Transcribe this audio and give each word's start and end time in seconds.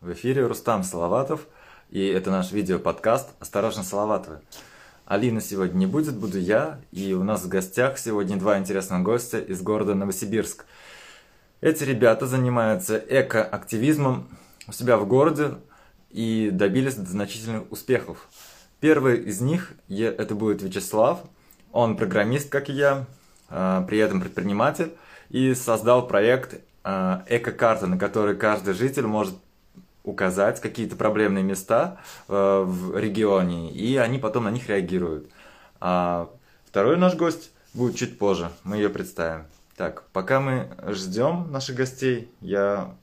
В 0.00 0.12
эфире 0.12 0.46
Рустам 0.46 0.84
Салаватов, 0.84 1.48
и 1.90 2.06
это 2.06 2.30
наш 2.30 2.52
видео-подкаст 2.52 3.30
«Осторожно, 3.40 3.82
Салаватовы». 3.82 4.38
Алина 5.06 5.40
сегодня 5.40 5.76
не 5.76 5.86
будет, 5.86 6.14
буду 6.14 6.38
я, 6.38 6.78
и 6.92 7.14
у 7.14 7.24
нас 7.24 7.42
в 7.42 7.48
гостях 7.48 7.98
сегодня 7.98 8.36
два 8.36 8.60
интересных 8.60 9.02
гостя 9.02 9.40
из 9.40 9.60
города 9.60 9.96
Новосибирск. 9.96 10.66
Эти 11.60 11.82
ребята 11.82 12.28
занимаются 12.28 12.96
экоактивизмом 12.96 14.28
у 14.68 14.72
себя 14.72 14.98
в 14.98 15.08
городе 15.08 15.54
и 16.10 16.50
добились 16.52 16.94
значительных 16.94 17.64
успехов. 17.72 18.28
Первый 18.78 19.18
из 19.24 19.40
них 19.40 19.72
это 19.88 20.36
будет 20.36 20.62
Вячеслав, 20.62 21.22
он 21.72 21.96
программист, 21.96 22.50
как 22.50 22.70
и 22.70 22.72
я, 22.72 23.04
а, 23.48 23.82
при 23.82 23.98
этом 23.98 24.20
предприниматель, 24.20 24.92
и 25.28 25.54
создал 25.54 26.06
проект 26.06 26.60
а, 26.84 27.24
эко-карта, 27.28 27.88
на 27.88 27.98
которой 27.98 28.36
каждый 28.36 28.74
житель 28.74 29.08
может 29.08 29.34
указать 30.08 30.60
какие-то 30.60 30.96
проблемные 30.96 31.44
места 31.44 31.98
э, 32.28 32.62
в 32.64 32.96
регионе, 32.98 33.70
и 33.70 33.96
они 33.96 34.18
потом 34.18 34.44
на 34.44 34.50
них 34.50 34.68
реагируют. 34.68 35.28
А 35.80 36.30
второй 36.64 36.96
наш 36.96 37.14
гость 37.14 37.50
будет 37.74 37.96
чуть 37.96 38.18
позже, 38.18 38.50
мы 38.64 38.76
ее 38.76 38.88
представим. 38.88 39.44
Так, 39.76 40.04
пока 40.12 40.40
мы 40.40 40.68
ждем 40.88 41.52
наших 41.52 41.76
гостей, 41.76 42.32
я 42.40 42.94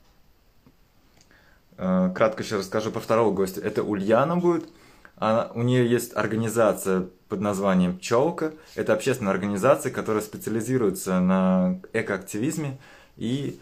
э, 1.78 2.12
кратко 2.14 2.44
еще 2.44 2.58
расскажу 2.58 2.92
про 2.92 3.00
второго 3.00 3.34
гостя. 3.34 3.62
Это 3.62 3.84
Ульяна 3.84 4.36
будет. 4.36 4.68
Она, 5.16 5.50
у 5.54 5.62
нее 5.62 5.90
есть 5.90 6.14
организация 6.16 7.08
под 7.30 7.40
названием 7.40 7.98
«Пчелка». 7.98 8.54
Это 8.76 8.94
общественная 8.94 9.32
организация, 9.32 9.92
которая 9.92 10.22
специализируется 10.22 11.22
на 11.22 11.80
экоактивизме. 11.94 12.78
И 13.16 13.60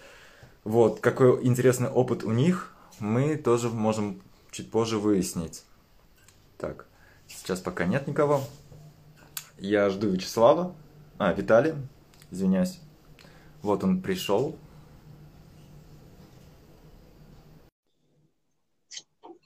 вот 0.63 0.99
какой 0.99 1.45
интересный 1.45 1.89
опыт 1.89 2.23
у 2.23 2.31
них 2.31 2.72
мы 3.03 3.35
тоже 3.35 3.69
можем 3.69 4.21
чуть 4.49 4.71
позже 4.71 4.97
выяснить. 4.97 5.63
Так, 6.57 6.87
сейчас 7.27 7.59
пока 7.59 7.85
нет 7.85 8.07
никого. 8.07 8.41
Я 9.57 9.89
жду 9.89 10.09
Вячеслава. 10.09 10.73
А, 11.19 11.33
Виталий, 11.33 11.73
извиняюсь. 12.31 12.79
Вот 13.61 13.83
он 13.83 14.01
пришел. 14.01 14.57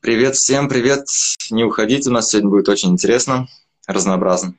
Привет 0.01 0.35
всем, 0.35 0.69
привет. 0.69 1.07
Не 1.49 1.63
уходите, 1.63 2.09
у 2.09 2.13
нас 2.13 2.29
сегодня 2.29 2.51
будет 2.51 2.69
очень 2.69 2.91
интересно, 2.91 3.47
разнообразно. 3.87 4.53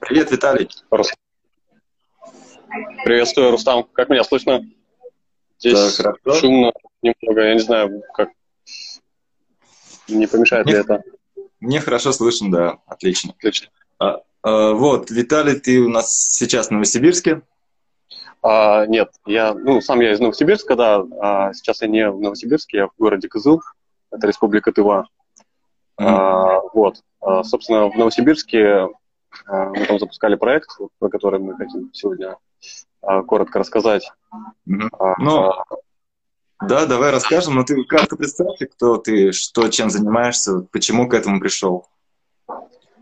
Привет, 0.00 0.30
Виталий. 0.30 0.68
Приветствую, 3.04 3.50
Рустам. 3.50 3.84
Как 3.92 4.08
меня 4.08 4.24
слышно? 4.24 4.64
Здесь 5.58 5.98
да, 5.98 6.34
шумно 6.34 6.72
немного, 7.02 7.42
я 7.42 7.54
не 7.54 7.60
знаю, 7.60 8.02
как 8.14 8.30
не 10.08 10.26
помешает 10.26 10.66
мне, 10.66 10.74
ли 10.74 10.80
это. 10.80 11.02
Мне 11.60 11.80
хорошо 11.80 12.12
слышно, 12.12 12.50
да, 12.50 12.78
отлично. 12.86 13.32
Отлично. 13.38 13.68
А, 13.98 14.20
а, 14.42 14.72
вот, 14.72 15.10
Виталий, 15.10 15.58
ты 15.58 15.80
у 15.80 15.88
нас 15.88 16.14
сейчас 16.14 16.68
в 16.68 16.70
Новосибирске? 16.72 17.42
А, 18.42 18.86
нет, 18.86 19.10
я, 19.24 19.54
ну, 19.54 19.80
сам 19.80 20.00
я 20.00 20.12
из 20.12 20.20
Новосибирска, 20.20 20.76
да, 20.76 21.04
а 21.20 21.52
сейчас 21.54 21.80
я 21.80 21.88
не 21.88 22.10
в 22.10 22.20
Новосибирске, 22.20 22.76
я 22.76 22.86
в 22.88 22.92
городе 22.98 23.28
Кызыл, 23.28 23.62
это 24.10 24.26
Республика 24.26 24.72
Тыва. 24.72 25.08
Mm. 25.98 26.04
А, 26.04 26.60
вот, 26.74 27.02
а, 27.20 27.42
собственно, 27.42 27.88
в 27.88 27.96
Новосибирске 27.96 28.88
а, 29.46 29.64
мы 29.70 29.86
там 29.86 29.98
запускали 29.98 30.36
проект, 30.36 30.68
про 30.98 31.08
который 31.08 31.40
мы 31.40 31.56
хотим 31.56 31.90
сегодня 31.94 32.36
коротко 33.00 33.58
рассказать. 33.58 34.10
Mm-hmm. 34.68 35.14
Ну, 35.18 35.52
да, 36.60 36.86
давай 36.86 37.10
расскажем, 37.10 37.54
но 37.54 37.64
ты 37.64 37.82
кратко 37.84 38.16
представься, 38.16 38.66
кто 38.66 38.96
ты, 38.96 39.32
что, 39.32 39.68
чем 39.68 39.90
занимаешься, 39.90 40.66
почему 40.72 41.08
к 41.08 41.14
этому 41.14 41.38
пришел. 41.40 41.86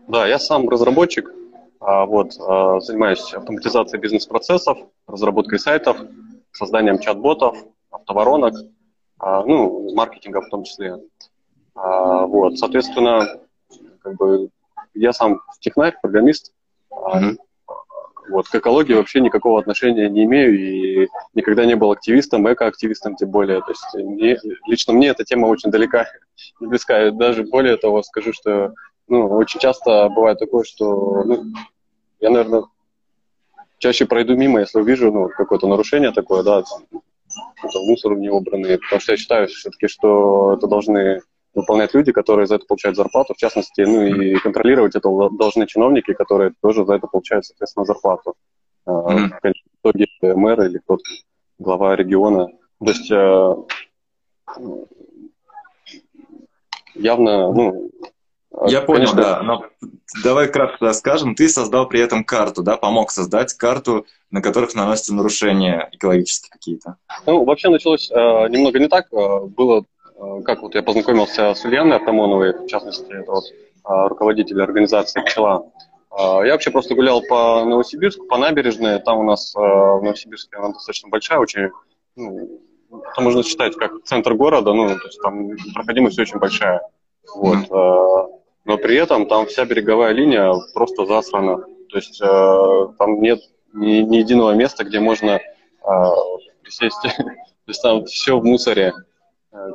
Да, 0.07 0.27
я 0.27 0.37
сам 0.39 0.69
разработчик, 0.69 1.31
а, 1.79 2.05
вот, 2.05 2.33
занимаюсь 2.33 3.33
автоматизацией 3.33 4.01
бизнес-процессов, 4.01 4.77
разработкой 5.07 5.59
сайтов, 5.59 5.97
созданием 6.51 6.99
чат-ботов, 6.99 7.57
автоворонок, 7.89 8.53
ну, 9.19 9.93
маркетинга 9.95 10.41
в 10.41 10.49
том 10.49 10.63
числе. 10.63 10.99
Вот, 11.73 12.57
соответственно, 12.57 13.39
как 14.01 14.15
бы 14.15 14.49
я 14.93 15.13
сам 15.13 15.41
технарь, 15.59 15.97
программист. 16.01 16.53
Mm-hmm. 16.91 17.37
Вот, 18.29 18.47
к 18.47 18.55
экологии 18.55 18.93
вообще 18.93 19.21
никакого 19.21 19.59
отношения 19.59 20.09
не 20.09 20.23
имею 20.23 20.57
и 20.57 21.07
никогда 21.33 21.65
не 21.65 21.75
был 21.75 21.91
активистом, 21.91 22.51
экоактивистом 22.51 23.15
тем 23.15 23.29
более. 23.29 23.61
То 23.61 23.71
есть 23.71 23.93
мне, 23.93 24.37
лично 24.67 24.93
мне 24.93 25.09
эта 25.09 25.23
тема 25.23 25.47
очень 25.47 25.71
далека 25.71 26.07
и 26.59 26.65
близка. 26.65 27.11
даже 27.11 27.43
более 27.43 27.77
того 27.77 28.03
скажу, 28.03 28.33
что 28.33 28.73
ну, 29.07 29.27
очень 29.27 29.59
часто 29.59 30.09
бывает 30.09 30.39
такое, 30.39 30.63
что 30.63 31.23
ну, 31.23 31.43
я, 32.19 32.29
наверное, 32.29 32.63
чаще 33.77 34.05
пройду 34.05 34.35
мимо, 34.35 34.61
если 34.61 34.79
увижу 34.79 35.11
ну, 35.11 35.29
какое-то 35.29 35.67
нарушение 35.67 36.11
такое, 36.11 36.43
да, 36.43 36.63
там, 36.63 37.01
мусор 37.87 38.15
не 38.17 38.29
убранный, 38.29 38.79
потому 38.79 38.99
что 39.01 39.13
я 39.13 39.17
считаю 39.17 39.47
все-таки, 39.47 39.87
что 39.87 40.53
это 40.53 40.67
должны 40.67 41.21
выполнять 41.55 41.93
люди, 41.93 42.11
которые 42.11 42.45
за 42.45 42.55
это 42.55 42.65
получают 42.65 42.97
зарплату, 42.97 43.33
в 43.33 43.37
частности, 43.37 43.81
ну 43.81 44.05
и 44.05 44.35
контролировать 44.35 44.95
это 44.95 45.09
должны 45.31 45.65
чиновники, 45.65 46.13
которые 46.13 46.53
тоже 46.61 46.85
за 46.85 46.95
это 46.95 47.07
получают, 47.07 47.45
соответственно, 47.45 47.85
зарплату. 47.85 48.35
Mm-hmm. 48.87 49.31
В 49.41 49.89
итоге 49.89 50.07
мэр 50.21 50.61
или 50.63 50.77
кто-то, 50.79 51.03
глава 51.57 51.95
региона. 51.95 52.49
То 52.83 52.91
есть 52.91 53.09
э, 53.09 53.55
явно, 56.93 57.51
ну, 57.51 57.89
я 58.67 58.81
понял, 58.81 59.11
Конечно, 59.11 59.21
да. 59.21 59.41
Но 59.41 59.65
давай 60.23 60.49
кратко 60.49 60.93
скажем. 60.93 61.35
Ты 61.35 61.49
создал 61.49 61.87
при 61.87 61.99
этом 61.99 62.23
карту, 62.23 62.63
да, 62.63 62.77
помог 62.77 63.11
создать 63.11 63.53
карту, 63.53 64.05
на 64.29 64.41
которых 64.41 64.75
наносятся 64.75 65.15
нарушения 65.15 65.89
экологические 65.93 66.51
какие-то. 66.51 66.97
Ну, 67.25 67.43
вообще 67.43 67.69
началось 67.69 68.11
э, 68.11 68.15
немного 68.49 68.79
не 68.79 68.87
так. 68.87 69.07
Было 69.09 69.79
Э, 69.79 69.94
как 70.45 70.61
вот 70.61 70.75
я 70.75 70.83
познакомился 70.83 71.53
с 71.53 71.65
Ульяной 71.65 71.97
Артамоновой, 71.97 72.53
в 72.53 72.67
частности, 72.67 73.11
это 73.11 73.31
вот 73.31 73.43
э, 73.45 74.07
руководитель 74.07 74.61
организации 74.61 75.21
«Пчела». 75.21 75.71
Э, 76.11 76.45
я 76.45 76.53
вообще 76.53 76.71
просто 76.71 76.95
гулял 76.95 77.21
по 77.21 77.65
Новосибирску, 77.65 78.25
по 78.25 78.37
набережной. 78.37 78.99
Там 78.99 79.19
у 79.19 79.23
нас 79.23 79.53
в 79.53 80.01
Новосибирске 80.01 80.57
она 80.57 80.69
достаточно 80.69 81.09
большая, 81.09 81.39
очень, 81.39 81.69
ну, 82.15 82.61
это 82.89 83.21
можно 83.21 83.43
считать 83.43 83.75
как 83.75 84.03
центр 84.03 84.35
города, 84.35 84.73
ну, 84.73 84.87
то 84.87 85.05
есть 85.05 85.21
там 85.21 85.49
проходимость 85.73 86.17
очень 86.19 86.39
большая. 86.39 86.81
Вот. 87.35 87.69
Но 87.69 88.77
при 88.77 88.95
этом 88.95 89.27
там 89.27 89.47
вся 89.47 89.65
береговая 89.65 90.13
линия 90.13 90.53
просто 90.73 91.05
засрана. 91.05 91.57
То 91.89 91.97
есть 91.97 92.19
там 92.19 93.21
нет 93.21 93.41
ни, 93.73 93.97
ни 94.01 94.17
единого 94.17 94.53
места, 94.53 94.85
где 94.85 94.99
можно 94.99 95.39
присесть. 96.63 97.01
То 97.65 97.71
есть 97.71 97.81
там 97.81 98.05
все 98.05 98.39
в 98.39 98.45
мусоре. 98.45 98.93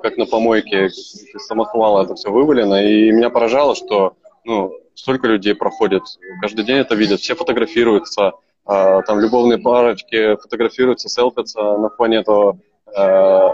Как 0.02 0.16
на 0.16 0.26
помойке, 0.26 0.86
из 0.86 1.24
самосвала 1.46 2.04
это 2.04 2.14
все 2.14 2.30
вывалено. 2.30 2.84
И 2.84 3.10
меня 3.10 3.30
поражало, 3.30 3.74
что 3.74 4.14
ну, 4.44 4.72
столько 4.94 5.26
людей 5.26 5.54
проходит, 5.54 6.02
каждый 6.40 6.64
день 6.64 6.78
это 6.78 6.94
видят, 6.94 7.20
все 7.20 7.34
фотографируются, 7.34 8.32
э, 8.68 9.00
там 9.06 9.20
любовные 9.20 9.58
парочки 9.58 10.36
фотографируются, 10.36 11.08
селфятся 11.08 11.60
на 11.78 11.90
фоне 11.90 12.18
этого 12.18 12.58
э, 12.94 13.48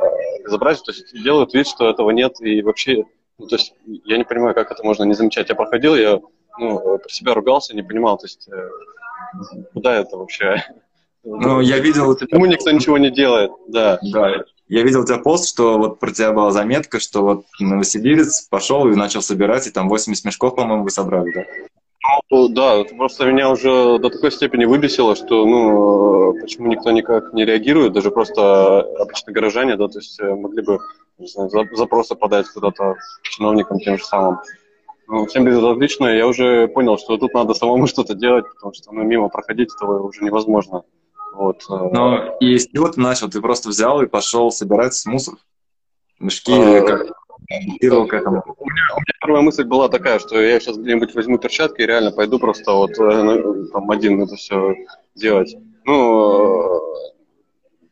безобразия, 0.44 0.84
то 0.84 0.92
есть 0.92 1.12
делают 1.22 1.54
вид, 1.54 1.66
что 1.66 1.88
этого 1.88 2.10
нет, 2.10 2.40
и 2.40 2.62
вообще, 2.62 3.04
ну, 3.38 3.46
то 3.46 3.56
есть 3.56 3.74
я 4.04 4.16
не 4.16 4.24
понимаю, 4.24 4.54
как 4.54 4.70
это 4.70 4.82
можно 4.84 5.04
не 5.04 5.14
замечать. 5.14 5.48
Я 5.48 5.54
проходил, 5.54 5.94
я 5.94 6.20
ну, 6.58 6.98
про 6.98 7.08
себя 7.08 7.34
ругался, 7.34 7.74
не 7.74 7.82
понимал, 7.82 8.18
то 8.18 8.26
есть 8.26 8.48
э, 8.48 8.68
куда 9.72 9.94
это 9.94 10.16
вообще? 10.16 10.64
Ну, 11.22 11.60
я 11.60 11.80
видел... 11.80 12.16
Почему 12.16 12.46
никто 12.46 12.70
ничего 12.70 12.98
не 12.98 13.10
делает? 13.10 13.50
Да. 13.66 13.98
Да, 14.12 14.44
я 14.68 14.82
видел 14.82 15.02
у 15.02 15.04
тебя 15.04 15.18
пост, 15.18 15.48
что 15.48 15.78
вот 15.78 15.98
про 15.98 16.10
тебя 16.10 16.32
была 16.32 16.50
заметка, 16.50 16.98
что 17.00 17.22
вот 17.22 17.44
новосибирец 17.60 18.42
пошел 18.48 18.88
и 18.88 18.96
начал 18.96 19.22
собирать, 19.22 19.66
и 19.66 19.70
там 19.70 19.88
80 19.88 20.24
мешков, 20.24 20.56
по-моему, 20.56 20.84
вы 20.84 20.90
собрали, 20.90 21.32
да? 21.32 21.44
Ну, 22.30 22.48
да, 22.48 22.74
это 22.74 22.94
просто 22.94 23.26
меня 23.26 23.50
уже 23.50 23.98
до 23.98 24.10
такой 24.10 24.30
степени 24.30 24.64
выбесило, 24.64 25.16
что, 25.16 25.44
ну, 25.44 26.34
почему 26.40 26.68
никто 26.68 26.90
никак 26.90 27.32
не 27.32 27.44
реагирует, 27.44 27.92
даже 27.92 28.10
просто 28.10 28.80
обычные 28.80 29.34
горожане, 29.34 29.76
да, 29.76 29.88
то 29.88 29.98
есть 29.98 30.18
э, 30.20 30.34
могли 30.34 30.62
бы, 30.62 30.78
не 31.18 31.26
знаю, 31.26 31.50
запросы 31.72 32.14
подать 32.14 32.46
куда-то 32.48 32.96
чиновникам 33.22 33.78
тем 33.78 33.98
же 33.98 34.04
самым. 34.04 34.38
Ну, 35.08 35.26
всем 35.26 35.44
безразлично, 35.44 36.06
я 36.06 36.26
уже 36.26 36.66
понял, 36.68 36.98
что 36.98 37.16
тут 37.16 37.32
надо 37.34 37.54
самому 37.54 37.86
что-то 37.88 38.14
делать, 38.14 38.44
потому 38.54 38.72
что, 38.72 38.92
ну, 38.92 39.02
мимо 39.02 39.28
проходить 39.28 39.72
этого 39.74 40.02
уже 40.02 40.24
невозможно. 40.24 40.82
Вот. 41.36 41.64
Э, 41.68 41.88
Но 41.92 42.36
и 42.40 42.58
с 42.58 42.66
чего 42.66 42.88
ты 42.88 43.00
начал? 43.00 43.28
Ты 43.28 43.40
просто 43.40 43.68
взял 43.68 44.00
и 44.02 44.06
пошел 44.06 44.50
собирать 44.50 45.00
мусор? 45.06 45.34
Мешки 46.18 46.52
а, 46.52 46.82
как? 46.82 47.06
к 47.08 48.14
этому? 48.14 48.42
У 48.58 48.64
меня, 48.64 48.82
у 48.96 49.00
меня 49.00 49.14
первая 49.20 49.42
мысль 49.42 49.64
была 49.64 49.88
такая, 49.88 50.18
что 50.18 50.40
я 50.40 50.58
сейчас 50.58 50.78
где-нибудь 50.78 51.14
возьму 51.14 51.38
перчатки 51.38 51.82
и 51.82 51.86
реально 51.86 52.10
пойду 52.10 52.38
просто 52.38 52.72
вот 52.72 52.98
э, 52.98 53.68
там 53.72 53.90
один 53.90 54.22
это 54.22 54.34
все 54.36 54.74
делать. 55.14 55.54
Ну, 55.84 56.80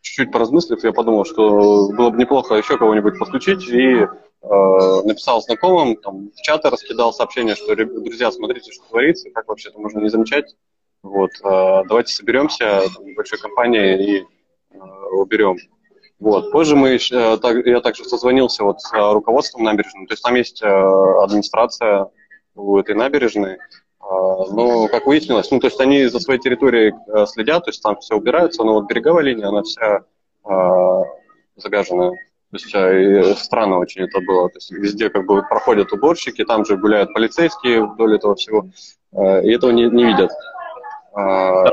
чуть-чуть 0.01 0.33
поразмыслив, 0.33 0.83
я 0.83 0.93
подумал, 0.93 1.25
что 1.25 1.91
было 1.93 2.11
бы 2.11 2.19
неплохо 2.19 2.55
еще 2.55 2.79
кого-нибудь 2.79 3.19
подключить, 3.19 3.69
и 3.69 3.93
э, 4.01 5.03
написал 5.05 5.43
знакомым, 5.43 5.97
там, 5.97 6.31
в 6.31 6.43
чаты 6.43 6.71
раскидал 6.71 7.13
сообщение, 7.13 7.55
что, 7.55 7.77
друзья, 7.77 8.33
смотрите, 8.33 8.73
что 8.73 8.89
творится, 8.89 9.31
как 9.31 9.47
вообще 9.49 9.69
это 9.69 9.79
можно 9.79 10.01
не 10.01 10.09
замечать. 10.09 10.57
Вот, 11.05 11.33
э, 11.45 11.83
давайте 11.87 12.15
соберемся 12.15 12.81
большой 13.15 13.39
компанией 13.39 13.97
и 14.03 14.21
э, 14.23 14.79
уберем. 15.13 15.59
Вот. 16.19 16.51
Позже 16.51 16.77
мы, 16.77 16.99
так, 17.43 17.67
я 17.67 17.83
также 17.83 18.05
созвонился 18.05 18.65
вот 18.65 18.81
с 18.81 18.91
руководством 19.13 19.65
набережной, 19.65 20.07
то 20.07 20.15
есть 20.15 20.23
там 20.23 20.35
есть 20.35 20.63
администрация 20.63 22.09
у 22.55 22.79
этой 22.79 22.95
набережной, 22.95 23.59
а, 24.01 24.07
но, 24.51 24.89
как 24.89 25.07
выяснилось, 25.07 25.51
ну, 25.51 25.61
то 25.61 25.67
есть 25.67 25.79
они 25.79 26.07
за 26.07 26.21
своей 26.21 26.41
территорией 26.41 26.95
следят, 27.27 27.65
то 27.65 27.71
есть 27.71 27.83
там 27.83 27.99
все 27.99 28.17
убирается, 28.17 28.65
но 28.65 28.75
вот 28.75 28.89
береговая 28.89 29.25
линия, 29.25 29.49
она 29.49 29.63
вся 29.63 30.05
загаженная. 31.57 32.13
То 32.51 32.59
есть 32.59 33.45
странно 33.45 33.79
очень 33.79 34.03
это 34.03 34.21
было. 34.21 34.49
То 34.49 34.57
есть 34.57 34.71
везде 34.71 35.11
как 35.11 35.27
бы 35.27 35.43
проходят 35.43 35.93
уборщики, 35.93 36.45
там 36.45 36.65
же 36.65 36.77
гуляют 36.77 37.13
полицейские 37.13 37.85
вдоль 37.85 38.17
этого 38.17 38.37
всего, 38.37 38.69
и 39.13 39.51
этого 39.53 39.73
не, 39.73 39.91
не 39.91 40.05
видят. 40.05 40.31
Э, 41.17 41.65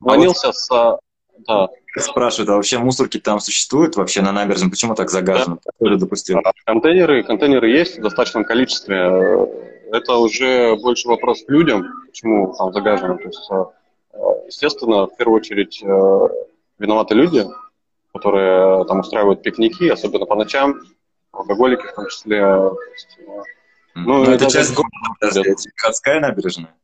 Звонился 0.00 0.52
с... 0.52 0.98
Да. 1.46 1.68
Спрашивают, 1.96 2.48
а 2.50 2.54
вообще 2.54 2.78
мусорки 2.78 3.18
там 3.18 3.40
существуют 3.40 3.96
вообще 3.96 4.22
на 4.22 4.32
набережной? 4.32 4.70
Почему 4.70 4.94
так 4.94 5.10
загажено? 5.10 5.58
Да. 5.64 5.70
Кто 5.76 5.88
же 5.88 5.96
допустил? 5.96 6.38
Контейнеры, 6.64 7.22
контейнеры 7.24 7.68
есть 7.70 7.98
в 7.98 8.02
достаточном 8.02 8.44
количестве 8.44 9.48
это 9.92 10.14
уже 10.16 10.74
больше 10.76 11.06
вопрос 11.08 11.44
к 11.44 11.50
людям, 11.50 11.84
почему 12.06 12.54
там 12.56 12.72
загажено. 12.72 13.16
То 13.18 13.24
есть, 13.24 13.50
э, 13.50 14.16
естественно, 14.46 15.06
в 15.06 15.16
первую 15.16 15.36
очередь 15.36 15.82
э, 15.82 16.28
виноваты 16.78 17.14
люди, 17.14 17.44
которые 18.14 18.86
там 18.86 19.00
устраивают 19.00 19.42
пикники, 19.42 19.88
особенно 19.88 20.24
по 20.24 20.34
ночам, 20.34 20.80
алкоголики 21.30 21.86
в 21.86 21.94
том 21.94 22.08
числе. 22.08 22.38
Э, 22.38 22.70
ну, 23.94 24.22
это, 24.22 24.32
это 24.32 24.50
часть 24.50 24.74
города, 24.74 25.42
городская 25.82 26.20
набережная? 26.20 26.74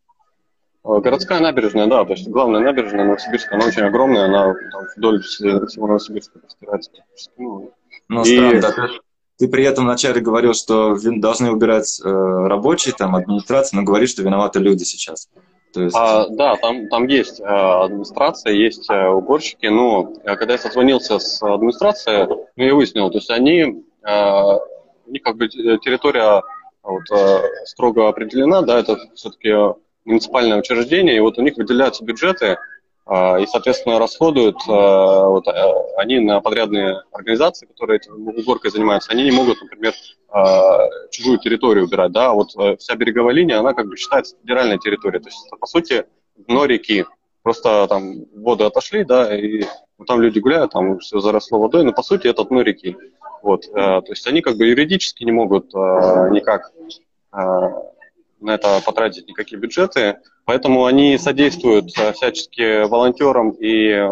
Городская 0.89 1.41
набережная, 1.41 1.87
да, 1.87 2.05
то 2.05 2.13
есть 2.13 2.27
главная 2.29 2.61
набережная 2.61 3.05
Новосибирска, 3.05 3.57
она 3.57 3.67
очень 3.67 3.83
огромная, 3.83 4.25
она 4.25 4.55
там, 4.73 4.83
вдоль 4.97 5.23
всего 5.23 5.87
Новосибирска 5.87 6.39
простирается. 6.39 6.91
Ну, 7.37 7.73
ну 8.09 8.23
и... 8.23 8.37
странно, 8.37 8.61
да, 8.61 8.89
ты 9.39 9.49
при 9.49 9.65
этом 9.65 9.85
вначале 9.85 10.21
говорил, 10.21 10.53
что 10.53 10.97
должны 11.01 11.53
убирать 11.53 12.01
э, 12.05 12.09
рабочие, 12.09 12.93
там, 12.97 13.15
администрация, 13.15 13.79
но 13.79 13.85
говоришь, 13.85 14.11
что 14.11 14.23
виноваты 14.23 14.59
люди 14.59 14.83
сейчас. 14.83 15.29
То 15.73 15.83
есть... 15.83 15.95
а, 15.97 16.27
да, 16.29 16.57
там, 16.57 16.89
там 16.89 17.07
есть 17.07 17.41
э, 17.41 17.45
администрация, 17.45 18.53
есть 18.53 18.91
э, 18.91 19.09
уборщики, 19.09 19.67
но 19.67 20.13
э, 20.25 20.35
когда 20.37 20.55
я 20.55 20.59
созвонился 20.59 21.21
с 21.21 21.41
администрацией, 21.43 22.27
ну, 22.27 22.65
я 22.65 22.75
выяснил, 22.75 23.11
то 23.11 23.19
есть 23.19 23.31
они, 23.31 23.85
э, 24.05 24.59
у 25.07 25.11
них 25.11 25.23
как 25.23 25.37
бы 25.37 25.49
территория 25.49 26.43
вот, 26.83 27.03
э, 27.13 27.43
строго 27.67 28.09
определена, 28.09 28.63
да, 28.63 28.81
это 28.81 28.97
все-таки 29.15 29.51
муниципальное 30.09 30.59
учреждение, 30.59 31.17
и 31.17 31.21
вот 31.21 31.39
у 31.39 31.43
них 31.43 31.57
выделяются 31.57 32.05
бюджеты, 32.05 32.59
а, 33.05 33.39
и, 33.39 33.47
соответственно, 33.47 33.99
расходуют 33.99 34.57
а, 34.69 35.29
вот, 35.29 35.47
а, 35.49 35.73
они 35.97 36.19
на 36.19 36.41
подрядные 36.41 37.03
организации, 37.13 37.67
которые 37.67 38.01
уборкой 38.09 38.71
занимаются, 38.71 39.13
они 39.13 39.25
не 39.25 39.31
могут, 39.31 39.61
например, 39.63 39.95
чужую 41.11 41.39
территорию 41.39 41.87
убирать, 41.87 42.13
да, 42.13 42.33
вот 42.35 42.51
э, 42.59 42.77
вся 42.77 42.95
береговая 42.97 43.33
линия, 43.33 43.61
она 43.61 43.73
как 43.73 43.87
бы 43.87 43.97
считается 43.97 44.37
федеральной 44.43 44.79
территорией, 44.79 45.23
то 45.23 45.31
есть 45.31 45.47
это, 45.47 45.57
по 45.57 45.67
сути, 45.67 46.05
дно 46.37 46.67
реки, 46.67 47.07
просто 47.43 47.87
там 47.89 48.27
воды 48.35 48.65
отошли, 48.65 49.05
да, 49.05 49.35
и 49.35 49.65
ну, 49.97 50.05
там 50.05 50.21
люди 50.21 50.39
гуляют, 50.39 50.73
там 50.73 50.99
все 50.99 51.21
заросло 51.21 51.59
водой, 51.59 51.83
но 51.85 51.95
по 51.95 52.03
сути 52.03 52.27
это 52.27 52.45
дно 52.45 52.61
реки, 52.61 52.95
вот, 53.43 53.65
э, 53.69 53.73
то 53.73 54.11
есть 54.11 54.27
они 54.27 54.43
как 54.43 54.59
бы 54.59 54.67
юридически 54.67 55.25
не 55.25 55.33
могут 55.33 55.73
никак 55.73 56.73
на 58.41 58.55
это 58.55 58.81
потратить 58.85 59.29
никакие 59.29 59.59
бюджеты, 59.59 60.19
поэтому 60.45 60.87
они 60.87 61.19
содействуют 61.19 61.97
э, 61.99 62.13
всячески 62.13 62.87
волонтерам 62.87 63.51
и 63.51 64.09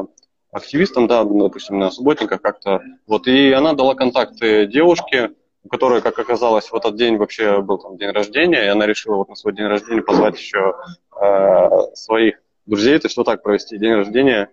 активистам, 0.51 1.07
да, 1.07 1.25
допустим, 1.25 1.79
на 1.79 1.91
субботниках 1.91 2.41
как-то. 2.41 2.81
Вот, 3.07 3.27
и 3.27 3.53
она 3.53 3.75
дала 3.75 3.95
контакты 3.95 4.67
девушке, 4.67 5.31
у 5.65 5.69
которой, 5.69 6.01
как 6.01 6.19
оказалось, 6.19 6.71
в 6.71 6.75
этот 6.75 6.97
день 6.97 7.17
вообще 7.17 7.61
был 7.61 7.79
там 7.79 7.97
день 7.97 8.11
рождения, 8.11 8.65
и 8.65 8.69
она 8.69 8.87
решила 8.87 9.17
вот 9.17 9.29
на 9.29 9.35
свой 9.35 9.55
день 9.55 9.67
рождения 9.67 10.03
позвать 10.03 10.39
еще 10.39 10.75
э, 11.21 11.69
своих 11.95 12.41
друзей, 12.67 12.99
то 12.99 13.07
есть 13.07 13.17
вот 13.17 13.27
так 13.27 13.43
провести 13.43 13.79
день 13.79 13.95
рождения. 13.95 14.49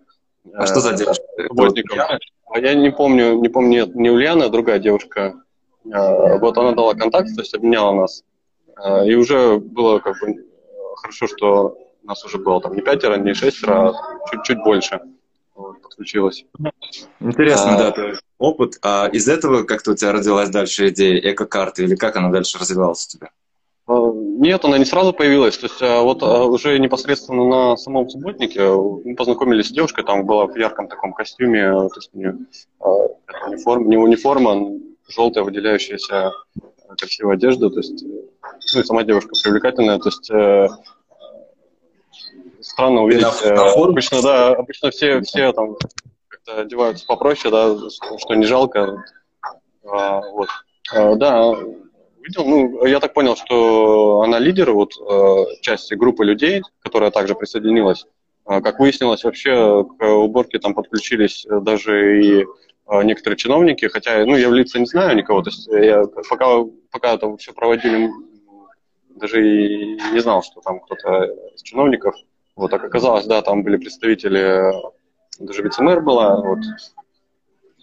А 0.53 0.63
э, 0.63 0.65
что 0.65 0.79
за 0.79 0.93
девушка? 0.95 1.23
Субботником. 1.47 1.99
А 2.49 2.59
я 2.59 2.73
не 2.73 2.91
помню, 2.91 3.39
не 3.39 3.49
помню, 3.49 3.89
не 3.93 4.09
Ульяна, 4.09 4.45
а 4.45 4.49
другая 4.49 4.79
девушка. 4.79 5.35
Э, 5.85 6.37
вот 6.39 6.57
она 6.57 6.71
дала 6.73 6.93
контакт, 6.93 7.27
то 7.35 7.41
есть 7.41 7.53
обменяла 7.53 7.93
нас 7.93 8.23
а, 8.23 8.32
и 9.05 9.15
уже 9.15 9.57
было 9.57 9.99
как 9.99 10.19
бы 10.19 10.45
хорошо, 10.97 11.27
что 11.27 11.77
нас 12.03 12.23
уже 12.25 12.37
было 12.37 12.61
там 12.61 12.75
не 12.75 12.81
пятеро, 12.81 13.17
не 13.17 13.33
шестеро, 13.33 13.89
а 13.89 14.29
чуть-чуть 14.29 14.59
больше 14.63 15.01
вот, 15.55 15.81
подключилось. 15.81 16.45
Интересно, 17.19 17.87
а, 17.87 17.91
да, 17.91 18.13
опыт. 18.37 18.77
А 18.81 19.07
из 19.11 19.27
этого 19.27 19.63
как-то 19.63 19.91
у 19.91 19.95
тебя 19.95 20.11
родилась 20.11 20.49
дальше 20.49 20.89
идея 20.89 21.19
эко-карты, 21.31 21.83
или 21.83 21.95
как 21.95 22.15
она 22.15 22.29
дальше 22.29 22.57
развивалась 22.57 23.05
у 23.07 23.17
тебя? 23.17 23.29
А, 23.87 24.11
нет, 24.13 24.65
она 24.65 24.77
не 24.77 24.85
сразу 24.85 25.13
появилась. 25.13 25.57
То 25.57 25.67
есть 25.67 25.81
вот 25.81 26.23
уже 26.23 26.79
непосредственно 26.79 27.45
на 27.45 27.77
самом 27.77 28.09
субботнике 28.09 28.67
мы 28.69 29.15
познакомились 29.15 29.67
с 29.67 29.71
девушкой, 29.71 30.03
там 30.03 30.25
была 30.25 30.47
в 30.47 30.57
ярком 30.57 30.87
таком 30.87 31.13
костюме, 31.13 31.71
то 31.71 31.95
есть 31.95 32.09
у 32.13 32.17
нее 32.17 32.37
униформа, 33.47 33.87
не 33.87 33.97
униформа, 33.97 34.79
желтая 35.07 35.43
выделяющаяся 35.43 36.31
красивая 36.97 37.35
одежда, 37.35 37.69
то 37.69 37.77
есть, 37.77 38.03
ну 38.03 38.81
и 38.81 38.83
сама 38.83 39.03
девушка 39.03 39.31
привлекательная, 39.43 39.99
то 39.99 40.09
есть 40.09 40.29
э, 40.31 40.67
странно 42.61 43.03
увидеть. 43.03 43.25
Э, 43.43 43.53
обычно, 43.53 44.21
да, 44.21 44.49
обычно 44.49 44.91
все, 44.91 45.21
все 45.21 45.51
там 45.53 45.75
как-то 46.27 46.61
одеваются 46.61 47.05
попроще, 47.05 47.51
да, 47.51 47.75
что 48.17 48.35
не 48.35 48.45
жалко. 48.45 49.03
А, 49.85 50.21
вот. 50.21 50.49
А, 50.93 51.15
да, 51.15 51.53
видел, 52.21 52.45
ну, 52.45 52.85
я 52.85 52.99
так 52.99 53.13
понял, 53.13 53.35
что 53.35 54.21
она 54.21 54.39
лидер 54.39 54.71
вот 54.71 54.93
э, 54.97 55.45
части 55.61 55.93
группы 55.93 56.25
людей, 56.25 56.61
которая 56.81 57.11
также 57.11 57.35
присоединилась. 57.35 58.05
А, 58.45 58.61
как 58.61 58.79
выяснилось, 58.79 59.23
вообще 59.23 59.85
к 59.97 60.05
уборке 60.05 60.59
там 60.59 60.73
подключились 60.73 61.45
даже 61.49 62.23
и 62.23 62.45
некоторые 63.03 63.37
чиновники, 63.37 63.85
хотя 63.85 64.25
ну, 64.25 64.35
я 64.35 64.49
в 64.49 64.53
лица 64.53 64.79
не 64.79 64.85
знаю 64.85 65.15
никого, 65.15 65.41
то 65.41 65.49
есть 65.49 65.67
я 65.67 66.03
пока, 66.29 66.45
пока 66.91 67.13
это 67.13 67.35
все 67.37 67.53
проводили, 67.53 68.09
даже 69.15 69.47
и 69.47 69.99
не 70.11 70.19
знал, 70.19 70.43
что 70.43 70.61
там 70.61 70.79
кто-то 70.79 71.25
из 71.55 71.61
чиновников. 71.61 72.15
Вот, 72.55 72.71
так 72.71 72.83
оказалось, 72.83 73.25
да, 73.25 73.41
там 73.41 73.63
были 73.63 73.77
представители, 73.77 74.73
даже 75.39 75.63
вице-мэр 75.63 76.01
была, 76.01 76.39
вот, 76.41 76.59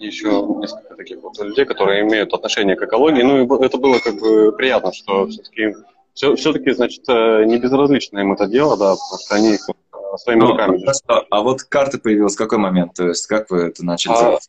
еще 0.01 0.47
несколько 0.59 0.97
таких 0.97 1.23
вот 1.23 1.39
людей, 1.39 1.65
которые 1.65 2.03
имеют 2.03 2.33
отношение 2.33 2.77
к 2.77 2.83
экологии. 2.83 3.23
Ну, 3.23 3.45
и 3.45 3.65
это 3.65 3.79
было 3.79 3.99
как 3.99 4.19
бы 4.19 4.53
приятно, 4.53 4.93
что 4.93 5.27
все-таки, 5.27 5.75
все, 6.15 6.35
все-таки, 6.37 6.71
значит, 6.73 7.03
э, 7.09 7.45
не 7.45 7.59
безразлично 7.59 8.19
им 8.19 8.33
это 8.33 8.47
дело, 8.47 8.77
да, 8.77 8.95
потому 8.95 9.21
что 9.25 9.35
они 9.35 9.55
э, 9.55 10.17
своими 10.17 10.41
ну, 10.41 10.53
руками. 10.53 10.83
А, 11.07 11.23
а 11.31 11.41
вот 11.43 11.63
карта 11.65 11.99
появилась 11.99 12.35
в 12.35 12.39
какой 12.39 12.59
момент? 12.59 12.95
То 12.95 13.09
есть 13.09 13.27
как 13.27 13.51
вы 13.51 13.65
это 13.65 13.85
начали 13.85 14.15
а, 14.15 14.21
делать? 14.21 14.49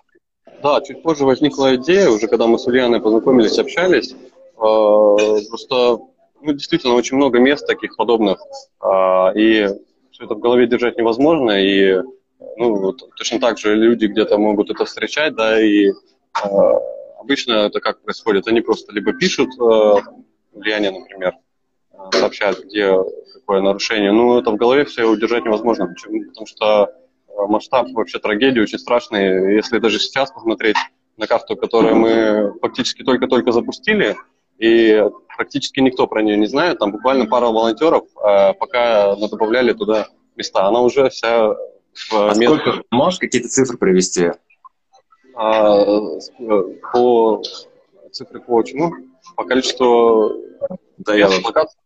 Да, 0.61 0.81
чуть 0.81 1.01
позже 1.01 1.25
возникла 1.25 1.75
идея, 1.75 2.09
уже 2.09 2.27
когда 2.27 2.45
мы 2.47 2.59
с 2.59 2.67
Ульяной 2.67 3.01
познакомились, 3.01 3.57
общались. 3.57 4.13
Э, 4.13 5.47
просто 5.49 5.99
ну, 6.41 6.53
действительно 6.53 6.93
очень 6.93 7.17
много 7.17 7.39
мест 7.39 7.65
таких 7.65 7.95
подобных, 7.97 8.39
э, 8.81 8.87
и 9.35 9.67
все 10.11 10.25
это 10.25 10.35
в 10.35 10.39
голове 10.39 10.67
держать 10.67 10.97
невозможно, 10.97 11.51
и 11.51 12.01
ну, 12.57 12.75
вот, 12.75 13.09
точно 13.15 13.39
так 13.39 13.57
же 13.57 13.75
люди 13.75 14.05
где-то 14.05 14.37
могут 14.37 14.69
это 14.69 14.85
встречать, 14.85 15.35
да, 15.35 15.59
и 15.59 15.87
э, 15.87 15.93
обычно 17.19 17.53
это 17.53 17.79
как 17.79 18.01
происходит, 18.01 18.47
они 18.47 18.61
просто 18.61 18.93
либо 18.93 19.13
пишут, 19.13 19.49
Ульяне, 20.53 20.91
например, 20.91 21.33
сообщают, 22.11 22.65
где 22.65 22.97
какое 23.33 23.61
нарушение, 23.61 24.11
ну, 24.11 24.37
это 24.37 24.51
в 24.51 24.57
голове 24.57 24.85
все 24.85 25.05
удержать 25.05 25.45
невозможно, 25.45 25.87
потому 25.87 26.45
что 26.45 26.91
масштаб 27.47 27.87
вообще 27.91 28.19
трагедии 28.19 28.59
очень 28.59 28.79
страшный. 28.79 29.55
Если 29.55 29.79
даже 29.79 29.99
сейчас 29.99 30.31
посмотреть 30.31 30.75
на 31.17 31.27
карту, 31.27 31.55
которую 31.55 31.95
мы 31.95 32.53
фактически 32.61 33.03
только-только 33.03 33.51
запустили, 33.51 34.15
и 34.57 35.03
практически 35.35 35.79
никто 35.79 36.07
про 36.07 36.21
нее 36.21 36.37
не 36.37 36.45
знает, 36.45 36.79
там 36.79 36.91
буквально 36.91 37.25
пара 37.25 37.47
волонтеров 37.47 38.03
а, 38.15 38.53
пока 38.53 39.15
добавляли 39.15 39.73
туда 39.73 40.07
места. 40.35 40.67
Она 40.67 40.81
уже 40.81 41.09
вся 41.09 41.55
в 42.09 42.13
а 42.13 42.33
мет... 42.35 42.49
сколько? 42.49 42.83
Можешь 42.91 43.19
какие-то 43.19 43.49
цифры 43.49 43.77
привести? 43.77 44.31
А, 45.35 45.83
по 46.93 47.41
цифры 48.11 48.39
по 48.39 48.61
чему? 48.63 48.93
По 49.35 49.45
количеству 49.45 50.35
да, 50.97 51.15
я 51.15 51.27
локаций. 51.27 51.79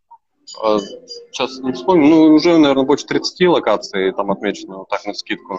А, 0.62 0.78
сейчас 0.78 1.58
не 1.58 1.72
вспомню, 1.72 2.08
ну, 2.08 2.22
уже, 2.34 2.56
наверное, 2.58 2.84
больше 2.84 3.06
30 3.06 3.48
локаций 3.48 4.12
там 4.12 4.30
отмечено, 4.30 4.78
вот 4.78 4.88
так, 4.88 5.04
на 5.04 5.14
скидку. 5.14 5.58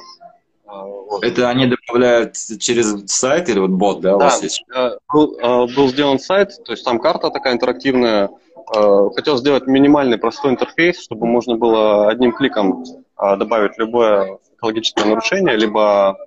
А, 0.65 0.83
вот. 0.83 1.23
Это 1.23 1.49
они 1.49 1.67
добавляют 1.67 2.35
через 2.59 3.05
сайт 3.07 3.49
или 3.49 3.59
вот 3.59 3.71
бот, 3.71 4.01
да, 4.01 4.15
у 4.15 4.19
да, 4.19 4.25
вас 4.25 4.43
есть? 4.43 4.63
Был, 5.13 5.37
был 5.75 5.87
сделан 5.89 6.19
сайт, 6.19 6.51
то 6.63 6.71
есть 6.71 6.83
там 6.83 6.99
карта 6.99 7.29
такая 7.29 7.53
интерактивная. 7.53 8.29
Хотел 9.15 9.37
сделать 9.37 9.65
минимальный 9.65 10.17
простой 10.17 10.51
интерфейс, 10.51 11.01
чтобы 11.01 11.25
можно 11.25 11.55
было 11.55 12.09
одним 12.09 12.33
кликом 12.33 12.83
добавить 13.15 13.77
любое 13.77 14.39
экологическое 14.57 15.05
нарушение, 15.05 15.55
либо 15.55 16.17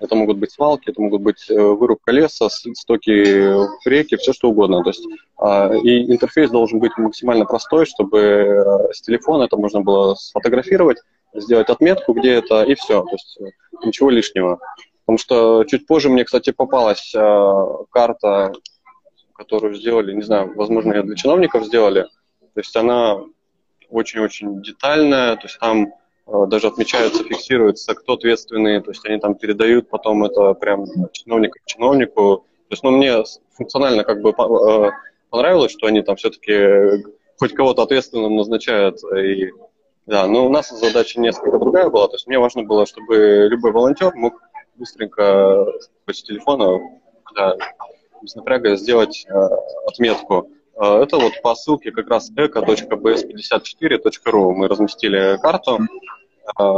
это 0.00 0.14
могут 0.14 0.38
быть 0.38 0.52
свалки, 0.52 0.90
это 0.90 1.00
могут 1.00 1.22
быть 1.22 1.50
э, 1.50 1.54
вырубка 1.54 2.12
леса, 2.12 2.48
стоки 2.48 3.50
в 3.52 3.86
реке, 3.86 4.16
все 4.16 4.32
что 4.32 4.50
угодно. 4.50 4.82
То 4.82 4.90
есть, 4.90 5.04
а, 5.36 5.74
и 5.74 6.12
интерфейс 6.12 6.50
должен 6.50 6.78
быть 6.78 6.96
максимально 6.96 7.44
простой, 7.44 7.86
чтобы 7.86 8.18
э, 8.20 8.92
с 8.92 9.00
телефона 9.00 9.44
это 9.44 9.56
можно 9.56 9.80
было 9.80 10.14
сфотографировать, 10.14 10.98
сделать 11.34 11.68
отметку, 11.68 12.12
где 12.12 12.34
это, 12.34 12.62
и 12.62 12.74
все. 12.74 13.02
То 13.02 13.12
есть 13.12 13.38
э, 13.40 13.86
ничего 13.86 14.10
лишнего. 14.10 14.60
Потому 15.04 15.18
что 15.18 15.64
чуть 15.64 15.86
позже 15.86 16.10
мне, 16.10 16.24
кстати, 16.24 16.50
попалась 16.50 17.14
карта, 17.90 18.52
которую 19.32 19.74
сделали, 19.74 20.12
не 20.12 20.20
знаю, 20.20 20.52
возможно, 20.54 20.92
ее 20.92 21.02
для 21.02 21.16
чиновников 21.16 21.64
сделали. 21.64 22.02
То 22.52 22.60
есть 22.60 22.76
она 22.76 23.18
очень-очень 23.88 24.60
детальная, 24.62 25.36
то 25.36 25.44
есть 25.44 25.58
там 25.58 25.88
Э, 25.88 26.07
даже 26.46 26.66
отмечаются, 26.66 27.24
фиксируется, 27.24 27.94
кто 27.94 28.14
ответственный, 28.14 28.82
то 28.82 28.90
есть 28.90 29.04
они 29.06 29.18
там 29.18 29.34
передают 29.34 29.88
потом 29.88 30.24
это 30.24 30.54
прям 30.54 30.84
чиновника 31.12 31.58
к 31.58 31.64
чиновнику. 31.66 32.44
То 32.68 32.72
есть, 32.72 32.82
ну, 32.82 32.90
мне 32.90 33.24
функционально 33.52 34.04
как 34.04 34.20
бы 34.20 34.30
э, 34.30 34.90
понравилось, 35.30 35.72
что 35.72 35.86
они 35.86 36.02
там 36.02 36.16
все-таки 36.16 37.04
хоть 37.38 37.54
кого-то 37.54 37.82
ответственным 37.82 38.36
назначают. 38.36 38.98
И, 39.14 39.50
да, 40.06 40.26
но 40.26 40.46
у 40.46 40.50
нас 40.50 40.68
задача 40.68 41.20
несколько 41.20 41.58
другая 41.58 41.88
была, 41.88 42.08
то 42.08 42.14
есть 42.14 42.26
мне 42.26 42.38
важно 42.38 42.62
было, 42.62 42.84
чтобы 42.84 43.48
любой 43.50 43.72
волонтер 43.72 44.14
мог 44.14 44.34
быстренько 44.76 45.66
хоть 46.06 46.16
с 46.16 46.22
телефона, 46.22 46.78
да, 47.34 47.56
без 48.20 48.34
напряга 48.34 48.76
сделать 48.76 49.26
э, 49.28 49.32
отметку. 49.86 50.50
Э, 50.78 51.02
это 51.02 51.18
вот 51.18 51.32
по 51.42 51.54
ссылке 51.54 51.90
как 51.90 52.08
раз 52.08 52.30
eco.bs54.ru 52.30 54.52
мы 54.52 54.68
разместили 54.68 55.38
карту. 55.40 55.80
Э, 56.58 56.72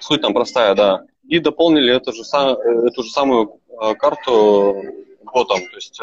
суть 0.00 0.20
там 0.22 0.34
простая, 0.34 0.74
да. 0.74 1.04
И 1.28 1.38
дополнили 1.38 1.94
эту 1.94 2.12
же, 2.12 2.22
эту 2.22 3.02
же 3.02 3.10
самую 3.10 3.60
э, 3.68 3.94
карту 3.94 4.82
ботом. 5.32 5.60
То 5.60 5.76
есть 5.76 6.00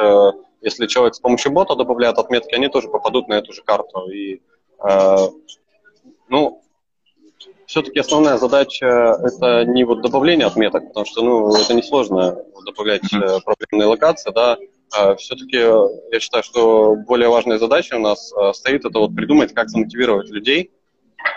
если 0.62 0.88
человек 0.88 1.16
с 1.16 1.20
помощью 1.20 1.52
бота 1.52 1.76
добавляет 1.76 2.18
отметки, 2.18 2.56
они 2.56 2.70
тоже 2.70 2.88
попадут 2.88 3.28
на 3.28 3.34
эту 3.34 3.52
же 3.54 3.62
карту. 3.64 4.10
И, 4.12 4.42
ну, 6.28 6.62
все-таки 7.66 8.00
основная 8.00 8.38
задача 8.38 9.18
это 9.24 9.66
не 9.66 9.84
вот 9.86 10.02
добавление 10.02 10.46
отметок, 10.46 10.90
потому 10.90 11.06
что 11.06 11.24
ну, 11.24 11.56
это 11.56 11.74
несложно 11.74 12.44
добавлять 12.66 13.10
проблемные 13.44 13.88
локации, 13.88 14.32
да, 14.32 14.58
все-таки 15.18 15.58
я 15.58 16.20
считаю, 16.20 16.44
что 16.44 16.96
более 16.96 17.30
важная 17.30 17.58
задача 17.58 17.96
у 17.96 18.00
нас 18.00 18.34
а, 18.34 18.54
стоит 18.54 18.86
это 18.86 19.00
вот 19.00 19.16
придумать, 19.16 19.54
как 19.54 19.70
замотивировать 19.70 20.30
людей 20.30 20.72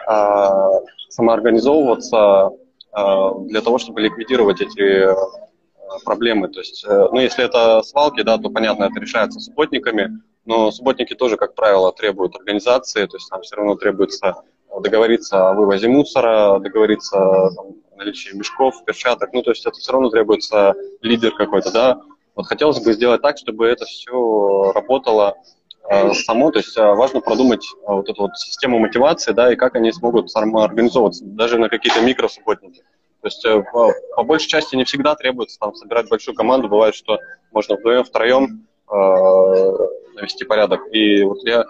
а, 0.07 0.71
самоорганизовываться 1.09 2.51
для 3.49 3.61
того, 3.61 3.79
чтобы 3.79 4.03
ликвидировать 4.03 4.61
эти 4.61 5.09
проблемы. 6.05 6.49
То 6.49 6.61
есть, 6.61 6.85
э, 6.85 7.09
ну, 7.11 7.21
если 7.21 7.45
это 7.45 7.83
свалки, 7.83 8.23
да, 8.23 8.39
то 8.39 8.51
понятно, 8.51 8.85
это 8.85 9.01
решается 9.01 9.41
субботниками, 9.41 10.23
но 10.45 10.71
субботники 10.71 11.15
тоже, 11.15 11.37
как 11.37 11.55
правило, 11.55 11.93
требуют 11.93 12.37
организации, 12.37 13.07
то 13.07 13.17
есть 13.17 13.29
там 13.31 13.43
все 13.43 13.57
равно 13.57 13.77
требуется 13.77 14.37
договориться 14.81 15.51
о 15.51 15.55
вывозе 15.55 15.89
мусора, 15.89 16.59
договориться 16.59 17.17
там, 17.55 17.67
о 17.93 17.97
наличии 17.97 18.35
мешков, 18.37 18.85
перчаток, 18.85 19.33
ну, 19.33 19.43
то 19.43 19.51
есть 19.51 19.65
это 19.65 19.79
все 19.79 19.93
равно 19.93 20.11
требуется 20.11 20.75
лидер 21.01 21.35
какой-то, 21.35 21.73
да, 21.73 22.01
вот 22.35 22.47
хотелось 22.47 22.81
бы 22.81 22.93
сделать 22.93 23.23
так, 23.23 23.39
чтобы 23.39 23.67
это 23.67 23.85
все 23.85 24.73
работало 24.73 25.37
э, 25.89 26.13
само, 26.13 26.51
то 26.51 26.59
есть 26.59 26.77
э, 26.77 26.83
важно 26.83 27.21
продумать 27.21 27.65
э, 27.65 27.93
вот 27.93 28.09
эту 28.09 28.23
вот 28.23 28.37
систему 28.37 28.79
мотивации, 28.79 29.33
да, 29.33 29.53
и 29.53 29.57
как 29.57 29.77
они 29.77 29.93
смогут 29.93 30.31
самоорганизовываться, 30.31 31.25
даже 31.25 31.59
на 31.59 31.69
какие-то 31.69 32.01
микросубботники. 32.01 32.83
То 33.21 33.29
есть 33.29 33.47
по, 33.73 33.93
по 34.17 34.23
большей 34.23 34.49
части 34.49 34.77
не 34.77 34.85
всегда 34.85 35.15
требуется 35.15 35.59
там 35.59 35.75
собирать 35.75 36.11
большую 36.11 36.35
команду, 36.35 36.69
бывает, 36.69 36.95
что 36.95 37.19
можно 37.53 37.77
вдвоем, 37.77 38.05
втроем 38.05 38.67
э, 38.91 38.95
навести 40.15 40.45
порядок. 40.45 40.81
И 40.93 41.23
вот 41.23 41.39
я, 41.45 41.61
э, 41.61 41.65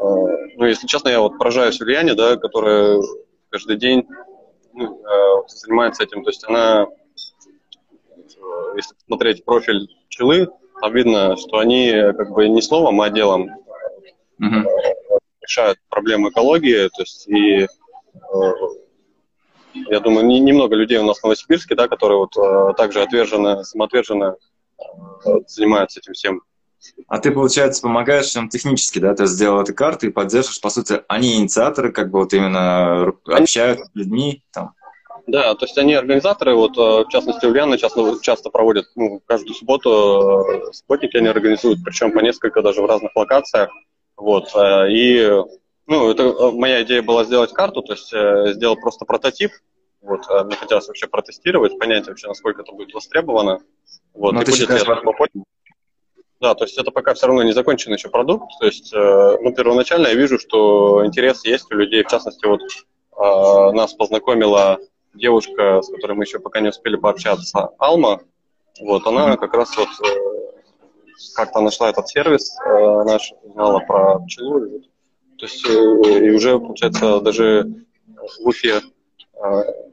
ну, 0.00 0.64
если 0.64 0.86
честно, 0.86 1.08
я 1.08 1.20
вот 1.20 1.38
поражаюсь 1.38 1.80
Ульяне, 1.80 2.14
да, 2.14 2.36
которая 2.36 3.00
каждый 3.50 3.76
день 3.76 4.06
ну, 4.72 5.00
э, 5.00 5.48
занимается 5.48 6.02
этим, 6.02 6.24
то 6.24 6.30
есть 6.30 6.44
она 6.46 6.86
если 8.76 8.94
посмотреть 8.94 9.44
профиль 9.44 9.88
пчелы, 10.08 10.48
там 10.80 10.92
видно, 10.92 11.36
что 11.36 11.58
они 11.58 11.92
как 12.16 12.30
бы 12.30 12.48
не 12.48 12.62
словом, 12.62 13.00
а 13.00 13.10
делом 13.10 13.50
mm-hmm. 14.40 14.64
решают 15.40 15.78
проблемы 15.88 16.30
экологии, 16.30 16.88
то 16.88 17.02
есть 17.02 17.28
и 17.28 17.62
э, 17.62 18.52
я 19.74 20.00
думаю, 20.00 20.26
не, 20.26 20.40
немного 20.40 20.76
людей 20.76 20.98
у 20.98 21.04
нас 21.04 21.18
в 21.18 21.24
Новосибирске, 21.24 21.74
да, 21.74 21.88
которые 21.88 22.18
вот 22.18 22.36
э, 22.36 22.74
также 22.76 23.02
отверженно, 23.02 23.64
самоотверженно 23.64 24.36
э, 25.24 25.30
занимаются 25.46 26.00
этим 26.00 26.12
всем. 26.12 26.42
А 27.08 27.18
ты, 27.18 27.30
получается, 27.30 27.82
помогаешь 27.82 28.34
им 28.36 28.48
технически, 28.48 28.98
да? 28.98 29.14
Ты 29.14 29.26
сделал 29.26 29.62
эту 29.62 29.74
карту 29.74 30.06
и 30.06 30.10
поддерживаешь, 30.10 30.60
по 30.60 30.68
сути, 30.68 31.00
они 31.08 31.36
инициаторы, 31.36 31.92
как 31.92 32.10
бы 32.10 32.20
вот 32.20 32.34
именно 32.34 33.14
общаются 33.24 33.86
с 33.86 33.90
людьми, 33.94 34.44
там. 34.52 34.74
Да, 35.26 35.54
то 35.54 35.64
есть 35.64 35.78
они 35.78 35.94
организаторы, 35.94 36.54
вот 36.54 36.76
э, 36.76 37.04
в 37.04 37.08
частности 37.08 37.46
Ульяна 37.46 37.78
часто, 37.78 38.18
часто 38.20 38.50
проводят, 38.50 38.86
ну, 38.94 39.22
каждую 39.24 39.54
субботу 39.54 39.90
э, 39.90 40.72
субботники 40.72 41.16
они 41.16 41.28
организуют, 41.28 41.78
причем 41.82 42.12
по 42.12 42.20
несколько 42.20 42.60
даже 42.60 42.82
в 42.82 42.86
разных 42.86 43.16
локациях. 43.16 43.70
Вот, 44.16 44.54
э, 44.54 44.90
и, 44.90 45.30
ну, 45.86 46.10
это 46.10 46.50
моя 46.52 46.82
идея 46.82 47.02
была 47.02 47.24
сделать 47.24 47.52
карту, 47.52 47.80
то 47.80 47.94
есть 47.94 48.08
сделал 48.54 48.76
просто 48.76 49.06
прототип, 49.06 49.52
вот, 50.02 50.20
мне 50.44 50.56
хотелось 50.56 50.88
вообще 50.88 51.06
протестировать, 51.06 51.78
понять 51.78 52.06
вообще, 52.06 52.28
насколько 52.28 52.60
это 52.60 52.72
будет 52.72 52.92
востребовано. 52.92 53.60
Вот, 54.12 54.32
Но 54.32 54.42
и 54.42 54.44
будет 54.44 54.68
ли 54.68 54.76
это 54.76 55.02
Да, 56.40 56.54
то 56.54 56.64
есть 56.64 56.76
это 56.76 56.90
пока 56.90 57.14
все 57.14 57.26
равно 57.26 57.42
не 57.42 57.52
законченный 57.52 57.96
еще 57.96 58.10
продукт. 58.10 58.52
То 58.60 58.66
есть, 58.66 58.92
ну, 58.92 59.54
первоначально 59.54 60.08
я 60.08 60.14
вижу, 60.14 60.38
что 60.38 61.06
интерес 61.06 61.46
есть 61.46 61.72
у 61.72 61.76
людей. 61.76 62.04
В 62.04 62.08
частности, 62.08 62.44
вот 62.44 62.60
нас 63.74 63.94
познакомила 63.94 64.78
девушка, 65.14 65.80
с 65.82 65.90
которой 65.90 66.12
мы 66.12 66.24
еще 66.24 66.38
пока 66.38 66.60
не 66.60 66.68
успели 66.68 66.96
пообщаться, 66.96 67.70
Алма, 67.78 68.20
вот, 68.80 69.06
она 69.06 69.36
как 69.36 69.54
раз 69.54 69.76
вот 69.76 69.88
э, 70.04 70.16
как-то 71.34 71.60
нашла 71.60 71.90
этот 71.90 72.08
сервис 72.08 72.56
э, 72.66 73.04
наш, 73.04 73.32
узнала 73.42 73.80
про 73.80 74.18
пчелу, 74.20 74.64
и, 74.64 74.80
то 75.38 75.46
есть, 75.46 75.64
э, 75.66 76.26
и 76.26 76.30
уже, 76.30 76.58
получается, 76.58 77.20
даже 77.20 77.72
в 78.16 78.46
Уфе 78.46 78.80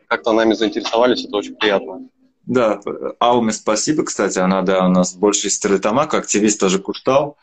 как-то 0.08 0.32
нами 0.32 0.54
заинтересовались, 0.54 1.26
это 1.26 1.36
очень 1.38 1.56
приятно. 1.56 2.08
Да, 2.46 2.80
Алме 3.20 3.52
спасибо, 3.52 4.04
кстати, 4.04 4.40
она, 4.40 4.62
да, 4.62 4.86
у 4.86 4.90
нас 4.90 5.14
больше 5.16 5.48
из 5.48 5.56
Стерлитамака, 5.56 6.18
активист 6.18 6.60
тоже 6.60 6.80
Куштал. 6.80 7.38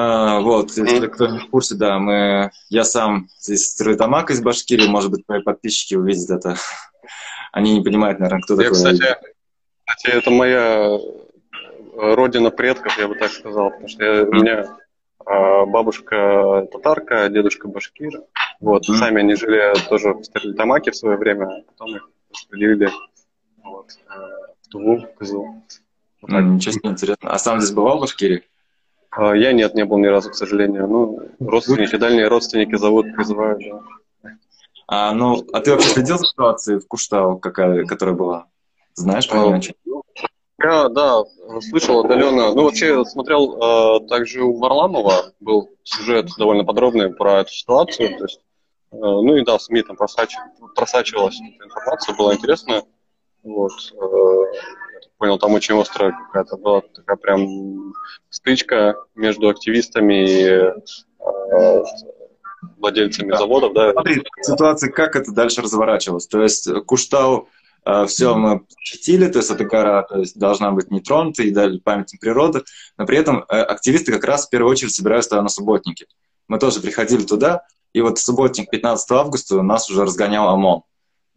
А, 0.00 0.38
вот, 0.38 0.70
если 0.76 1.08
кто 1.08 1.26
не 1.26 1.40
в 1.40 1.50
курсе, 1.50 1.74
да, 1.74 1.98
мы, 1.98 2.52
я 2.68 2.84
сам 2.84 3.28
из 3.48 3.66
Стерлитамака, 3.66 4.32
из 4.32 4.40
Башкирии, 4.40 4.86
может 4.86 5.10
быть, 5.10 5.24
мои 5.26 5.42
подписчики 5.42 5.96
увидят 5.96 6.30
это. 6.30 6.54
Они 7.52 7.76
не 7.76 7.82
понимают, 7.82 8.20
наверное, 8.20 8.42
кто 8.42 8.54
я, 8.54 8.68
такой. 8.68 8.74
Кстати, 8.74 9.16
кстати, 9.84 10.14
это 10.14 10.30
моя 10.30 11.00
родина 11.96 12.50
предков, 12.50 12.96
я 12.96 13.08
бы 13.08 13.16
так 13.16 13.32
сказал, 13.32 13.70
потому 13.70 13.88
что 13.88 14.04
я, 14.04 14.22
у 14.22 14.32
меня 14.32 14.76
а, 15.26 15.66
бабушка 15.66 16.68
татарка, 16.70 17.28
дедушка 17.28 17.66
башкир. 17.66 18.22
Вот, 18.60 18.88
mm. 18.88 18.94
сами 18.94 19.18
они 19.18 19.34
жили 19.34 19.74
тоже 19.88 20.12
в 20.12 20.22
Стерлитамаке 20.22 20.92
в 20.92 20.96
свое 20.96 21.16
время, 21.16 21.46
а 21.46 21.62
потом 21.72 21.96
их 21.96 22.08
распределили 22.30 22.88
вот, 23.64 23.90
э, 23.90 24.20
в 24.62 24.68
Туву, 24.68 24.98
в 24.98 25.18
Кызыл. 25.18 25.56
Вот 26.22 26.30
mm, 26.30 26.42
ничего 26.42 26.72
себе, 26.72 26.90
интересно. 26.90 27.30
А 27.32 27.38
сам 27.38 27.60
здесь 27.60 27.74
бывал 27.74 27.98
в 27.98 28.02
Башкирии? 28.02 28.44
А, 29.10 29.34
я 29.34 29.52
нет, 29.52 29.74
не 29.74 29.84
был 29.84 29.98
ни 29.98 30.06
разу, 30.06 30.30
к 30.30 30.34
сожалению. 30.34 30.86
Ну, 30.86 31.20
родственники, 31.40 31.96
дальние 31.96 32.28
родственники 32.28 32.76
зовут, 32.76 33.14
призывают, 33.14 33.60
да. 33.60 33.82
А, 34.86 35.12
ну, 35.12 35.44
а 35.52 35.60
ты 35.60 35.72
вообще 35.72 35.88
следил 35.90 36.18
за 36.18 36.24
ситуацией 36.24 36.78
в 36.80 36.88
Куштау, 36.88 37.38
какая, 37.38 37.84
которая 37.84 38.14
была? 38.14 38.46
Знаешь 38.94 39.28
про 39.28 39.58
нее? 39.58 39.74
Я, 40.60 40.88
да, 40.88 41.22
слышал 41.60 42.00
отдаленно. 42.00 42.52
Ну, 42.54 42.64
вообще, 42.64 43.04
смотрел 43.04 44.00
э, 44.00 44.08
также 44.08 44.42
у 44.42 44.58
Варламова 44.58 45.32
был 45.38 45.70
сюжет 45.84 46.30
довольно 46.36 46.64
подробный 46.64 47.14
про 47.14 47.40
эту 47.40 47.52
ситуацию. 47.52 48.16
То 48.18 48.24
есть, 48.24 48.40
э, 48.90 48.96
ну 48.96 49.36
и 49.36 49.44
да, 49.44 49.58
СМИ 49.58 49.82
там 49.82 49.96
просач... 49.96 50.34
просачивалась 50.74 51.38
эта 51.40 51.64
информация, 51.64 52.16
было 52.16 52.34
интересно. 52.34 52.82
Вот. 53.44 53.70
Э, 53.92 54.87
понял, 55.18 55.38
там 55.38 55.52
очень 55.52 55.78
острая 55.78 56.12
какая-то 56.12 56.56
была 56.56 56.80
такая 56.80 57.16
прям 57.16 57.92
стычка 58.30 58.96
между 59.14 59.48
активистами 59.48 60.24
и 60.24 60.44
э, 60.44 61.84
владельцами 62.78 63.30
да. 63.30 63.36
заводов. 63.36 63.74
Да. 63.74 63.92
Смотри, 63.92 64.22
ситуация, 64.40 64.90
как 64.90 65.16
это 65.16 65.32
дальше 65.32 65.60
разворачивалось. 65.60 66.26
То 66.26 66.42
есть 66.42 66.68
Куштау 66.86 67.48
э, 67.84 68.06
все 68.06 68.34
мы 68.34 68.62
защитили, 68.78 69.28
то 69.28 69.38
есть 69.38 69.50
эта 69.50 69.64
гора 69.64 70.02
то 70.02 70.20
есть, 70.20 70.38
должна 70.38 70.70
быть 70.70 70.90
не 70.90 71.00
тронута 71.00 71.42
и 71.42 71.50
дали 71.50 71.78
памятник 71.78 72.20
природы, 72.20 72.62
но 72.96 73.04
при 73.04 73.18
этом 73.18 73.44
э, 73.48 73.60
активисты 73.60 74.12
как 74.12 74.24
раз 74.24 74.46
в 74.46 74.50
первую 74.50 74.70
очередь 74.70 74.94
собираются 74.94 75.30
туда 75.30 75.42
на 75.42 75.48
субботники. 75.48 76.06
Мы 76.46 76.58
тоже 76.58 76.80
приходили 76.80 77.24
туда, 77.24 77.64
и 77.92 78.00
вот 78.00 78.18
субботник 78.18 78.70
15 78.70 79.10
августа 79.10 79.62
нас 79.62 79.90
уже 79.90 80.02
разгонял 80.02 80.48
ОМОН. 80.48 80.82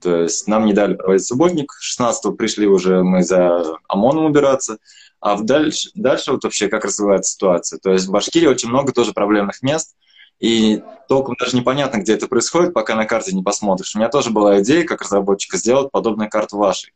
То 0.01 0.23
есть 0.23 0.47
нам 0.47 0.65
не 0.65 0.73
дали 0.73 0.95
проводить 0.95 1.25
субботник, 1.25 1.73
16 1.79 2.35
пришли 2.37 2.67
уже 2.67 3.03
мы 3.03 3.23
за 3.23 3.63
ОМОНом 3.87 4.25
убираться, 4.25 4.77
а 5.19 5.39
дальше, 5.39 5.91
дальше 5.93 6.31
вот 6.31 6.43
вообще 6.43 6.67
как 6.67 6.83
развивается 6.83 7.33
ситуация. 7.33 7.79
То 7.79 7.91
есть 7.91 8.07
в 8.07 8.11
Башкирии 8.11 8.47
очень 8.47 8.69
много 8.69 8.91
тоже 8.91 9.13
проблемных 9.13 9.61
мест, 9.61 9.95
и 10.39 10.81
толком 11.07 11.35
даже 11.39 11.55
непонятно, 11.55 11.99
где 11.99 12.13
это 12.13 12.27
происходит, 12.27 12.73
пока 12.73 12.95
на 12.95 13.05
карте 13.05 13.35
не 13.35 13.43
посмотришь. 13.43 13.95
У 13.95 13.99
меня 13.99 14.09
тоже 14.09 14.31
была 14.31 14.59
идея, 14.61 14.83
как 14.83 15.03
разработчика, 15.03 15.57
сделать 15.57 15.91
подобную 15.91 16.29
карту 16.31 16.57
вашей. 16.57 16.93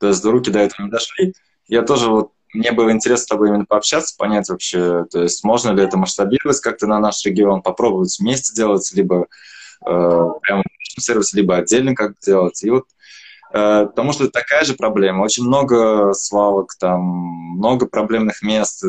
То 0.00 0.08
есть 0.08 0.20
до 0.22 0.32
руки 0.32 0.50
до 0.50 0.58
этого 0.58 0.86
не 0.86 0.90
дошли. 0.90 1.34
Я 1.68 1.82
тоже 1.82 2.10
вот, 2.10 2.32
мне 2.52 2.72
было 2.72 2.90
интересно 2.90 3.24
с 3.24 3.28
тобой 3.28 3.48
именно 3.48 3.66
пообщаться, 3.66 4.16
понять 4.18 4.48
вообще, 4.48 5.04
то 5.04 5.22
есть 5.22 5.44
можно 5.44 5.70
ли 5.70 5.82
это 5.84 5.96
масштабировать 5.96 6.60
как-то 6.60 6.88
на 6.88 6.98
наш 6.98 7.24
регион, 7.24 7.62
попробовать 7.62 8.18
вместе 8.18 8.52
делать, 8.54 8.90
либо 8.94 9.26
э, 9.86 10.28
прямо 10.98 11.00
сервис, 11.00 11.32
либо 11.32 11.56
отдельно 11.56 11.94
как 11.94 12.18
делать. 12.20 12.62
И 12.62 12.70
вот 12.70 12.84
Э, 13.50 13.86
потому 13.86 14.12
что 14.12 14.30
такая 14.30 14.64
же 14.64 14.74
проблема. 14.74 15.22
Очень 15.22 15.44
много 15.44 16.12
свалок, 16.12 16.74
там 16.78 17.00
много 17.56 17.86
проблемных 17.86 18.42
мест. 18.42 18.84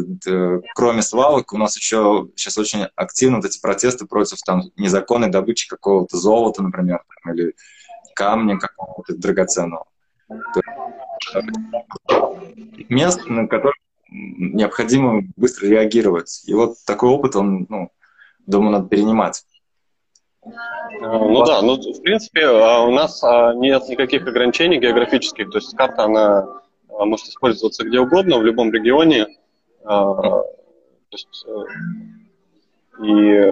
Кроме 0.76 1.02
свалок, 1.02 1.54
у 1.54 1.58
нас 1.58 1.78
еще 1.78 2.28
сейчас 2.36 2.58
очень 2.58 2.88
активно 2.96 3.38
вот 3.38 3.46
эти 3.46 3.60
протесты 3.60 4.06
против 4.06 4.40
там, 4.46 4.64
незаконной 4.76 5.30
добычи 5.30 5.68
какого-то 5.68 6.18
золота, 6.18 6.62
например, 6.62 7.04
там, 7.24 7.34
или 7.34 7.56
камня 8.16 8.58
какого-то 8.58 9.16
драгоценного. 9.16 9.86
Мест, 12.90 13.26
на 13.28 13.48
которых 13.48 13.76
необходимо 14.10 15.22
быстро 15.38 15.68
реагировать. 15.68 16.44
И 16.46 16.54
вот 16.54 16.76
такой 16.86 17.10
опыт, 17.10 17.36
он, 17.36 17.66
ну, 17.70 17.92
думаю, 18.46 18.72
надо 18.72 18.90
перенимать. 18.90 19.46
Ну 20.44 21.46
да, 21.46 21.62
ну 21.62 21.76
в 21.76 22.02
принципе 22.02 22.46
а, 22.46 22.82
у 22.82 22.92
нас 22.92 23.24
а, 23.24 23.54
нет 23.54 23.88
никаких 23.90 24.26
ограничений 24.26 24.80
географических, 24.80 25.50
то 25.50 25.58
есть 25.58 25.76
карта 25.76 26.06
она 26.06 26.62
а, 26.90 27.06
может 27.06 27.28
использоваться 27.28 27.84
где 27.84 28.00
угодно, 28.00 28.38
в 28.38 28.44
любом 28.44 28.72
регионе. 28.72 29.28
То 31.10 31.16
есть, 31.18 31.46
э, 31.48 33.04
и 33.04 33.52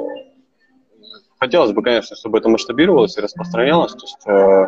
хотелось 1.40 1.72
бы, 1.72 1.82
конечно, 1.82 2.16
чтобы 2.16 2.38
это 2.38 2.50
масштабировалось 2.50 3.18
и 3.18 3.22
распространялось. 3.22 3.94
То 3.94 4.02
есть, 4.02 4.28
э, 4.28 4.68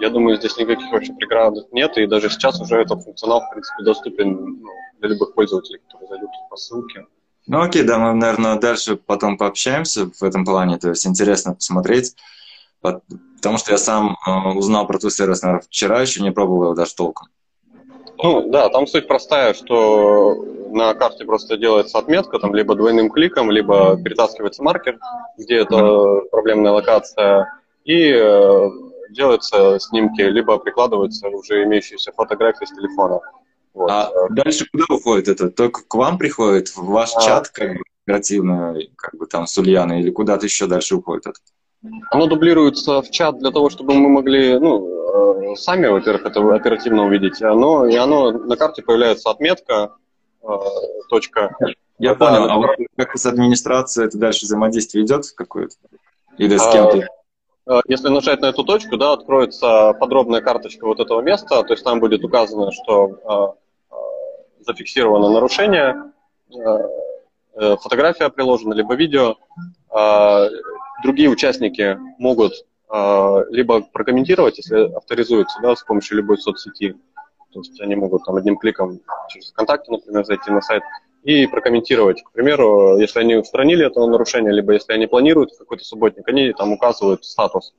я 0.00 0.08
думаю, 0.08 0.38
здесь 0.38 0.56
никаких 0.56 0.90
вообще 0.92 1.12
преград 1.12 1.54
нет, 1.72 1.98
и 1.98 2.06
даже 2.06 2.30
сейчас 2.30 2.60
уже 2.60 2.80
этот 2.80 3.02
функционал, 3.02 3.42
в 3.42 3.50
принципе, 3.50 3.82
доступен 3.82 4.60
ну, 4.62 4.70
для 4.98 5.10
любых 5.10 5.34
пользователей, 5.34 5.80
которые 5.80 6.08
зайдут 6.08 6.30
по 6.48 6.56
ссылке. 6.56 7.06
Ну 7.46 7.60
окей, 7.60 7.82
да, 7.82 7.98
мы, 7.98 8.14
наверное, 8.14 8.56
дальше 8.56 8.96
потом 8.96 9.36
пообщаемся 9.36 10.10
в 10.10 10.22
этом 10.22 10.44
плане, 10.44 10.78
то 10.78 10.90
есть 10.90 11.06
интересно 11.06 11.54
посмотреть, 11.54 12.14
потому 12.80 13.58
что 13.58 13.72
я 13.72 13.78
сам 13.78 14.16
э, 14.26 14.30
узнал 14.54 14.86
про 14.86 14.98
твой 14.98 15.10
сервис, 15.10 15.42
наверное, 15.42 15.64
вчера, 15.64 16.00
еще 16.00 16.22
не 16.22 16.30
пробовал 16.30 16.64
его 16.64 16.74
даже 16.74 16.94
толком. 16.94 17.28
Ну 18.22 18.50
да, 18.50 18.68
там 18.68 18.86
суть 18.86 19.08
простая, 19.08 19.54
что 19.54 20.34
на 20.70 20.94
карте 20.94 21.24
просто 21.24 21.56
делается 21.56 21.98
отметка, 21.98 22.38
там 22.38 22.54
либо 22.54 22.74
двойным 22.74 23.10
кликом, 23.10 23.50
либо 23.50 23.96
перетаскивается 23.96 24.62
маркер, 24.62 24.98
где 25.38 25.56
это 25.56 25.74
mm-hmm. 25.74 26.28
проблемная 26.30 26.72
локация, 26.72 27.52
и 27.84 28.12
э, 28.12 28.70
делаются 29.10 29.78
снимки, 29.80 30.20
либо 30.20 30.58
прикладываются 30.58 31.28
уже 31.28 31.64
имеющиеся 31.64 32.12
фотографии 32.12 32.64
с 32.64 32.70
телефона. 32.70 33.20
Вот. 33.80 33.90
А 33.90 34.10
дальше 34.28 34.66
куда 34.70 34.84
уходит 34.90 35.28
это? 35.28 35.48
Только 35.48 35.80
к 35.88 35.94
вам 35.94 36.18
приходит, 36.18 36.68
в 36.68 36.84
ваш 36.84 37.12
а... 37.16 37.22
чат, 37.22 37.48
как 37.48 37.78
бы, 37.78 37.82
оперативно, 38.04 38.76
как 38.94 39.18
бы 39.18 39.24
там 39.24 39.46
с 39.46 39.56
Ульяной, 39.56 40.00
или 40.02 40.10
куда-то 40.10 40.44
еще 40.44 40.66
дальше 40.66 40.96
уходит 40.96 41.28
это? 41.28 41.38
Оно 42.10 42.26
дублируется 42.26 43.00
в 43.00 43.10
чат 43.10 43.38
для 43.38 43.50
того, 43.50 43.70
чтобы 43.70 43.94
мы 43.94 44.10
могли, 44.10 44.58
ну, 44.58 45.52
э, 45.52 45.56
сами, 45.56 45.86
во-первых, 45.86 46.26
это 46.26 46.54
оперативно 46.54 47.06
увидеть, 47.06 47.40
оно, 47.40 47.86
и 47.86 47.96
оно 47.96 48.32
на 48.32 48.54
карте 48.58 48.82
появляется 48.82 49.30
отметка, 49.30 49.94
э, 50.42 50.46
точка. 51.08 51.56
Я 51.98 52.10
это, 52.10 52.18
понял, 52.18 52.50
а 52.50 52.56
вот 52.56 52.76
как 52.98 53.16
с 53.16 53.24
администрацией 53.24 54.08
это 54.08 54.18
дальше 54.18 54.44
взаимодействие 54.44 55.06
идет 55.06 55.24
какое-то? 55.34 55.76
Или 56.36 56.58
с 56.58 56.70
кем-то? 56.70 57.06
А, 57.66 57.80
если 57.88 58.08
нажать 58.08 58.42
на 58.42 58.50
эту 58.50 58.62
точку, 58.62 58.98
да, 58.98 59.14
откроется 59.14 59.94
подробная 59.94 60.42
карточка 60.42 60.86
вот 60.86 61.00
этого 61.00 61.22
места, 61.22 61.62
то 61.62 61.72
есть 61.72 61.82
там 61.82 61.98
будет 61.98 62.22
указано, 62.22 62.72
что 62.72 63.56
э, 63.56 63.60
зафиксировано 64.64 65.30
нарушение, 65.30 66.12
э, 66.50 67.76
фотография 67.76 68.28
приложена, 68.28 68.74
либо 68.74 68.94
видео. 68.94 69.36
Э, 69.96 70.48
другие 71.02 71.28
участники 71.28 71.98
могут 72.18 72.52
э, 72.92 73.44
либо 73.50 73.82
прокомментировать, 73.82 74.58
если 74.58 74.92
авторизуются 74.94 75.60
да, 75.62 75.76
с 75.76 75.82
помощью 75.82 76.18
любой 76.18 76.38
соцсети, 76.38 76.96
то 77.52 77.60
есть 77.60 77.80
они 77.80 77.96
могут 77.96 78.24
там 78.24 78.36
одним 78.36 78.56
кликом 78.56 79.00
через 79.28 79.50
ВКонтакте, 79.50 79.90
например, 79.90 80.24
зайти 80.24 80.50
на 80.50 80.60
сайт 80.60 80.82
и 81.22 81.46
прокомментировать. 81.46 82.22
К 82.22 82.32
примеру, 82.32 82.98
если 82.98 83.20
они 83.20 83.36
устранили 83.36 83.86
это 83.86 84.04
нарушение, 84.06 84.52
либо 84.52 84.72
если 84.72 84.92
они 84.92 85.06
планируют 85.06 85.56
какой-то 85.58 85.84
субботник, 85.84 86.26
они 86.28 86.52
там 86.52 86.72
указывают 86.72 87.24
статус, 87.24 87.74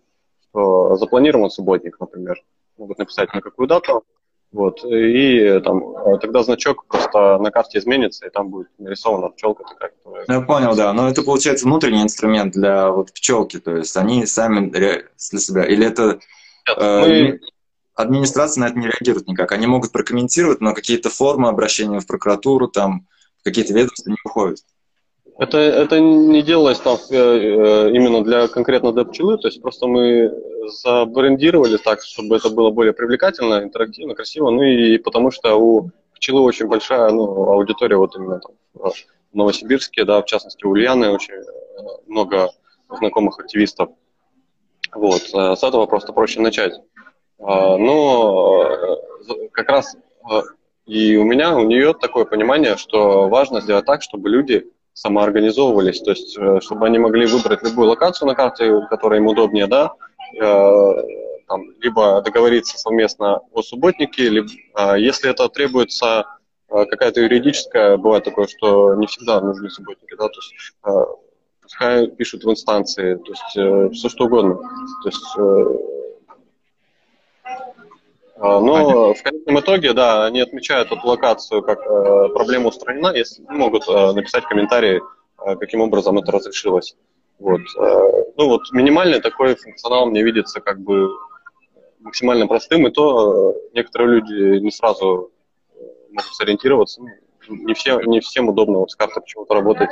что 0.49 0.95
запланирован 0.97 1.49
субботник, 1.49 1.99
например. 1.99 2.43
Могут 2.77 2.97
написать 2.97 3.33
на 3.33 3.41
какую 3.41 3.67
дату, 3.67 4.03
вот, 4.51 4.83
и 4.83 5.61
там 5.63 5.81
тогда 6.19 6.43
значок 6.43 6.85
просто 6.85 7.37
на 7.37 7.51
карте 7.51 7.79
изменится, 7.79 8.27
и 8.27 8.29
там 8.29 8.49
будет 8.49 8.67
нарисована 8.79 9.29
пчелка 9.29 9.63
такая. 9.63 9.91
Которая... 9.91 10.25
Ну, 10.27 10.33
я 10.33 10.41
понял, 10.41 10.75
да. 10.75 10.91
Но 10.91 11.07
это 11.07 11.23
получается 11.23 11.65
внутренний 11.65 12.03
инструмент 12.03 12.53
для 12.53 12.91
вот 12.91 13.13
пчелки, 13.13 13.59
то 13.59 13.77
есть 13.77 13.95
они 13.95 14.25
сами 14.25 14.69
для 14.69 15.03
себя. 15.15 15.65
Или 15.65 15.87
это 15.87 16.19
Нет, 16.67 16.77
э, 16.77 17.01
мы... 17.01 17.39
администрация 17.95 18.61
на 18.61 18.67
это 18.67 18.77
не 18.77 18.87
реагирует 18.87 19.27
никак. 19.27 19.53
Они 19.53 19.67
могут 19.67 19.93
прокомментировать, 19.93 20.59
но 20.59 20.73
какие-то 20.73 21.09
формы 21.09 21.47
обращения 21.47 22.01
в 22.01 22.07
прокуратуру, 22.07 22.67
там, 22.67 23.07
какие-то 23.45 23.73
ведомства 23.73 24.09
не 24.09 24.17
уходят. 24.25 24.59
Это, 25.41 25.57
это 25.57 25.99
не 25.99 26.43
делалось 26.43 26.77
там 26.77 26.97
э, 27.09 27.15
э, 27.15 27.89
именно 27.89 28.23
для 28.23 28.47
конкретно 28.47 28.91
для 28.93 29.05
пчелы, 29.05 29.39
то 29.39 29.47
есть 29.47 29.59
просто 29.59 29.87
мы 29.87 30.31
забрендировали 30.67 31.77
так, 31.77 32.03
чтобы 32.03 32.35
это 32.35 32.51
было 32.51 32.69
более 32.69 32.93
привлекательно, 32.93 33.63
интерактивно, 33.63 34.13
красиво, 34.13 34.51
ну 34.51 34.61
и 34.61 34.99
потому 34.99 35.31
что 35.31 35.55
у 35.55 35.89
пчелы 36.13 36.41
очень 36.41 36.67
большая 36.67 37.09
ну, 37.09 37.23
аудитория 37.53 37.97
вот 37.97 38.15
именно 38.15 38.39
там 38.39 38.51
в 38.75 38.93
Новосибирске, 39.33 40.05
да, 40.05 40.21
в 40.21 40.25
частности 40.25 40.63
у 40.63 40.69
Ульяны 40.69 41.09
очень 41.09 41.33
э, 41.33 41.43
много 42.05 42.51
знакомых 42.87 43.39
активистов. 43.39 43.89
Вот, 44.93 45.21
с 45.23 45.63
этого 45.63 45.87
просто 45.87 46.13
проще 46.13 46.39
начать. 46.39 46.73
А, 47.39 47.77
но 47.77 48.99
как 49.53 49.69
раз 49.69 49.95
и 50.85 51.17
у 51.17 51.23
меня, 51.23 51.57
у 51.57 51.65
нее 51.65 51.95
такое 51.95 52.25
понимание, 52.25 52.77
что 52.77 53.27
важно 53.27 53.59
сделать 53.61 53.85
так, 53.87 54.03
чтобы 54.03 54.29
люди 54.29 54.69
самоорганизовывались, 54.93 56.01
то 56.01 56.11
есть 56.11 56.37
э, 56.37 56.59
чтобы 56.61 56.85
они 56.85 56.99
могли 56.99 57.25
выбрать 57.25 57.63
любую 57.63 57.89
локацию 57.89 58.27
на 58.27 58.35
карте, 58.35 58.71
которая 58.89 59.19
им 59.19 59.27
удобнее, 59.27 59.67
да, 59.67 59.93
э, 60.39 60.93
там, 61.47 61.63
либо 61.81 62.21
договориться 62.21 62.77
совместно 62.77 63.41
о 63.51 63.61
субботнике, 63.61 64.29
либо, 64.29 64.47
э, 64.77 64.99
если 64.99 65.29
это 65.29 65.47
требуется 65.49 66.25
э, 66.69 66.85
какая-то 66.85 67.21
юридическая, 67.21 67.97
бывает 67.97 68.25
такое, 68.25 68.47
что 68.47 68.95
не 68.95 69.07
всегда 69.07 69.41
нужны 69.41 69.69
субботники, 69.69 70.15
да, 70.15 70.27
то 70.27 70.39
есть 70.39 71.11
пускай 71.61 72.07
пишут 72.07 72.43
в 72.43 72.51
инстанции, 72.51 73.15
то 73.15 73.31
есть 73.31 73.97
все 73.97 74.09
что 74.09 74.25
угодно, 74.25 74.55
то 74.55 75.09
есть 75.09 75.37
а, 75.37 76.00
но 78.41 79.13
в 79.13 79.21
конечном 79.21 79.59
итоге, 79.59 79.93
да, 79.93 80.25
они 80.25 80.41
отмечают 80.41 80.91
эту 80.91 81.07
локацию 81.07 81.61
как 81.61 81.79
э, 81.79 82.29
проблема 82.33 82.69
устранена, 82.69 83.13
если 83.15 83.43
могут 83.43 83.87
э, 83.87 84.11
написать 84.13 84.45
комментарии, 84.45 85.01
э, 85.45 85.55
каким 85.57 85.81
образом 85.81 86.17
это 86.17 86.31
разрешилось. 86.31 86.95
Вот. 87.37 87.61
Э, 87.79 88.23
ну 88.37 88.47
вот 88.47 88.61
минимальный 88.71 89.21
такой 89.21 89.55
функционал 89.55 90.07
мне 90.07 90.23
видится 90.23 90.59
как 90.59 90.79
бы 90.79 91.09
максимально 91.99 92.47
простым, 92.47 92.87
и 92.87 92.91
то 92.91 93.51
э, 93.51 93.53
некоторые 93.73 94.19
люди 94.19 94.59
не 94.59 94.71
сразу 94.71 95.31
э, 95.75 95.79
могут 96.09 96.33
сориентироваться. 96.33 97.01
Ну, 97.01 97.55
не, 97.55 97.73
все, 97.75 97.99
не 98.01 98.21
всем 98.21 98.49
удобно 98.49 98.79
вот 98.79 98.91
с 98.91 98.95
картой 98.95 99.21
почему-то 99.21 99.53
работать. 99.53 99.91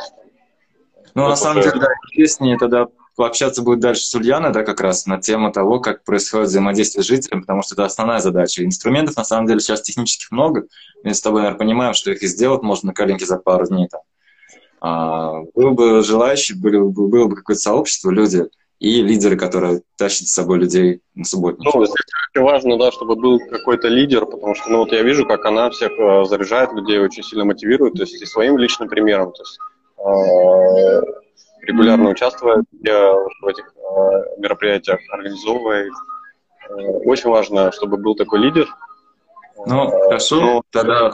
Ну, 1.14 1.28
на 1.28 1.36
самом 1.36 1.62
деле, 1.62 1.80
да, 1.80 1.88
интереснее 2.08 2.58
тогда 2.58 2.88
пообщаться 3.20 3.62
будет 3.62 3.82
дальше 3.82 4.06
с 4.06 4.16
Ульяной, 4.16 4.54
да, 4.54 4.64
как 4.64 4.80
раз 4.80 5.06
на 5.06 5.20
тему 5.20 5.52
того, 5.52 5.82
как 5.82 6.06
происходит 6.06 6.48
взаимодействие 6.48 7.04
с 7.04 7.06
жителем, 7.06 7.42
потому 7.42 7.62
что 7.64 7.76
это 7.76 7.84
основная 7.84 8.20
задача. 8.20 8.64
Инструментов, 8.64 9.18
на 9.18 9.26
самом 9.26 9.46
деле, 9.46 9.60
сейчас 9.60 9.82
технических 9.82 10.32
много. 10.32 10.68
Мы 11.04 11.14
с 11.14 11.20
тобой, 11.20 11.42
наверное, 11.42 11.60
понимаем, 11.60 11.94
что 11.94 12.12
их 12.12 12.24
и 12.24 12.28
сделать 12.28 12.62
можно 12.62 12.88
на 12.88 12.94
коленке 12.94 13.26
за 13.26 13.36
пару 13.36 13.68
дней. 13.68 13.90
Там. 13.90 14.00
А, 14.80 15.42
было 15.54 15.72
бы 15.72 16.02
желающие, 16.02 16.58
было 16.58 16.88
бы, 16.88 17.08
было 17.10 17.28
бы 17.28 17.36
какое-то 17.36 17.62
сообщество, 17.62 18.10
люди 18.10 18.46
и 18.80 19.02
лидеры, 19.02 19.36
которые 19.36 19.82
тащат 19.98 20.30
с 20.30 20.34
собой 20.34 20.60
людей 20.60 21.02
на 21.14 21.26
субботник. 21.26 21.66
Ну, 21.66 21.86
здесь 21.86 21.94
очень 22.34 22.46
важно, 22.46 22.78
да, 22.78 22.90
чтобы 22.94 23.18
был 23.18 23.38
какой-то 23.50 23.90
лидер, 23.90 24.28
потому 24.28 24.56
что, 24.56 24.70
ну, 24.70 24.78
вот 24.78 24.94
я 24.94 25.04
вижу, 25.04 25.26
как 25.26 25.46
она 25.46 25.70
всех 25.72 25.92
э, 25.92 26.24
заряжает, 26.24 26.72
людей 26.72 27.00
очень 27.00 27.24
сильно 27.24 27.44
мотивирует, 27.44 27.96
то 27.96 28.04
есть 28.04 28.22
и 28.22 28.26
своим 28.26 28.58
личным 28.58 28.88
примером, 28.88 29.34
то 29.34 29.42
есть 29.42 29.60
э, 31.62 31.66
регулярно 31.66 32.10
участвует 32.10 32.66
в 32.72 33.48
этих 33.48 33.66
э, 33.76 34.40
мероприятиях, 34.40 35.00
организовывая 35.12 35.86
э, 35.86 36.74
Очень 37.06 37.30
важно, 37.30 37.72
чтобы 37.72 37.98
был 37.98 38.16
такой 38.16 38.40
лидер. 38.40 38.68
Ну, 39.66 39.90
хорошо, 39.90 40.42
ну, 40.42 40.62
тогда 40.72 41.12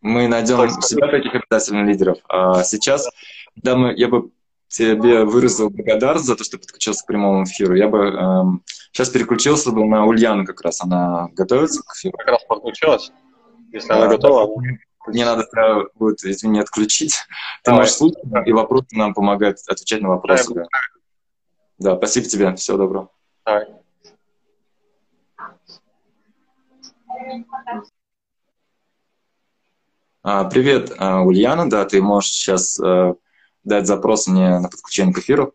мы 0.00 0.28
найдем 0.28 0.60
у 0.60 0.82
себя 0.82 1.08
таких 1.08 1.34
обязательно 1.34 1.84
лидеров. 1.86 2.18
А 2.28 2.62
сейчас, 2.62 3.08
да, 3.56 3.76
мы, 3.76 3.94
я 3.94 4.08
бы 4.08 4.30
тебе 4.68 5.24
выразил 5.24 5.70
благодарность 5.70 6.26
за 6.26 6.36
то, 6.36 6.44
что 6.44 6.58
подключился 6.58 7.02
к 7.02 7.06
прямому 7.06 7.44
эфиру. 7.44 7.74
Я 7.74 7.88
бы 7.88 7.98
эм, 7.98 8.62
сейчас 8.92 9.08
переключился 9.08 9.70
бы 9.72 9.84
на 9.86 10.04
Ульяну 10.04 10.44
как 10.44 10.60
раз. 10.62 10.82
Она 10.82 11.28
готовится 11.32 11.82
к 11.82 11.94
эфиру? 11.94 12.16
Как 12.18 12.28
раз 12.28 12.44
подключилась. 12.44 13.12
Если 13.72 13.92
а, 13.92 13.96
она 13.96 14.08
готова. 14.08 14.62
Мне 15.06 15.24
надо 15.24 15.46
будет, 15.94 16.24
извини, 16.24 16.60
отключить. 16.60 17.16
Ты 17.62 17.72
можешь 17.72 17.94
слушать, 17.94 18.18
и 18.44 18.52
вопросы 18.52 18.88
нам 18.92 19.14
помогают 19.14 19.58
отвечать 19.68 20.02
на 20.02 20.08
вопросы. 20.08 20.54
Да, 20.54 20.64
да 21.78 21.96
спасибо 21.96 22.26
тебе. 22.26 22.54
Всего 22.56 22.78
доброго. 22.78 23.10
Давай. 23.44 23.66
А, 30.22 30.44
привет, 30.44 30.92
а, 30.98 31.22
Ульяна, 31.22 31.70
да, 31.70 31.84
ты 31.84 32.02
можешь 32.02 32.32
сейчас 32.32 32.80
э, 32.80 33.14
дать 33.62 33.86
запрос 33.86 34.26
мне 34.26 34.58
на 34.58 34.68
подключение 34.68 35.14
к 35.14 35.18
эфиру. 35.18 35.54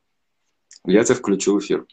Я 0.85 1.03
тебя 1.03 1.15
включу 1.15 1.55
в 1.55 1.59
эфир. 1.59 1.85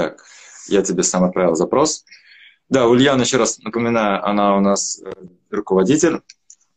Так, 0.00 0.24
я 0.68 0.80
тебе 0.80 1.02
сам 1.02 1.24
отправил 1.24 1.54
запрос. 1.54 2.06
Да, 2.70 2.86
Ульяна, 2.86 3.20
еще 3.20 3.36
раз 3.36 3.58
напоминаю, 3.58 4.26
она 4.26 4.56
у 4.56 4.60
нас 4.60 4.98
э, 4.98 5.12
руководитель. 5.50 6.22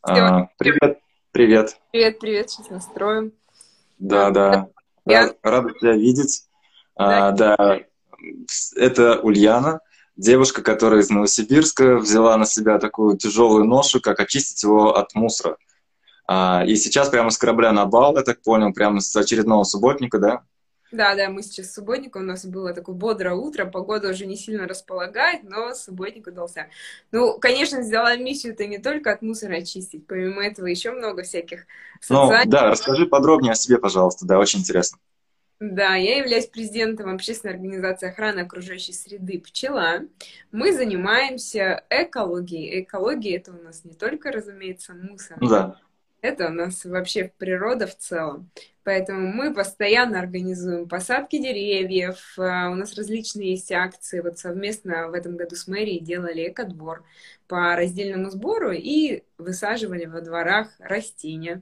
А, 0.02 0.48
привет, 0.58 0.98
привет. 1.30 1.78
Привет, 1.90 2.18
привет, 2.18 2.50
сейчас 2.50 2.68
настроим. 2.68 3.32
Да, 3.98 4.28
да. 4.28 4.68
Я... 5.06 5.22
Рад, 5.22 5.38
рада 5.42 5.70
тебя 5.80 5.94
видеть. 5.94 6.46
Да. 6.98 7.28
А, 7.28 7.30
да, 7.32 7.80
это 8.76 9.20
Ульяна, 9.20 9.80
девушка, 10.16 10.60
которая 10.60 11.00
из 11.00 11.08
Новосибирска 11.08 11.96
взяла 11.96 12.36
на 12.36 12.44
себя 12.44 12.78
такую 12.78 13.16
тяжелую 13.16 13.64
ношу, 13.64 14.02
как 14.02 14.20
очистить 14.20 14.62
его 14.64 14.98
от 14.98 15.14
мусора. 15.14 15.56
А, 16.26 16.62
и 16.66 16.76
сейчас 16.76 17.08
прямо 17.08 17.30
с 17.30 17.38
корабля 17.38 17.72
на 17.72 17.86
бал, 17.86 18.14
я 18.18 18.22
так 18.22 18.42
понял, 18.42 18.74
прямо 18.74 19.00
с 19.00 19.16
очередного 19.16 19.64
субботника, 19.64 20.18
да? 20.18 20.42
Да, 20.94 21.16
да, 21.16 21.28
мы 21.28 21.42
сейчас 21.42 21.74
субботник, 21.74 22.14
у 22.14 22.20
нас 22.20 22.46
было 22.46 22.72
такое 22.72 22.94
бодрое 22.94 23.34
утро, 23.34 23.64
погода 23.64 24.10
уже 24.10 24.26
не 24.26 24.36
сильно 24.36 24.68
располагает, 24.68 25.42
но 25.42 25.74
субботник 25.74 26.28
удался. 26.28 26.68
Ну, 27.10 27.36
конечно, 27.40 27.80
взяла 27.80 28.14
миссию 28.16 28.52
это 28.52 28.64
не 28.66 28.78
только 28.78 29.10
от 29.10 29.20
мусора 29.20 29.56
очистить, 29.56 30.06
помимо 30.06 30.44
этого 30.44 30.66
еще 30.66 30.92
много 30.92 31.24
всяких 31.24 31.66
социальных... 32.00 32.44
Ну, 32.44 32.50
да, 32.50 32.70
расскажи 32.70 33.06
подробнее 33.06 33.52
о 33.52 33.56
себе, 33.56 33.78
пожалуйста, 33.78 34.24
да, 34.24 34.38
очень 34.38 34.60
интересно. 34.60 34.98
Да, 35.58 35.96
я 35.96 36.18
являюсь 36.18 36.46
президентом 36.46 37.12
общественной 37.12 37.54
организации 37.54 38.08
охраны 38.08 38.40
окружающей 38.40 38.92
среды 38.92 39.40
«Пчела». 39.40 40.02
Мы 40.52 40.72
занимаемся 40.72 41.84
экологией. 41.90 42.82
Экология— 42.82 43.36
это 43.38 43.52
у 43.52 43.62
нас 43.62 43.84
не 43.84 43.94
только, 43.94 44.30
разумеется, 44.30 44.94
мусор. 44.94 45.38
Да. 45.40 45.80
Это 46.24 46.46
у 46.46 46.52
нас 46.52 46.86
вообще 46.86 47.30
природа 47.36 47.86
в 47.86 47.98
целом. 47.98 48.50
Поэтому 48.82 49.30
мы 49.30 49.52
постоянно 49.52 50.18
организуем 50.20 50.88
посадки 50.88 51.36
деревьев, 51.36 52.38
а, 52.38 52.70
у 52.70 52.74
нас 52.74 52.94
различные 52.94 53.50
есть 53.50 53.70
акции. 53.70 54.20
Вот 54.20 54.38
совместно 54.38 55.08
в 55.08 55.12
этом 55.12 55.36
году 55.36 55.54
с 55.54 55.68
мэрией 55.68 56.00
делали 56.00 56.48
экодвор 56.48 57.04
по 57.46 57.76
раздельному 57.76 58.30
сбору 58.30 58.72
и 58.72 59.22
высаживали 59.36 60.06
во 60.06 60.22
дворах 60.22 60.70
растения. 60.78 61.60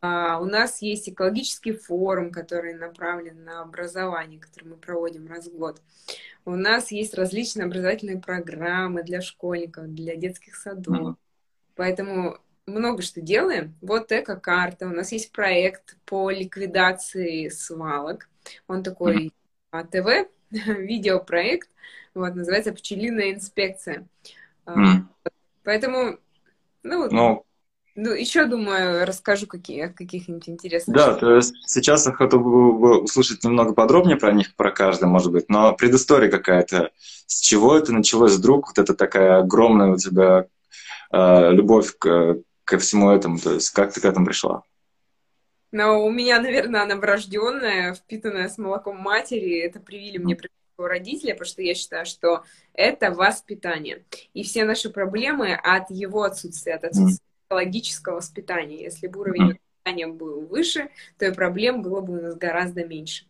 Uh, 0.00 0.40
у 0.40 0.44
нас 0.44 0.82
есть 0.82 1.08
экологический 1.08 1.72
форум, 1.72 2.30
который 2.30 2.74
направлен 2.74 3.42
на 3.44 3.62
образование, 3.62 4.38
который 4.38 4.66
мы 4.68 4.76
проводим 4.76 5.26
раз 5.26 5.46
в 5.48 5.56
год. 5.56 5.80
У 6.44 6.50
нас 6.50 6.92
есть 6.92 7.14
различные 7.14 7.64
образовательные 7.64 8.20
программы 8.20 9.02
для 9.02 9.22
школьников, 9.22 9.92
для 9.94 10.14
детских 10.14 10.54
садов. 10.56 11.16
Поэтому 11.74 12.38
много 12.68 13.02
что 13.02 13.20
делаем. 13.20 13.74
Вот 13.80 14.12
эко-карта. 14.12 14.86
У 14.86 14.90
нас 14.90 15.12
есть 15.12 15.32
проект 15.32 15.96
по 16.04 16.30
ликвидации 16.30 17.48
свалок. 17.48 18.28
Он 18.66 18.82
такой 18.82 19.32
mm. 19.72 19.88
ТВ, 19.90 20.30
видеопроект. 20.50 21.68
Вот, 22.14 22.34
называется 22.34 22.72
«Пчелиная 22.72 23.32
инспекция». 23.32 24.06
Mm. 24.66 25.04
Поэтому, 25.64 26.18
ну, 26.82 27.08
ну, 27.10 27.44
ну, 28.00 28.12
еще, 28.12 28.46
думаю, 28.46 29.04
расскажу 29.04 29.48
какие, 29.48 29.88
каких-нибудь 29.88 30.48
интересных. 30.48 30.96
Да, 30.96 31.14
то 31.14 31.34
есть 31.34 31.52
сейчас 31.66 32.06
я 32.06 32.12
бы 32.12 33.00
услышать 33.02 33.42
немного 33.42 33.74
подробнее 33.74 34.16
про 34.16 34.30
них, 34.32 34.54
про 34.54 34.70
каждый, 34.70 35.08
может 35.08 35.32
быть, 35.32 35.48
но 35.48 35.72
предыстория 35.72 36.30
какая-то. 36.30 36.92
С 37.26 37.40
чего 37.40 37.76
это 37.76 37.92
началось 37.92 38.36
вдруг? 38.36 38.68
Вот 38.68 38.78
это 38.78 38.94
такая 38.94 39.40
огромная 39.40 39.88
у 39.88 39.96
тебя 39.96 40.46
э, 41.10 41.50
любовь 41.50 41.98
к, 41.98 42.36
ко 42.68 42.78
всему 42.78 43.10
этому? 43.10 43.38
То 43.38 43.54
есть 43.54 43.70
как 43.70 43.92
ты 43.92 44.00
к 44.00 44.04
этому 44.04 44.26
пришла? 44.26 44.62
Ну, 45.72 46.04
у 46.04 46.10
меня, 46.10 46.40
наверное, 46.40 46.82
она 46.82 46.96
врожденная, 46.96 47.94
впитанная 47.94 48.48
с 48.48 48.58
молоком 48.58 48.98
матери. 48.98 49.60
Это 49.60 49.80
привили 49.80 50.18
мне 50.18 50.38
родителя, 50.78 51.32
потому 51.32 51.46
что 51.46 51.62
я 51.62 51.74
считаю, 51.74 52.06
что 52.06 52.44
это 52.72 53.10
воспитание. 53.10 54.04
И 54.32 54.44
все 54.44 54.64
наши 54.64 54.90
проблемы 54.90 55.54
от 55.54 55.90
его 55.90 56.22
отсутствия, 56.22 56.74
от 56.74 56.84
отсутствия 56.84 57.24
экологического 57.48 58.16
воспитания. 58.16 58.82
Если 58.82 59.08
бы 59.08 59.20
уровень 59.20 59.58
воспитания 59.84 60.06
был 60.06 60.42
выше, 60.42 60.90
то 61.18 61.26
и 61.26 61.32
проблем 61.32 61.82
было 61.82 62.00
бы 62.00 62.18
у 62.18 62.22
нас 62.22 62.36
гораздо 62.36 62.84
меньше. 62.84 63.24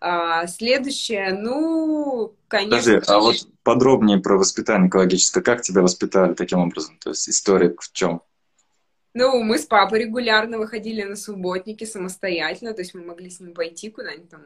А, 0.00 0.46
следующее, 0.46 1.32
ну, 1.34 2.34
конечно... 2.46 2.78
Подожди, 2.78 3.12
а 3.12 3.18
вот 3.18 3.36
подробнее 3.62 4.20
про 4.20 4.38
воспитание 4.38 4.88
экологическое. 4.88 5.42
Как 5.42 5.62
тебя 5.62 5.82
воспитали 5.82 6.34
таким 6.34 6.60
образом? 6.60 6.98
То 6.98 7.10
есть 7.10 7.28
история 7.28 7.74
в 7.78 7.90
чем? 7.92 8.22
Ну, 9.14 9.42
мы 9.42 9.58
с 9.58 9.66
папой 9.66 10.00
регулярно 10.00 10.58
выходили 10.58 11.02
на 11.02 11.16
субботники 11.16 11.84
самостоятельно, 11.84 12.72
то 12.72 12.80
есть 12.80 12.94
мы 12.94 13.02
могли 13.02 13.28
с 13.28 13.40
ним 13.40 13.52
пойти 13.52 13.90
куда-нибудь 13.90 14.30
там, 14.30 14.40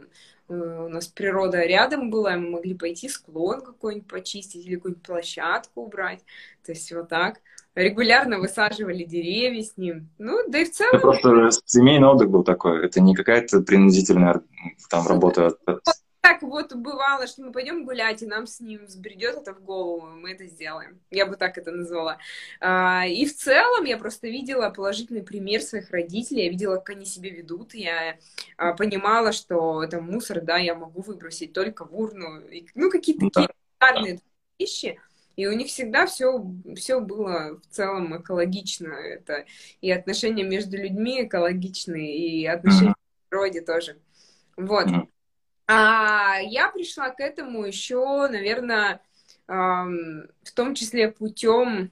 э, 0.48 0.84
у 0.86 0.88
нас 0.88 1.06
природа 1.06 1.62
рядом 1.64 2.10
была, 2.10 2.36
мы 2.36 2.50
могли 2.50 2.74
пойти 2.74 3.08
склон 3.08 3.60
какой-нибудь 3.60 4.08
почистить 4.08 4.66
или 4.66 4.74
какую-нибудь 4.74 5.04
площадку 5.04 5.82
убрать, 5.82 6.24
то 6.64 6.72
есть 6.72 6.90
вот 6.92 7.08
так. 7.08 7.40
Регулярно 7.76 8.38
высаживали 8.38 9.04
деревья 9.04 9.62
с 9.62 9.76
ним. 9.76 10.08
Ну, 10.16 10.38
да 10.48 10.60
и 10.60 10.64
в 10.64 10.72
целом... 10.72 10.96
Это 10.96 11.02
просто 11.02 11.50
семейный 11.66 12.08
отдых 12.08 12.30
был 12.30 12.42
такой, 12.42 12.86
это 12.86 13.00
не 13.00 13.14
какая-то 13.14 13.60
принудительная 13.60 14.40
там 14.88 15.06
работа 15.06 15.56
так 16.26 16.42
вот 16.42 16.74
бывало, 16.74 17.28
что 17.28 17.42
мы 17.42 17.52
пойдем 17.52 17.84
гулять, 17.84 18.20
и 18.22 18.26
нам 18.26 18.48
с 18.48 18.58
ним 18.60 18.86
взбредет 18.86 19.36
это 19.36 19.54
в 19.54 19.62
голову, 19.62 20.06
мы 20.06 20.32
это 20.32 20.46
сделаем. 20.46 21.00
Я 21.10 21.26
бы 21.26 21.36
так 21.36 21.56
это 21.56 21.70
назвала. 21.70 22.18
А, 22.60 23.06
и 23.06 23.24
в 23.26 23.36
целом 23.36 23.84
я 23.84 23.96
просто 23.96 24.26
видела 24.26 24.70
положительный 24.70 25.22
пример 25.22 25.62
своих 25.62 25.90
родителей, 25.90 26.44
я 26.44 26.50
видела, 26.50 26.76
как 26.76 26.90
они 26.90 27.04
себя 27.04 27.30
ведут, 27.30 27.74
я 27.74 28.18
а, 28.56 28.72
понимала, 28.72 29.30
что 29.30 29.84
это 29.84 30.00
мусор, 30.00 30.40
да, 30.40 30.56
я 30.56 30.74
могу 30.74 31.00
выбросить 31.00 31.52
только 31.52 31.84
в 31.84 31.96
урну, 31.96 32.42
ну, 32.74 32.90
какие-то 32.90 33.26
такие 33.26 33.48
элементарные 33.78 34.20
вещи, 34.58 35.00
и 35.36 35.46
у 35.46 35.52
них 35.52 35.68
всегда 35.68 36.06
все, 36.06 36.44
все 36.74 36.98
было 36.98 37.60
в 37.60 37.66
целом 37.72 38.20
экологично. 38.20 38.88
Это 38.88 39.44
и 39.80 39.90
отношения 39.92 40.42
между 40.42 40.76
людьми 40.76 41.24
экологичные, 41.24 42.16
и 42.16 42.46
отношения 42.46 42.90
mm-hmm. 42.90 43.26
к 43.26 43.28
природе 43.28 43.60
тоже. 43.60 43.98
Вот. 44.56 44.86
Mm-hmm. 44.86 45.08
А 45.66 46.38
я 46.40 46.70
пришла 46.70 47.10
к 47.10 47.20
этому 47.20 47.64
еще, 47.64 48.28
наверное, 48.28 49.00
в 49.48 50.52
том 50.54 50.74
числе 50.74 51.10
путем 51.10 51.90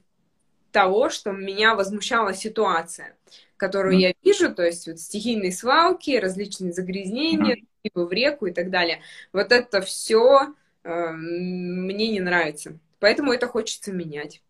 того, 0.71 1.09
что 1.09 1.31
меня 1.31 1.75
возмущала 1.75 2.33
ситуация, 2.33 3.15
которую 3.55 3.95
mm. 3.95 3.99
я 3.99 4.13
вижу, 4.23 4.53
то 4.53 4.63
есть 4.63 4.87
вот 4.87 4.99
стихийные 4.99 5.53
свалки, 5.53 6.17
различные 6.17 6.73
загрязнения, 6.73 7.55
mm. 7.55 8.05
в 8.05 8.11
реку 8.11 8.47
и 8.47 8.51
так 8.51 8.69
далее. 8.69 8.99
Вот 9.31 9.53
это 9.53 9.79
все 9.81 10.53
э, 10.83 10.89
эм, 10.89 11.85
мне 11.85 12.11
не 12.11 12.19
нравится. 12.19 12.77
Поэтому 12.99 13.31
это 13.31 13.47
хочется 13.47 13.93
менять. 13.93 14.41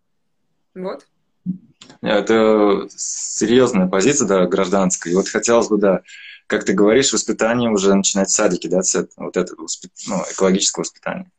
Вот. 0.74 1.06
Это 2.02 2.88
серьезная 2.90 3.88
позиция, 3.88 4.28
да, 4.28 4.46
гражданская. 4.48 5.14
И 5.14 5.16
вот 5.16 5.28
хотелось 5.28 5.68
бы, 5.68 5.78
да, 5.78 6.02
как 6.48 6.64
ты 6.64 6.74
говоришь, 6.74 7.14
воспитание 7.14 7.70
уже 7.70 7.94
начинать 7.94 8.30
в 8.30 8.34
садике, 8.34 8.70
да, 8.70 8.82
вот 9.18 9.38
это 9.38 9.54
ну, 9.58 10.24
экологическое 10.32 10.84
воспитание. 10.84 11.32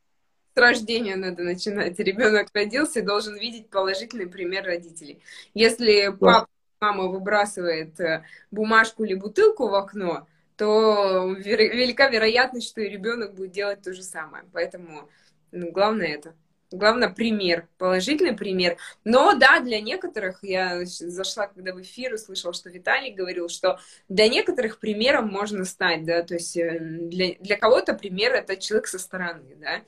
с 0.53 0.59
рождения 0.59 1.15
надо 1.15 1.43
начинать. 1.43 1.97
Ребенок 1.99 2.49
родился 2.53 2.99
и 2.99 3.03
должен 3.03 3.37
видеть 3.37 3.69
положительный 3.69 4.27
пример 4.27 4.65
родителей. 4.65 5.21
Если 5.53 6.09
папа, 6.19 6.47
мама 6.81 7.05
выбрасывает 7.05 7.99
э, 7.99 8.23
бумажку 8.51 9.03
или 9.03 9.13
бутылку 9.13 9.67
в 9.67 9.75
окно, 9.75 10.27
то 10.57 11.31
велика 11.37 12.09
вероятность, 12.09 12.67
что 12.67 12.81
и 12.81 12.89
ребенок 12.89 13.35
будет 13.35 13.51
делать 13.51 13.81
то 13.81 13.93
же 13.93 14.03
самое. 14.03 14.43
Поэтому 14.51 15.09
ну, 15.51 15.71
главное 15.71 16.07
это. 16.07 16.35
Главное, 16.71 17.09
пример, 17.09 17.67
положительный 17.77 18.35
пример. 18.35 18.77
Но 19.05 19.35
да, 19.35 19.61
для 19.61 19.79
некоторых, 19.79 20.39
я 20.43 20.85
зашла 20.85 21.47
когда 21.47 21.73
в 21.73 21.81
эфир 21.81 22.13
и 22.13 22.17
слышала, 22.17 22.53
что 22.53 22.69
Виталий 22.69 23.13
говорил, 23.13 23.47
что 23.47 23.79
для 24.09 24.27
некоторых 24.27 24.79
примером 24.79 25.29
можно 25.29 25.63
стать, 25.63 26.03
да, 26.03 26.23
то 26.23 26.33
есть 26.33 26.57
э, 26.57 26.79
для, 26.79 27.35
для 27.39 27.55
кого-то 27.55 27.93
пример 27.93 28.33
это 28.33 28.57
человек 28.57 28.87
со 28.87 28.99
стороны, 28.99 29.55
да. 29.55 29.81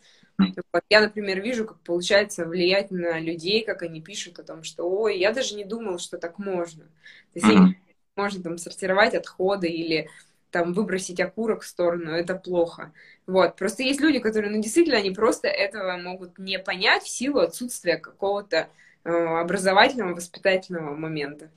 Вот 0.71 0.83
я, 0.89 1.01
например, 1.01 1.41
вижу, 1.41 1.65
как 1.65 1.81
получается 1.81 2.45
влиять 2.45 2.91
на 2.91 3.19
людей, 3.19 3.65
как 3.65 3.81
они 3.81 4.01
пишут 4.01 4.39
о 4.39 4.43
том, 4.43 4.63
что, 4.63 4.89
ой, 4.89 5.19
я 5.19 5.33
даже 5.33 5.55
не 5.55 5.65
думал, 5.65 5.99
что 5.99 6.17
так 6.17 6.39
можно. 6.39 6.85
То 7.33 7.39
есть 7.39 7.47
mm-hmm. 7.47 7.73
можно 8.15 8.43
там 8.43 8.57
сортировать 8.57 9.15
отходы 9.15 9.67
или 9.67 10.09
там 10.51 10.73
выбросить 10.73 11.19
окурок 11.19 11.61
в 11.61 11.67
сторону, 11.67 12.11
это 12.11 12.35
плохо. 12.35 12.91
Вот. 13.27 13.55
Просто 13.55 13.83
есть 13.83 14.01
люди, 14.01 14.19
которые, 14.19 14.51
ну, 14.51 14.61
действительно, 14.61 14.97
они 14.97 15.11
просто 15.11 15.47
этого 15.47 15.97
могут 15.97 16.37
не 16.39 16.59
понять 16.59 17.03
в 17.03 17.09
силу 17.09 17.39
отсутствия 17.39 17.97
какого-то 17.97 18.69
э, 19.03 19.09
образовательного, 19.09 20.15
воспитательного 20.15 20.95
момента. 20.95 21.51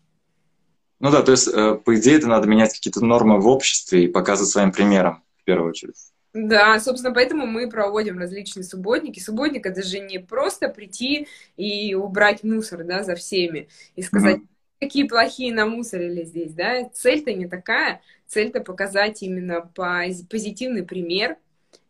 Ну 1.01 1.11
да, 1.11 1.23
то 1.23 1.33
есть, 1.33 1.49
э, 1.49 1.75
по 1.75 1.99
идее, 1.99 2.19
это 2.19 2.29
надо 2.29 2.47
менять 2.47 2.73
какие-то 2.73 3.05
нормы 3.05 3.41
в 3.41 3.49
обществе 3.49 4.05
и 4.05 4.09
показывать 4.09 4.51
своим 4.51 4.73
примером, 4.73 5.23
в 5.41 5.45
первую 5.45 5.71
очередь. 5.71 5.97
Да, 6.35 6.81
собственно, 6.81 7.13
поэтому 7.13 7.47
мы 7.47 7.69
проводим 7.69 8.19
различные 8.19 8.65
субботники. 8.65 9.21
Субботник 9.21 9.67
это 9.67 9.83
же 9.83 9.99
не 9.99 10.19
просто 10.19 10.69
прийти 10.69 11.29
и 11.57 11.95
убрать 11.95 12.43
мусор, 12.43 12.85
да, 12.85 13.03
за 13.03 13.17
всеми 13.17 13.69
и 13.97 14.03
сказать, 14.03 14.37
mm-hmm. 14.37 14.47
Какие 14.83 15.05
плохие 15.05 15.55
намусорили 15.55 16.25
здесь, 16.25 16.53
да. 16.53 16.85
Цель-то 16.93 17.33
не 17.33 17.47
такая 17.47 18.01
цель-то 18.33 18.61
показать 18.61 19.23
именно 19.23 19.61
позитивный 19.61 20.85
пример, 20.85 21.37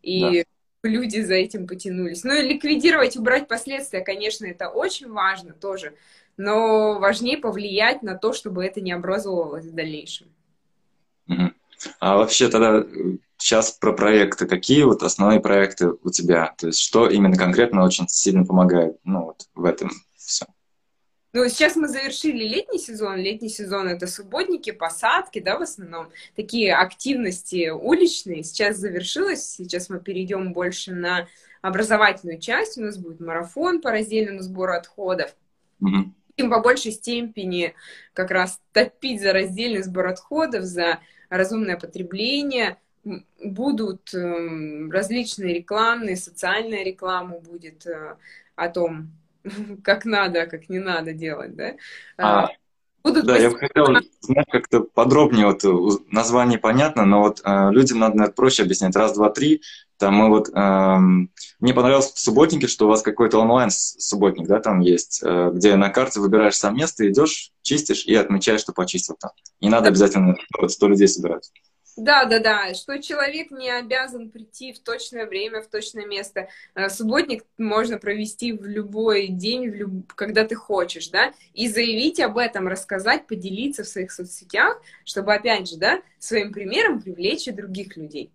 и 0.01 0.43
да. 0.83 0.89
люди 0.89 1.21
за 1.21 1.35
этим 1.35 1.67
потянулись. 1.67 2.23
Ну 2.23 2.33
и 2.33 2.47
ликвидировать, 2.47 3.15
убрать 3.15 3.47
последствия, 3.47 4.01
конечно, 4.01 4.45
это 4.45 4.67
очень 4.67 5.09
важно 5.09 5.53
тоже, 5.53 5.93
но 6.35 6.99
важнее 6.99 7.37
повлиять 7.37 8.03
на 8.03 8.15
то, 8.15 8.33
чтобы 8.33 8.65
это 8.65 8.81
не 8.81 8.91
образовывалось 8.91 9.65
в 9.65 9.73
дальнейшем. 9.73 10.27
А 11.99 12.17
вообще 12.17 12.49
тогда 12.49 12.85
сейчас 13.37 13.71
про 13.71 13.93
проекты. 13.93 14.45
Какие 14.45 14.83
вот 14.83 15.03
основные 15.03 15.39
проекты 15.39 15.91
у 16.03 16.09
тебя? 16.09 16.53
То 16.57 16.67
есть 16.67 16.79
что 16.79 17.09
именно 17.09 17.35
конкретно 17.35 17.83
очень 17.83 18.07
сильно 18.07 18.45
помогает 18.45 18.97
ну, 19.03 19.25
вот 19.25 19.47
в 19.55 19.65
этом 19.65 19.91
все? 20.15 20.45
Ну, 21.33 21.49
сейчас 21.49 21.75
мы 21.75 21.87
завершили 21.87 22.47
летний 22.47 22.77
сезон. 22.77 23.17
Летний 23.17 23.49
сезон 23.49 23.87
это 23.87 24.05
субботники, 24.05 24.71
посадки, 24.71 25.39
да, 25.39 25.57
в 25.57 25.63
основном. 25.63 26.09
Такие 26.35 26.75
активности 26.75 27.71
уличные. 27.71 28.43
Сейчас 28.43 28.77
завершилось. 28.77 29.43
Сейчас 29.43 29.89
мы 29.89 29.99
перейдем 29.99 30.53
больше 30.53 30.93
на 30.93 31.27
образовательную 31.63 32.39
часть. 32.39 32.77
У 32.77 32.81
нас 32.81 32.99
будет 32.99 33.19
марафон 33.19 33.81
по 33.81 33.89
раздельному 33.89 34.41
сбору 34.41 34.73
отходов. 34.73 35.35
Mm-hmm. 35.81 36.11
Им 36.37 36.49
по 36.51 36.59
большей 36.59 36.91
степени 36.91 37.73
как 38.13 38.29
раз 38.29 38.61
топить 38.71 39.19
за 39.19 39.33
раздельный 39.33 39.81
сбор 39.81 40.07
отходов, 40.07 40.65
за 40.65 40.99
разумное 41.29 41.77
потребление. 41.77 42.77
Будут 43.43 44.13
э, 44.13 44.87
различные 44.91 45.55
рекламные, 45.55 46.15
социальная 46.15 46.83
реклама 46.83 47.39
будет 47.39 47.87
э, 47.87 48.17
о 48.55 48.69
том, 48.69 49.11
как 49.83 50.05
надо, 50.05 50.43
а 50.43 50.45
как 50.47 50.69
не 50.69 50.79
надо 50.79 51.13
делать, 51.13 51.55
да? 51.55 51.73
А, 52.17 52.49
Будут 53.03 53.25
да, 53.25 53.37
я 53.37 53.49
бы 53.49 53.57
хотел 53.57 53.87
знать 54.21 54.47
как-то 54.49 54.79
подробнее, 54.79 55.47
вот 55.47 55.65
э, 55.65 55.99
название 56.09 56.57
понятно, 56.57 57.05
но 57.05 57.19
вот 57.19 57.41
э, 57.43 57.69
людям 57.71 57.99
надо, 57.99 58.15
наверное, 58.15 58.33
проще 58.33 58.63
объяснять. 58.63 58.95
Раз, 58.95 59.13
два, 59.13 59.29
три. 59.29 59.61
Там 59.97 60.15
мы 60.15 60.29
вот, 60.29 60.47
э, 60.47 60.97
мне 61.59 61.73
понравилось 61.73 62.13
в 62.13 62.19
субботнике, 62.19 62.67
что 62.67 62.85
у 62.85 62.89
вас 62.89 63.01
какой-то 63.01 63.39
онлайн-субботник, 63.39 64.47
да, 64.47 64.61
там 64.61 64.79
есть, 64.79 65.21
э, 65.21 65.51
где 65.53 65.75
на 65.75 65.89
карте 65.89 66.21
выбираешь 66.21 66.55
сам 66.55 66.77
место, 66.77 67.09
идешь, 67.09 67.51
чистишь 67.61 68.05
и 68.05 68.15
отмечаешь, 68.15 68.61
что 68.61 68.71
почистил 68.71 69.17
там. 69.19 69.31
Не 69.59 69.69
надо 69.69 69.89
обязательно 69.89 70.37
вот, 70.57 70.71
100 70.71 70.87
людей 70.87 71.09
собирать. 71.09 71.51
Да, 71.95 72.25
да, 72.25 72.39
да, 72.39 72.73
что 72.73 73.01
человек 73.01 73.51
не 73.51 73.69
обязан 73.69 74.29
прийти 74.29 74.73
в 74.73 74.79
точное 74.79 75.27
время, 75.27 75.61
в 75.61 75.67
точное 75.67 76.05
место. 76.05 76.47
Э, 76.73 76.89
субботник 76.89 77.43
можно 77.57 77.97
провести 77.97 78.51
в 78.51 78.65
любой 78.65 79.27
день, 79.27 79.69
в 79.69 79.75
люб... 79.75 80.13
когда 80.13 80.43
ты 80.43 80.55
хочешь, 80.55 81.09
да, 81.09 81.33
и 81.53 81.67
заявить 81.69 82.19
об 82.19 82.37
этом, 82.37 82.67
рассказать, 82.67 83.27
поделиться 83.27 83.83
в 83.83 83.87
своих 83.87 84.11
соцсетях, 84.11 84.81
чтобы, 85.05 85.33
опять 85.33 85.69
же, 85.69 85.77
да, 85.77 86.01
своим 86.17 86.51
примером 86.51 87.01
привлечь 87.01 87.47
и 87.47 87.51
других 87.51 87.95
людей. 87.95 88.31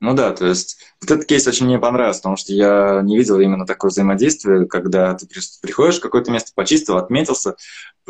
Ну 0.00 0.14
да, 0.14 0.32
то 0.32 0.46
есть 0.46 0.78
вот 1.00 1.12
этот 1.12 1.26
кейс 1.26 1.46
очень 1.46 1.66
мне 1.66 1.78
понравился, 1.78 2.22
потому 2.22 2.36
что 2.36 2.52
я 2.52 3.02
не 3.04 3.16
видел 3.16 3.38
именно 3.38 3.64
такое 3.64 3.92
взаимодействие, 3.92 4.66
когда 4.66 5.14
ты 5.14 5.28
приходишь 5.62 5.98
в 5.98 6.00
какое-то 6.00 6.32
место, 6.32 6.50
почистил, 6.56 6.96
отметился, 6.96 7.54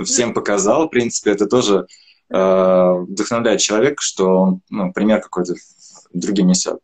всем 0.03 0.33
показал, 0.33 0.87
в 0.87 0.89
принципе, 0.89 1.33
это 1.33 1.47
тоже 1.47 1.87
Э, 2.33 2.95
вдохновляет 2.95 3.61
человека, 3.61 4.01
что 4.01 4.39
он 4.39 4.61
ну, 4.71 4.91
пример 4.93 5.21
какой-то 5.21 5.55
другим 6.15 6.47
несет. 6.47 6.79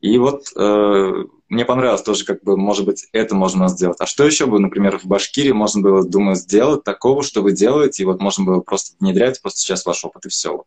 И 0.00 0.18
вот 0.18 0.46
э, 0.56 1.12
мне 1.48 1.64
понравилось 1.64 2.02
тоже, 2.02 2.24
как 2.24 2.42
бы, 2.42 2.56
может 2.56 2.86
быть, 2.86 3.06
это 3.12 3.36
можно 3.36 3.68
сделать. 3.68 3.98
А 4.00 4.06
что 4.06 4.24
еще 4.24 4.46
бы, 4.46 4.58
например, 4.58 4.98
в 4.98 5.04
Башкирии 5.04 5.52
можно 5.52 5.80
было, 5.80 6.04
думаю, 6.04 6.34
сделать 6.34 6.82
такого, 6.82 7.22
что 7.22 7.42
вы 7.42 7.52
делаете, 7.52 8.02
и 8.02 8.06
вот 8.06 8.20
можно 8.20 8.44
было 8.44 8.60
просто 8.62 8.96
внедрять 8.98 9.40
просто 9.40 9.60
сейчас 9.60 9.86
ваш 9.86 10.04
опыт, 10.04 10.26
и 10.26 10.28
все. 10.28 10.64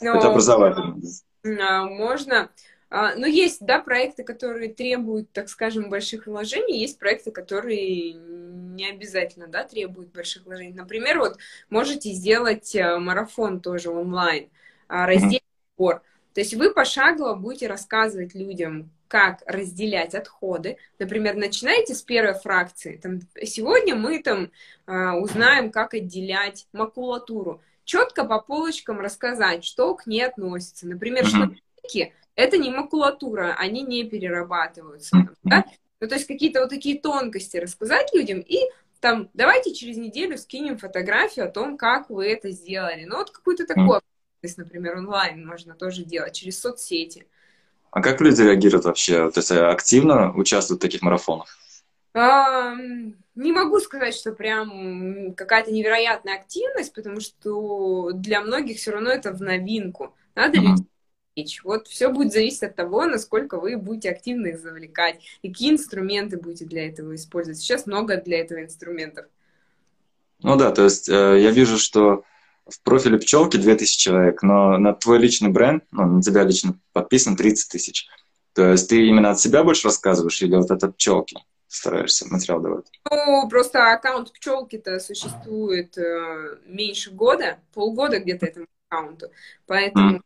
Но... 0.00 0.14
Это 0.14 0.30
образовательно. 0.30 0.96
А, 1.44 1.84
можно. 1.84 2.48
А, 2.90 3.14
но 3.14 3.26
есть, 3.26 3.64
да, 3.64 3.80
проекты, 3.80 4.24
которые 4.24 4.72
требуют, 4.72 5.30
так 5.32 5.48
скажем, 5.48 5.90
больших 5.90 6.26
вложений, 6.26 6.80
есть 6.80 6.98
проекты, 6.98 7.30
которые 7.30 8.12
не 8.12 8.88
обязательно, 8.88 9.46
да, 9.46 9.64
требуют 9.64 10.12
больших 10.12 10.44
вложений. 10.46 10.74
Например, 10.74 11.18
вот 11.18 11.36
можете 11.68 12.10
сделать 12.12 12.74
э, 12.74 12.98
марафон 12.98 13.60
тоже 13.60 13.90
онлайн, 13.90 14.48
а, 14.88 15.06
раздельный 15.06 15.42
сбор. 15.76 16.02
То 16.32 16.40
есть 16.40 16.54
вы 16.54 16.72
пошагово 16.72 17.34
будете 17.34 17.66
рассказывать 17.66 18.34
людям, 18.34 18.90
как 19.08 19.42
разделять 19.46 20.14
отходы. 20.14 20.76
Например, 20.98 21.34
начинаете 21.34 21.94
с 21.94 22.02
первой 22.02 22.34
фракции. 22.34 22.96
Там, 23.02 23.20
сегодня 23.42 23.96
мы 23.96 24.22
там 24.22 24.50
а, 24.86 25.16
узнаем, 25.16 25.70
как 25.70 25.94
отделять 25.94 26.66
макулатуру. 26.72 27.60
Четко 27.84 28.24
по 28.24 28.40
полочкам 28.40 29.00
рассказать, 29.00 29.64
что 29.64 29.94
к 29.94 30.06
ней 30.06 30.22
относится. 30.22 30.86
Например, 30.86 31.26
что 31.26 31.50
это 32.38 32.56
не 32.56 32.70
макулатура, 32.70 33.56
они 33.58 33.82
не 33.82 34.04
перерабатываются. 34.04 35.28
Да? 35.42 35.64
Ну, 36.00 36.06
то 36.06 36.14
есть 36.14 36.28
какие-то 36.28 36.60
вот 36.60 36.70
такие 36.70 37.00
тонкости 37.00 37.56
рассказать 37.56 38.14
людям 38.14 38.38
и 38.38 38.58
там, 39.00 39.28
давайте 39.34 39.74
через 39.74 39.96
неделю 39.96 40.38
скинем 40.38 40.78
фотографию 40.78 41.46
о 41.46 41.50
том, 41.50 41.76
как 41.76 42.10
вы 42.10 42.28
это 42.28 42.50
сделали. 42.52 43.04
Ну, 43.04 43.16
вот 43.16 43.32
какую-то 43.32 43.66
такую 43.66 44.00
активность, 44.00 44.56
например, 44.56 44.98
онлайн 44.98 45.44
можно 45.44 45.74
тоже 45.74 46.04
делать 46.04 46.34
через 46.34 46.60
соцсети. 46.60 47.26
А 47.90 48.00
как 48.00 48.20
люди 48.20 48.40
реагируют 48.42 48.84
вообще? 48.84 49.30
То 49.32 49.40
есть 49.40 49.50
активно 49.50 50.32
участвуют 50.32 50.80
в 50.80 50.82
таких 50.82 51.02
марафонах? 51.02 51.48
А, 52.14 52.74
не 53.34 53.50
могу 53.50 53.80
сказать, 53.80 54.14
что 54.14 54.30
прям 54.32 55.34
какая-то 55.34 55.72
невероятная 55.72 56.36
активность, 56.36 56.94
потому 56.94 57.18
что 57.20 58.12
для 58.12 58.42
многих 58.42 58.76
все 58.76 58.92
равно 58.92 59.10
это 59.10 59.32
в 59.32 59.42
новинку. 59.42 60.14
Надо 60.36 60.58
uh-huh 60.58 60.76
речь. 61.38 61.62
Вот 61.64 61.88
все 61.88 62.10
будет 62.10 62.32
зависеть 62.32 62.62
от 62.62 62.76
того, 62.76 63.06
насколько 63.06 63.58
вы 63.58 63.76
будете 63.76 64.10
активно 64.10 64.48
их 64.48 64.60
завлекать, 64.60 65.20
и 65.42 65.48
какие 65.48 65.70
инструменты 65.70 66.36
будете 66.36 66.64
для 66.64 66.88
этого 66.88 67.14
использовать. 67.14 67.58
Сейчас 67.58 67.86
много 67.86 68.16
для 68.16 68.40
этого 68.40 68.62
инструментов. 68.62 69.26
Ну 70.42 70.56
да, 70.56 70.70
то 70.70 70.84
есть 70.84 71.08
э, 71.08 71.40
я 71.40 71.50
вижу, 71.50 71.78
что 71.78 72.24
в 72.66 72.80
профиле 72.82 73.18
пчелки 73.18 73.56
2000 73.56 73.98
человек, 73.98 74.42
но 74.42 74.78
на 74.78 74.92
твой 74.92 75.18
личный 75.18 75.50
бренд, 75.50 75.84
ну, 75.90 76.06
на 76.06 76.22
тебя 76.22 76.44
лично 76.44 76.78
подписан 76.92 77.36
30 77.36 77.72
тысяч. 77.72 78.08
То 78.52 78.70
есть 78.72 78.88
ты 78.88 79.06
именно 79.06 79.30
от 79.30 79.40
себя 79.40 79.64
больше 79.64 79.88
рассказываешь 79.88 80.40
или 80.42 80.54
вот 80.54 80.70
от 80.70 80.96
пчелки 80.96 81.36
стараешься 81.66 82.26
материал 82.28 82.60
давать? 82.60 82.86
Ну, 83.10 83.48
просто 83.48 83.92
аккаунт 83.92 84.32
пчелки-то 84.32 85.00
существует 85.00 85.96
э, 85.98 86.56
меньше 86.66 87.10
года, 87.10 87.58
полгода 87.74 88.18
где-то 88.20 88.46
этому 88.46 88.66
аккаунту. 88.88 89.30
Поэтому 89.66 90.18
mm 90.18 90.22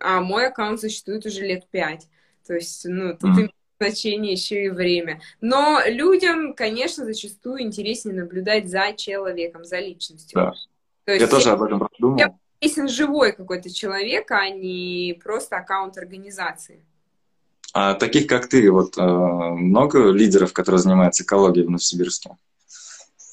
а 0.00 0.20
мой 0.20 0.46
аккаунт 0.46 0.80
существует 0.80 1.26
уже 1.26 1.40
лет 1.46 1.66
пять. 1.70 2.08
То 2.46 2.54
есть, 2.54 2.84
ну, 2.84 3.16
тут 3.16 3.38
mm. 3.38 3.50
значение 3.80 4.32
еще 4.32 4.64
и 4.64 4.68
время. 4.68 5.20
Но 5.40 5.80
людям, 5.86 6.54
конечно, 6.54 7.04
зачастую 7.04 7.62
интереснее 7.62 8.16
наблюдать 8.16 8.68
за 8.68 8.92
человеком, 8.96 9.64
за 9.64 9.80
личностью. 9.80 10.40
Да. 10.40 10.52
То 11.04 11.12
есть, 11.12 11.22
Я 11.22 11.28
тоже 11.28 11.50
об 11.50 11.62
этом 11.62 11.88
думал. 11.98 12.18
Интересен 12.60 12.88
живой 12.88 13.32
какой-то 13.32 13.70
человек, 13.74 14.30
а 14.30 14.48
не 14.48 15.18
просто 15.22 15.56
аккаунт 15.56 15.98
организации. 15.98 16.84
А 17.74 17.94
таких, 17.94 18.28
как 18.28 18.48
ты, 18.48 18.70
вот 18.70 18.96
э, 18.96 19.02
много 19.02 20.10
лидеров, 20.10 20.52
которые 20.52 20.78
занимаются 20.78 21.24
экологией 21.24 21.66
в 21.66 21.70
Новосибирске? 21.70 22.36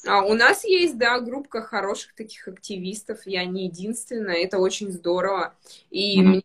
А 0.06 0.22
у 0.22 0.34
нас 0.34 0.64
есть, 0.64 0.96
да, 0.98 1.20
группа 1.20 1.62
хороших 1.62 2.14
таких 2.14 2.48
активистов. 2.48 3.26
Я 3.26 3.44
не 3.44 3.66
единственная. 3.66 4.36
Это 4.36 4.58
очень 4.58 4.90
здорово. 4.90 5.54
И 5.90 6.20
mm-hmm. 6.20 6.44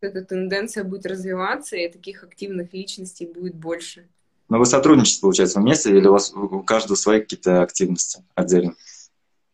эта 0.00 0.24
тенденция 0.24 0.84
будет 0.84 1.06
развиваться, 1.06 1.76
и 1.76 1.88
таких 1.88 2.24
активных 2.24 2.72
личностей 2.72 3.26
будет 3.26 3.54
больше. 3.54 4.06
Но 4.48 4.58
вы 4.58 4.66
сотрудничаете, 4.66 5.20
получается, 5.20 5.60
вместе, 5.60 5.90
или 5.90 6.06
у 6.06 6.12
вас 6.12 6.32
у 6.32 6.62
каждого 6.62 6.96
свои 6.96 7.20
какие-то 7.20 7.62
активности 7.62 8.24
отдельно? 8.34 8.74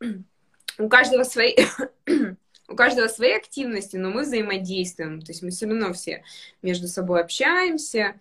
У 0.77 0.89
каждого 0.89 1.23
свои 1.23 1.55
у 2.69 2.75
каждого 2.75 3.09
свои 3.09 3.33
активности, 3.33 3.97
но 3.97 4.11
мы 4.11 4.23
взаимодействуем. 4.23 5.21
То 5.21 5.33
есть 5.33 5.43
мы 5.43 5.51
все 5.51 5.67
равно 5.67 5.93
все 5.93 6.25
между 6.63 6.89
собой 6.89 7.21
общаемся, 7.21 8.15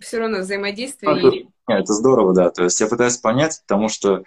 все 0.00 0.18
равно 0.18 0.38
взаимодействие. 0.38 1.12
А, 1.12 1.51
это 1.66 1.92
здорово, 1.92 2.34
да. 2.34 2.50
То 2.50 2.64
есть 2.64 2.80
я 2.80 2.86
пытаюсь 2.86 3.16
понять, 3.16 3.60
потому 3.66 3.88
что 3.88 4.24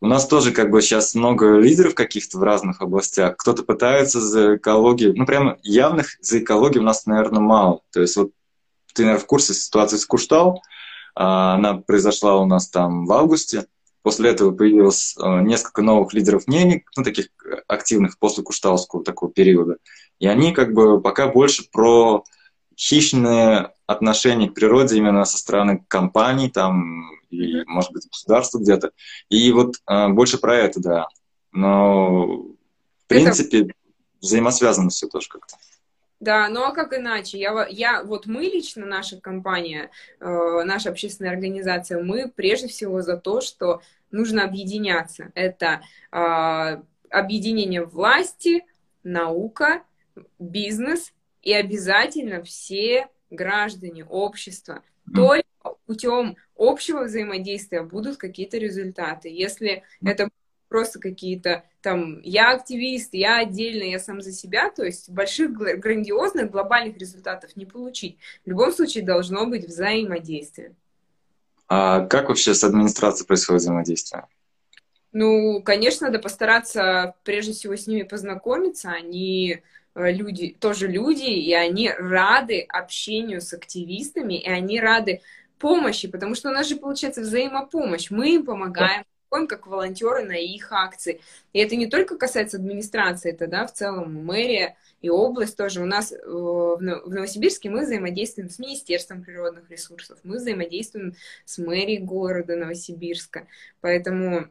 у 0.00 0.06
нас 0.06 0.26
тоже 0.26 0.52
как 0.52 0.70
бы 0.70 0.82
сейчас 0.82 1.14
много 1.14 1.58
лидеров 1.58 1.94
каких-то 1.94 2.38
в 2.38 2.42
разных 2.42 2.82
областях. 2.82 3.36
Кто-то 3.36 3.62
пытается 3.62 4.20
за 4.20 4.56
экологию, 4.56 5.14
ну 5.16 5.24
прямо 5.26 5.58
явных 5.62 6.16
за 6.20 6.40
экологию 6.40 6.82
у 6.82 6.86
нас, 6.86 7.06
наверное, 7.06 7.40
мало. 7.40 7.80
То 7.92 8.00
есть 8.00 8.16
вот 8.16 8.32
ты, 8.92 9.02
наверное, 9.02 9.22
в 9.22 9.26
курсе 9.26 9.54
ситуации 9.54 9.96
с 9.96 10.06
Куштал. 10.06 10.62
А, 11.14 11.54
она 11.54 11.74
произошла 11.74 12.36
у 12.36 12.46
нас 12.46 12.68
там 12.68 13.06
в 13.06 13.12
августе. 13.12 13.66
После 14.02 14.30
этого 14.30 14.52
появилось 14.52 15.16
э, 15.16 15.40
несколько 15.40 15.80
новых 15.80 16.12
лидеров 16.12 16.46
мнений, 16.46 16.84
ну, 16.94 17.02
таких 17.02 17.28
активных 17.66 18.18
после 18.18 18.44
Кушталского 18.44 19.02
такого 19.02 19.32
периода. 19.32 19.76
И 20.18 20.26
они 20.26 20.52
как 20.52 20.74
бы 20.74 21.00
пока 21.00 21.28
больше 21.28 21.64
про 21.72 22.24
хищное 22.76 23.74
отношение 23.86 24.50
к 24.50 24.54
природе 24.54 24.96
именно 24.96 25.24
со 25.24 25.38
стороны 25.38 25.84
компаний 25.88 26.50
там, 26.50 27.10
и, 27.30 27.64
может 27.66 27.92
быть, 27.92 28.08
государства 28.08 28.58
где-то. 28.58 28.92
И 29.28 29.52
вот 29.52 29.76
э, 29.88 30.08
больше 30.08 30.38
про 30.38 30.56
это, 30.56 30.80
да. 30.80 31.08
Но, 31.52 32.26
в 32.26 33.06
принципе, 33.06 33.62
это... 33.62 33.74
взаимосвязано 34.20 34.90
все 34.90 35.08
тоже 35.08 35.28
как-то. 35.28 35.56
Да, 36.20 36.48
ну 36.48 36.62
а 36.64 36.72
как 36.72 36.96
иначе? 36.96 37.38
Я, 37.38 37.66
я, 37.68 38.02
вот 38.02 38.26
мы 38.26 38.42
лично, 38.44 38.86
наша 38.86 39.20
компания, 39.20 39.90
э, 40.20 40.62
наша 40.64 40.90
общественная 40.90 41.32
организация, 41.32 42.02
мы 42.02 42.32
прежде 42.34 42.68
всего 42.68 43.02
за 43.02 43.18
то, 43.18 43.40
что 43.40 43.82
нужно 44.10 44.44
объединяться. 44.44 45.32
Это 45.34 45.82
э, 46.12 46.82
объединение 47.10 47.84
власти, 47.84 48.64
наука, 49.02 49.82
бизнес 50.38 51.12
и 51.44 51.52
обязательно 51.52 52.42
все 52.42 53.08
граждане, 53.30 54.04
общества. 54.04 54.82
Только 55.14 55.44
путем 55.86 56.36
общего 56.56 57.04
взаимодействия 57.04 57.82
будут 57.82 58.16
какие-то 58.16 58.58
результаты. 58.58 59.28
Если 59.28 59.82
это 60.02 60.30
просто 60.68 60.98
какие-то 60.98 61.64
там 61.82 62.20
я 62.22 62.52
активист, 62.52 63.10
я 63.12 63.38
отдельно, 63.38 63.84
я 63.84 63.98
сам 63.98 64.22
за 64.22 64.32
себя, 64.32 64.70
то 64.70 64.84
есть 64.84 65.10
больших 65.10 65.52
грандиозных 65.52 66.50
глобальных 66.50 66.96
результатов 66.96 67.54
не 67.56 67.66
получить. 67.66 68.18
В 68.44 68.48
любом 68.48 68.72
случае 68.72 69.04
должно 69.04 69.46
быть 69.46 69.66
взаимодействие. 69.66 70.74
А 71.68 72.06
как 72.06 72.28
вообще 72.28 72.54
с 72.54 72.64
администрацией 72.64 73.26
происходит 73.26 73.62
взаимодействие? 73.62 74.26
Ну, 75.12 75.62
конечно, 75.62 76.08
надо 76.08 76.18
постараться 76.18 77.14
прежде 77.22 77.52
всего 77.52 77.76
с 77.76 77.86
ними 77.86 78.02
познакомиться. 78.02 78.90
Они 78.90 79.62
люди, 79.94 80.56
тоже 80.58 80.88
люди, 80.88 81.24
и 81.24 81.52
они 81.54 81.90
рады 81.90 82.60
общению 82.68 83.40
с 83.40 83.52
активистами, 83.52 84.34
и 84.34 84.48
они 84.48 84.80
рады 84.80 85.20
помощи, 85.58 86.08
потому 86.08 86.34
что 86.34 86.50
у 86.50 86.52
нас 86.52 86.68
же 86.68 86.76
получается 86.76 87.22
взаимопомощь. 87.22 88.10
Мы 88.10 88.34
им 88.34 88.44
помогаем, 88.44 89.04
приходим 89.28 89.46
как 89.48 89.66
волонтеры 89.66 90.24
на 90.24 90.36
их 90.36 90.70
акции. 90.72 91.20
И 91.52 91.58
это 91.58 91.76
не 91.76 91.86
только 91.86 92.16
касается 92.16 92.56
администрации, 92.56 93.32
это, 93.32 93.46
да, 93.46 93.66
в 93.66 93.72
целом 93.72 94.24
мэрия 94.24 94.76
и 95.00 95.10
область 95.10 95.56
тоже. 95.56 95.82
У 95.82 95.86
нас 95.86 96.12
э, 96.12 96.16
в 96.26 96.80
Новосибирске 96.80 97.70
мы 97.70 97.82
взаимодействуем 97.82 98.50
с 98.50 98.58
Министерством 98.58 99.22
природных 99.22 99.70
ресурсов, 99.70 100.18
мы 100.22 100.36
взаимодействуем 100.36 101.14
с 101.44 101.58
мэрией 101.58 102.02
города 102.02 102.56
Новосибирска. 102.56 103.46
Поэтому 103.80 104.48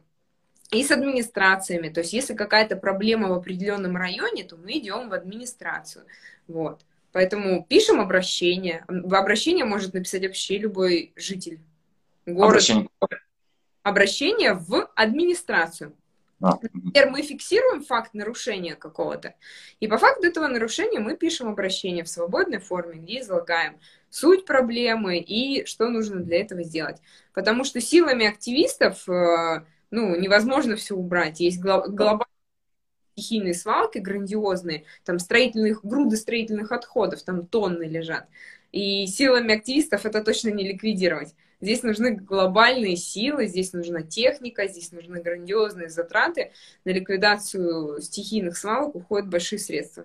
и 0.74 0.84
с 0.84 0.90
администрациями. 0.90 1.88
То 1.88 2.00
есть, 2.00 2.12
если 2.12 2.34
какая-то 2.34 2.76
проблема 2.76 3.28
в 3.28 3.32
определенном 3.32 3.96
районе, 3.96 4.44
то 4.44 4.56
мы 4.56 4.78
идем 4.78 5.08
в 5.08 5.12
администрацию. 5.12 6.04
Вот. 6.48 6.82
Поэтому 7.12 7.64
пишем 7.64 8.00
обращение. 8.00 8.84
В 8.88 9.14
обращение 9.14 9.64
может 9.64 9.94
написать 9.94 10.22
вообще 10.22 10.58
любой 10.58 11.12
житель 11.16 11.60
города. 12.26 12.54
Обращение 12.54 12.88
обращение 13.84 14.54
в 14.54 14.90
администрацию. 14.96 15.94
А. 16.40 16.58
Например, 16.60 17.10
мы 17.10 17.22
фиксируем 17.22 17.84
факт 17.84 18.12
нарушения 18.12 18.74
какого-то, 18.74 19.34
и 19.78 19.86
по 19.86 19.98
факту 19.98 20.26
этого 20.26 20.48
нарушения 20.48 20.98
мы 20.98 21.16
пишем 21.16 21.48
обращение 21.48 22.02
в 22.02 22.08
свободной 22.08 22.58
форме, 22.58 22.98
где 22.98 23.20
излагаем 23.20 23.78
суть 24.10 24.44
проблемы 24.44 25.18
и 25.18 25.64
что 25.64 25.88
нужно 25.88 26.20
для 26.20 26.40
этого 26.40 26.64
сделать. 26.64 27.00
Потому 27.34 27.64
что 27.64 27.80
силами 27.80 28.26
активистов 28.26 29.08
э, 29.08 29.64
ну, 29.94 30.16
невозможно 30.16 30.74
все 30.74 30.96
убрать. 30.96 31.38
Есть 31.38 31.60
глобальные 31.60 32.26
стихийные 33.16 33.54
свалки 33.54 33.98
грандиозные, 33.98 34.84
там 35.04 35.20
строительных, 35.20 35.84
груды 35.84 36.16
строительных 36.16 36.72
отходов, 36.72 37.22
там 37.22 37.46
тонны 37.46 37.84
лежат. 37.84 38.26
И 38.72 39.06
силами 39.06 39.54
активистов 39.54 40.04
это 40.04 40.24
точно 40.24 40.48
не 40.48 40.66
ликвидировать. 40.66 41.34
Здесь 41.60 41.84
нужны 41.84 42.16
глобальные 42.16 42.96
силы, 42.96 43.46
здесь 43.46 43.72
нужна 43.72 44.02
техника, 44.02 44.66
здесь 44.66 44.90
нужны 44.90 45.22
грандиозные 45.22 45.88
затраты. 45.88 46.50
На 46.84 46.90
ликвидацию 46.90 48.02
стихийных 48.02 48.58
свалок 48.58 48.96
уходят 48.96 49.28
большие 49.28 49.60
средства. 49.60 50.04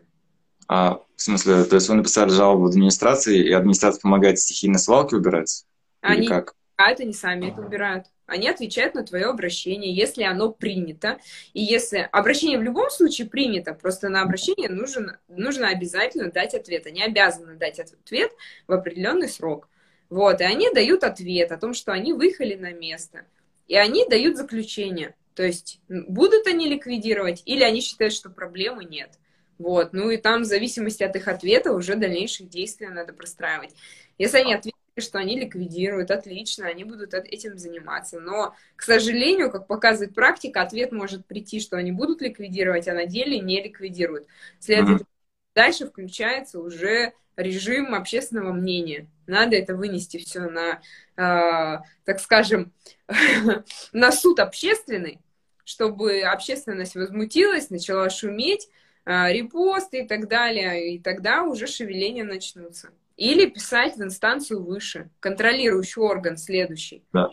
А, 0.67 1.01
в 1.15 1.21
смысле, 1.21 1.63
то 1.63 1.75
есть 1.75 1.89
вы 1.89 1.95
написали 1.95 2.29
жалобу 2.29 2.65
в 2.65 2.67
администрации, 2.67 3.43
и 3.43 3.51
администрация 3.51 4.01
помогает 4.01 4.39
стихийные 4.39 4.77
свалки 4.77 5.15
убирать? 5.15 5.65
Они, 6.01 6.21
Или 6.21 6.27
как? 6.27 6.53
А 6.77 6.91
это 6.91 7.03
не 7.03 7.13
сами 7.13 7.49
это 7.49 7.61
убирают. 7.61 8.05
Они 8.29 8.49
отвечают 8.49 8.95
на 8.95 9.03
твое 9.03 9.25
обращение, 9.25 9.93
если 9.93 10.23
оно 10.23 10.51
принято. 10.51 11.19
И 11.53 11.61
если 11.61 12.07
обращение 12.11 12.57
в 12.59 12.63
любом 12.63 12.89
случае 12.89 13.27
принято, 13.27 13.73
просто 13.73 14.09
на 14.09 14.21
обращение 14.21 14.69
нужно, 14.69 15.19
нужно 15.27 15.69
обязательно 15.69 16.31
дать 16.31 16.53
ответ. 16.53 16.85
Они 16.87 17.03
обязаны 17.03 17.55
дать 17.55 17.79
ответ 17.79 18.31
в 18.67 18.73
определенный 18.73 19.29
срок. 19.29 19.67
Вот, 20.09 20.41
и 20.41 20.43
они 20.43 20.71
дают 20.73 21.03
ответ 21.03 21.51
о 21.51 21.57
том, 21.57 21.73
что 21.73 21.91
они 21.91 22.13
выехали 22.13 22.55
на 22.55 22.73
место. 22.73 23.25
И 23.67 23.75
они 23.75 24.07
дают 24.07 24.37
заключение. 24.37 25.15
То 25.35 25.43
есть, 25.43 25.79
будут 25.87 26.47
они 26.47 26.67
ликвидировать, 26.67 27.43
или 27.45 27.63
они 27.63 27.81
считают, 27.81 28.13
что 28.13 28.29
проблемы 28.29 28.83
нет. 28.83 29.11
Вот, 29.59 29.91
ну 29.91 30.09
и 30.09 30.17
там 30.17 30.41
в 30.41 30.45
зависимости 30.45 31.03
от 31.03 31.15
их 31.15 31.27
ответа 31.27 31.73
уже 31.73 31.95
дальнейших 31.95 32.49
действий 32.49 32.87
надо 32.87 33.13
простраивать. 33.13 33.75
Если 34.17 34.37
они 34.37 34.53
ответили, 34.89 35.09
что 35.09 35.19
они 35.19 35.39
ликвидируют, 35.39 36.11
отлично, 36.11 36.67
они 36.67 36.83
будут 36.83 37.13
этим 37.13 37.57
заниматься. 37.57 38.19
Но, 38.19 38.55
к 38.75 38.83
сожалению, 38.83 39.51
как 39.51 39.67
показывает 39.67 40.13
практика, 40.13 40.61
ответ 40.61 40.91
может 40.91 41.25
прийти, 41.25 41.59
что 41.59 41.77
они 41.77 41.91
будут 41.91 42.21
ликвидировать, 42.21 42.87
а 42.87 42.93
на 42.93 43.05
деле 43.05 43.39
не 43.39 43.61
ликвидируют. 43.61 44.27
Следовательно, 44.59 44.99
mm-hmm. 44.99 45.55
дальше 45.55 45.87
включается 45.87 46.59
уже 46.59 47.13
режим 47.35 47.95
общественного 47.95 48.51
мнения. 48.51 49.07
Надо 49.27 49.55
это 49.55 49.75
вынести 49.75 50.17
все 50.17 50.41
на, 50.41 50.81
э, 51.15 51.81
так 52.03 52.19
скажем, 52.19 52.73
на 53.93 54.11
суд 54.11 54.39
общественный, 54.39 55.19
чтобы 55.63 56.21
общественность 56.21 56.95
возмутилась, 56.95 57.69
начала 57.69 58.09
шуметь, 58.09 58.67
э, 59.05 59.31
репосты 59.31 60.01
и 60.03 60.07
так 60.07 60.27
далее, 60.27 60.95
и 60.95 60.99
тогда 60.99 61.43
уже 61.43 61.67
шевеления 61.67 62.25
начнутся. 62.25 62.89
Или 63.19 63.47
писать 63.47 63.97
в 63.97 64.01
инстанцию 64.01 64.63
выше, 64.63 65.09
контролирующий 65.19 66.01
орган 66.01 66.37
следующий. 66.37 67.03
Да. 67.11 67.27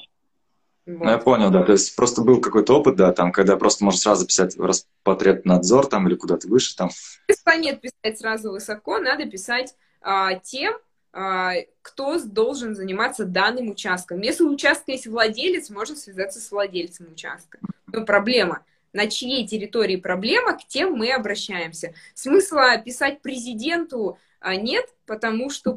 Вот. 0.84 1.04
Ну, 1.04 1.10
я 1.10 1.18
понял, 1.18 1.50
да. 1.50 1.62
То 1.62 1.72
есть 1.72 1.94
просто 1.94 2.22
был 2.22 2.40
какой-то 2.40 2.76
опыт, 2.76 2.96
да, 2.96 3.12
там, 3.12 3.30
когда 3.30 3.56
просто 3.56 3.84
можно 3.84 4.00
сразу 4.00 4.26
писать 4.26 4.56
в 4.56 4.64
Роспотребнадзор 4.64 5.86
там 5.86 6.08
или 6.08 6.16
куда-то 6.16 6.48
выше 6.48 6.76
там. 6.76 6.90
Нет 7.58 7.80
писать 7.80 8.18
сразу 8.18 8.50
высоко, 8.50 8.98
надо 8.98 9.26
писать 9.26 9.76
а, 10.00 10.34
тем, 10.34 10.74
а, 11.12 11.52
кто 11.82 12.20
должен 12.20 12.74
заниматься 12.74 13.24
данным 13.24 13.70
участком. 13.70 14.20
Если 14.22 14.42
у 14.42 14.50
участка 14.50 14.90
есть 14.90 15.06
владелец, 15.06 15.70
можно 15.70 15.94
связаться 15.94 16.40
с 16.40 16.50
владельцем 16.50 17.12
участка. 17.12 17.60
Но 17.92 18.04
проблема. 18.04 18.64
На 18.92 19.06
чьей 19.06 19.46
территории 19.46 19.96
проблема, 19.96 20.54
к 20.58 20.66
тем 20.66 20.94
мы 20.94 21.12
обращаемся. 21.12 21.94
Смысла 22.14 22.76
писать 22.78 23.22
президенту 23.22 24.18
а, 24.40 24.56
нет, 24.56 24.86
потому 25.06 25.50
что 25.50 25.76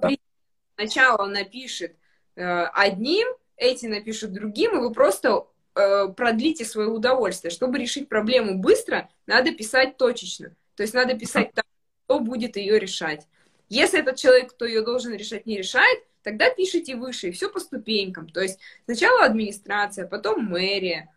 сначала 0.76 1.26
напишет 1.28 1.96
э, 2.36 2.44
одним, 2.44 3.28
эти 3.58 3.86
напишут 3.86 4.34
другим, 4.34 4.78
и 4.78 4.80
вы 4.80 4.92
просто 4.92 5.48
э, 5.76 6.08
продлите 6.16 6.66
свое 6.66 6.88
удовольствие. 6.90 7.52
Чтобы 7.52 7.78
решить 7.78 8.08
проблему 8.08 8.58
быстро, 8.60 9.10
надо 9.28 9.52
писать 9.52 9.98
точечно. 9.98 10.56
То 10.76 10.84
есть 10.84 10.94
надо 10.94 11.18
писать 11.18 11.52
так, 11.54 11.66
кто 12.06 12.20
будет 12.20 12.56
ее 12.56 12.80
решать. 12.80 13.28
Если 13.68 14.00
этот 14.00 14.16
человек, 14.16 14.52
кто 14.52 14.66
ее 14.66 14.82
должен 14.82 15.14
решать, 15.14 15.46
не 15.46 15.58
решает, 15.58 16.00
тогда 16.24 16.50
пишите 16.50 16.96
выше, 16.96 17.28
и 17.28 17.32
все 17.32 17.50
по 17.50 17.60
ступенькам. 17.60 18.30
То 18.30 18.42
есть 18.42 18.60
сначала 18.86 19.26
администрация, 19.26 20.08
потом 20.08 20.46
мэрия, 20.46 21.14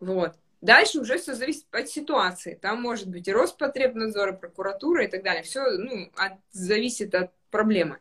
вот. 0.00 0.34
Дальше 0.64 0.98
уже 0.98 1.18
все 1.18 1.34
зависит 1.34 1.66
от 1.72 1.90
ситуации. 1.90 2.58
Там 2.58 2.80
может 2.80 3.06
быть 3.06 3.28
и 3.28 3.32
Роспотребнадзор, 3.32 4.30
и 4.30 4.36
прокуратура 4.36 5.04
и 5.04 5.08
так 5.08 5.22
далее. 5.22 5.42
Все 5.42 5.62
ну, 5.72 6.10
от, 6.16 6.32
зависит 6.52 7.14
от 7.14 7.32
проблемы. 7.50 7.98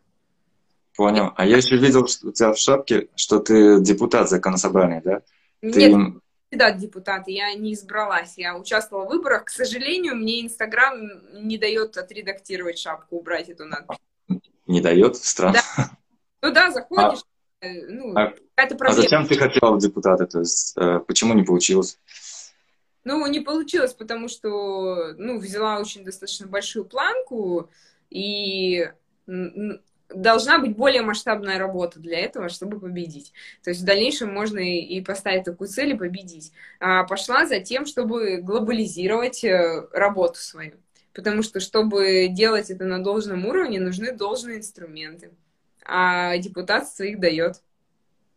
Понял. 0.95 1.33
А 1.35 1.45
я 1.45 1.57
еще 1.57 1.75
видел 1.75 2.07
что 2.07 2.29
у 2.29 2.31
тебя 2.31 2.53
в 2.53 2.57
шапке, 2.57 3.09
что 3.17 3.39
ты 3.39 3.81
депутат 3.81 4.29
законособрания, 4.29 5.01
да? 5.01 5.21
Нет, 5.61 5.73
ты... 5.73 5.91
кандидат 5.91 6.77
депутат, 6.77 7.27
я 7.27 7.53
не 7.53 7.73
избралась. 7.73 8.35
Я 8.37 8.55
участвовала 8.57 9.07
в 9.07 9.09
выборах. 9.09 9.43
К 9.43 9.49
сожалению, 9.49 10.15
мне 10.15 10.45
Инстаграм 10.45 10.95
не 11.33 11.57
дает 11.57 11.97
отредактировать 11.97 12.79
шапку, 12.79 13.17
убрать 13.17 13.49
эту 13.49 13.65
надпись. 13.65 13.97
Не 14.67 14.79
дает? 14.79 15.17
Странно. 15.17 15.59
Да. 15.75 15.89
Ну 16.41 16.53
да, 16.53 16.71
заходишь, 16.71 17.23
а, 17.61 17.67
ну, 17.89 18.15
а, 18.15 18.33
какая-то 18.55 18.75
проблема. 18.75 18.99
А 18.99 19.01
зачем 19.01 19.27
ты 19.27 19.35
хотела 19.35 19.75
в 19.75 19.79
депутаты? 19.79 20.27
То 20.27 20.39
есть, 20.39 20.77
э, 20.77 20.99
почему 21.05 21.33
не 21.33 21.43
получилось? 21.43 21.99
Ну, 23.03 23.25
не 23.27 23.41
получилось, 23.41 23.93
потому 23.93 24.27
что, 24.27 25.13
ну, 25.17 25.37
взяла 25.39 25.79
очень 25.79 26.05
достаточно 26.05 26.47
большую 26.47 26.85
планку, 26.85 27.69
и 28.09 28.89
должна 30.09 30.59
быть 30.59 30.75
более 30.75 31.01
масштабная 31.01 31.57
работа 31.57 31.99
для 31.99 32.19
этого, 32.19 32.49
чтобы 32.49 32.79
победить. 32.79 33.33
То 33.63 33.71
есть 33.71 33.81
в 33.81 33.85
дальнейшем 33.85 34.31
можно 34.31 34.59
и 34.59 35.01
поставить 35.01 35.45
такую 35.45 35.67
цель 35.67 35.91
и 35.91 35.97
победить. 35.97 36.51
А 36.79 37.03
пошла 37.03 37.45
за 37.45 37.59
тем, 37.59 37.85
чтобы 37.85 38.37
глобализировать 38.37 39.43
э, 39.43 39.87
работу 39.91 40.39
свою. 40.39 40.73
Потому 41.13 41.41
что, 41.41 41.59
чтобы 41.59 42.27
делать 42.29 42.69
это 42.69 42.85
на 42.85 43.03
должном 43.03 43.45
уровне, 43.45 43.79
нужны 43.79 44.11
должные 44.11 44.57
инструменты. 44.57 45.31
А 45.85 46.37
депутатство 46.37 47.03
их 47.03 47.19
дает. 47.19 47.61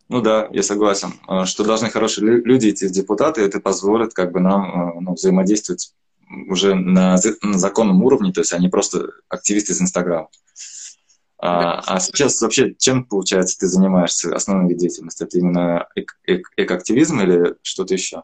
Ну 0.09 0.21
да, 0.21 0.49
я 0.53 0.63
согласен, 0.63 1.15
а, 1.27 1.47
что 1.47 1.65
должны 1.65 1.91
хорошие 1.91 2.25
люди 2.25 2.71
идти 2.71 2.87
в 2.87 2.93
депутаты, 2.93 3.43
это 3.43 3.61
позволит 3.61 4.15
как 4.15 4.31
бы 4.31 4.41
нам 4.41 4.63
а, 4.63 5.01
ну, 5.01 5.15
взаимодействовать 5.15 5.93
уже 6.49 6.75
на, 6.75 7.17
на 7.43 7.59
законном 7.59 8.03
уровне, 8.05 8.33
то 8.33 8.41
есть 8.41 8.53
они 8.53 8.69
просто 8.69 9.11
активисты 9.29 9.73
из 9.73 9.81
Инстаграма. 9.81 10.29
А, 11.39 11.81
а 11.87 12.01
сейчас 12.01 12.41
вообще 12.41 12.75
чем, 12.79 13.05
получается, 13.05 13.59
ты 13.59 13.67
занимаешься 13.67 14.35
основной 14.35 14.71
вид 14.71 14.79
деятельности? 14.79 15.25
Это 15.25 15.39
именно 15.39 15.89
эк 15.95 16.19
эк 16.25 16.51
экоактивизм 16.57 17.21
или 17.21 17.57
что-то 17.63 17.95
еще? 17.95 18.23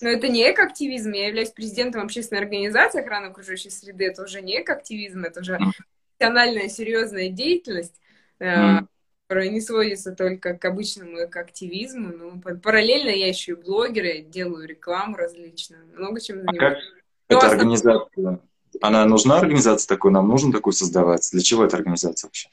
Ну, 0.00 0.08
это 0.08 0.28
не 0.28 0.50
экоактивизм. 0.50 1.12
Я 1.12 1.28
являюсь 1.28 1.50
президентом 1.50 2.02
общественной 2.02 2.40
организации 2.40 3.02
охраны 3.02 3.26
окружающей 3.26 3.70
среды. 3.70 4.06
Это 4.06 4.24
уже 4.24 4.40
не 4.40 4.62
экоактивизм, 4.62 5.24
это 5.24 5.40
уже 5.40 5.58
профессиональная, 6.18 6.68
серьезная 6.68 7.28
деятельность. 7.28 7.94
Mm 8.40 8.86
которая 9.30 9.48
не 9.48 9.60
сводится 9.60 10.10
только 10.10 10.54
к 10.54 10.64
обычному 10.64 11.28
к 11.30 11.36
активизму. 11.36 12.08
Ну, 12.08 12.40
параллельно 12.40 13.10
я 13.10 13.28
еще 13.28 13.52
и 13.52 13.54
блогер, 13.54 14.04
я 14.04 14.22
делаю 14.22 14.66
рекламу 14.66 15.16
различную, 15.16 15.86
много 15.96 16.20
чем 16.20 16.40
занимаюсь. 16.40 16.60
А 16.60 16.70
как 16.70 16.78
ну, 17.28 17.36
эта 17.36 17.46
организация, 17.46 18.40
она 18.80 19.04
нужна 19.04 19.38
организация 19.38 19.86
такой, 19.86 20.10
нам 20.10 20.26
нужно 20.26 20.50
такую 20.50 20.72
создавать? 20.72 21.28
Для 21.30 21.42
чего 21.42 21.64
эта 21.64 21.76
организация 21.76 22.26
вообще? 22.26 22.48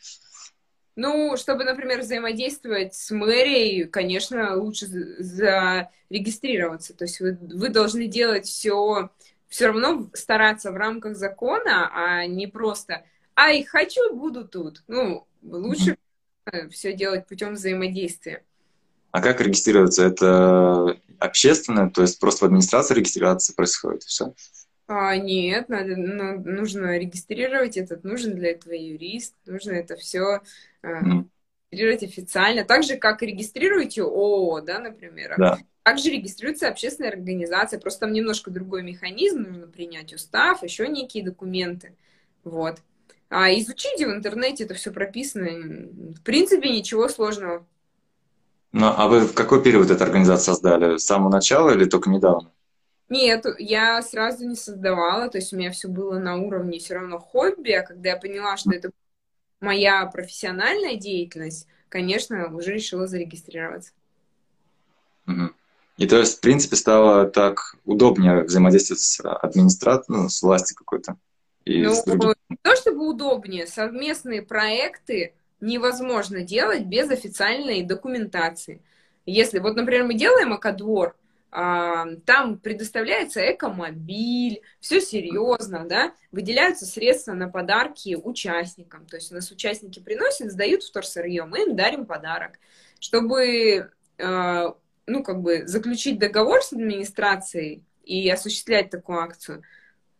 Ну, 0.95 1.35
чтобы, 1.35 1.63
например, 1.63 2.01
взаимодействовать 2.01 2.93
с 2.93 3.09
мэрией, 3.09 3.85
конечно, 3.85 4.55
лучше 4.55 4.85
зарегистрироваться. 4.85 6.93
То 6.93 7.05
есть 7.05 7.19
вы, 7.19 7.39
вы 7.41 7.69
должны 7.69 8.05
делать 8.05 8.45
все, 8.45 9.09
все 9.47 9.65
равно 9.65 10.11
стараться 10.13 10.71
в 10.71 10.75
рамках 10.75 11.15
закона, 11.15 11.89
а 11.91 12.27
не 12.27 12.45
просто 12.45 13.03
«Ай, 13.35 13.63
хочу, 13.63 14.13
буду 14.13 14.47
тут». 14.47 14.83
Ну, 14.87 15.25
лучше 15.41 15.97
все 16.71 16.93
делать 16.93 17.27
путем 17.27 17.53
взаимодействия. 17.53 18.43
А 19.11 19.21
как 19.21 19.41
регистрироваться? 19.41 20.05
Это 20.05 20.97
общественно, 21.19 21.89
то 21.89 22.01
есть 22.01 22.19
просто 22.19 22.45
в 22.45 22.47
администрации 22.47 22.95
регистрация 22.95 23.55
происходит, 23.55 24.03
все? 24.03 24.33
А, 24.87 25.17
нет, 25.17 25.67
надо, 25.69 25.95
ну, 25.97 26.39
нужно 26.39 26.97
регистрировать 26.97 27.77
этот, 27.77 28.03
нужен 28.03 28.35
для 28.35 28.51
этого 28.51 28.73
юрист, 28.73 29.35
нужно 29.45 29.71
это 29.71 29.97
все 29.97 30.41
э, 30.81 30.87
mm. 30.87 31.25
регистрировать 31.71 32.03
официально. 32.03 32.63
Так 32.63 32.83
же, 32.83 32.95
как 32.95 33.21
регистрируете 33.21 34.03
ООО, 34.03 34.61
да, 34.61 34.79
например. 34.79 35.35
Да. 35.37 35.57
Также 35.83 36.09
регистрируется 36.09 36.69
общественная 36.69 37.09
организация, 37.09 37.79
просто 37.79 38.01
там 38.01 38.13
немножко 38.13 38.49
другой 38.49 38.83
механизм, 38.83 39.43
нужно 39.43 39.67
принять 39.67 40.13
устав, 40.13 40.63
еще 40.63 40.87
некие 40.87 41.23
документы. 41.23 41.93
Вот. 42.45 42.79
А 43.29 43.51
изучите 43.51 44.07
в 44.07 44.11
интернете, 44.11 44.63
это 44.63 44.73
все 44.73 44.91
прописано. 44.91 45.49
В 46.15 46.21
принципе, 46.21 46.69
ничего 46.69 47.09
сложного. 47.09 47.65
Ну, 48.71 48.87
а 48.87 49.07
вы 49.07 49.21
в 49.21 49.33
какой 49.33 49.61
период 49.61 49.89
эту 49.89 50.03
организацию 50.03 50.53
создали? 50.53 50.97
С 50.97 51.05
самого 51.05 51.31
начала 51.31 51.71
или 51.71 51.85
только 51.85 52.09
недавно? 52.09 52.51
Нет, 53.09 53.45
я 53.57 54.01
сразу 54.01 54.45
не 54.45 54.55
создавала, 54.55 55.29
то 55.29 55.37
есть 55.37 55.53
у 55.53 55.57
меня 55.57 55.71
все 55.71 55.87
было 55.87 56.19
на 56.19 56.35
уровне 56.35 56.79
все 56.79 56.95
равно 56.95 57.19
хобби, 57.19 57.71
а 57.71 57.83
когда 57.83 58.09
я 58.09 58.17
поняла, 58.17 58.57
что 58.57 58.71
это 58.71 58.91
моя 59.61 60.05
профессиональная 60.07 60.97
деятельность, 60.97 61.67
конечно, 61.87 62.53
уже 62.53 62.73
решила 62.73 63.07
зарегистрироваться. 63.07 63.91
Угу. 65.25 65.51
И 65.97 66.07
то 66.07 66.17
есть, 66.17 66.37
в 66.37 66.41
принципе, 66.41 66.75
стало 66.75 67.25
так 67.27 67.75
удобнее 67.85 68.43
взаимодействовать 68.43 69.01
с 69.01 69.19
администратором, 69.21 70.23
ну, 70.23 70.29
с 70.29 70.41
властью 70.41 70.75
какой-то? 70.77 71.17
И 71.67 71.81
ну, 71.81 72.33
не 72.49 72.57
то 72.61 72.75
чтобы 72.77 73.09
удобнее, 73.09 73.67
совместные 73.67 74.41
проекты 74.41 75.33
невозможно 75.59 76.41
делать 76.41 76.85
без 76.85 77.09
официальной 77.09 77.81
документации. 77.83 78.81
Если, 79.25 79.59
вот, 79.59 79.75
например, 79.75 80.05
мы 80.05 80.13
делаем 80.13 80.55
экодвор, 80.55 81.17
а, 81.51 82.05
там 82.25 82.57
предоставляется 82.57 83.41
экомобиль, 83.51 84.61
все 84.79 85.01
серьезно, 85.01 85.85
да, 85.85 86.13
выделяются 86.31 86.85
средства 86.85 87.33
на 87.33 87.49
подарки 87.49 88.15
участникам, 88.15 89.05
то 89.05 89.17
есть 89.17 89.31
у 89.31 89.35
нас 89.35 89.51
участники 89.51 89.99
приносят, 89.99 90.51
сдают 90.51 90.83
вторсырье, 90.83 91.43
мы 91.43 91.63
им 91.63 91.75
дарим 91.75 92.05
подарок, 92.05 92.59
чтобы, 93.01 93.91
а, 94.19 94.73
ну, 95.05 95.23
как 95.23 95.41
бы 95.41 95.67
заключить 95.67 96.17
договор 96.17 96.61
с 96.61 96.71
администрацией 96.71 97.83
и 98.05 98.29
осуществлять 98.29 98.89
такую 98.89 99.19
акцию– 99.19 99.63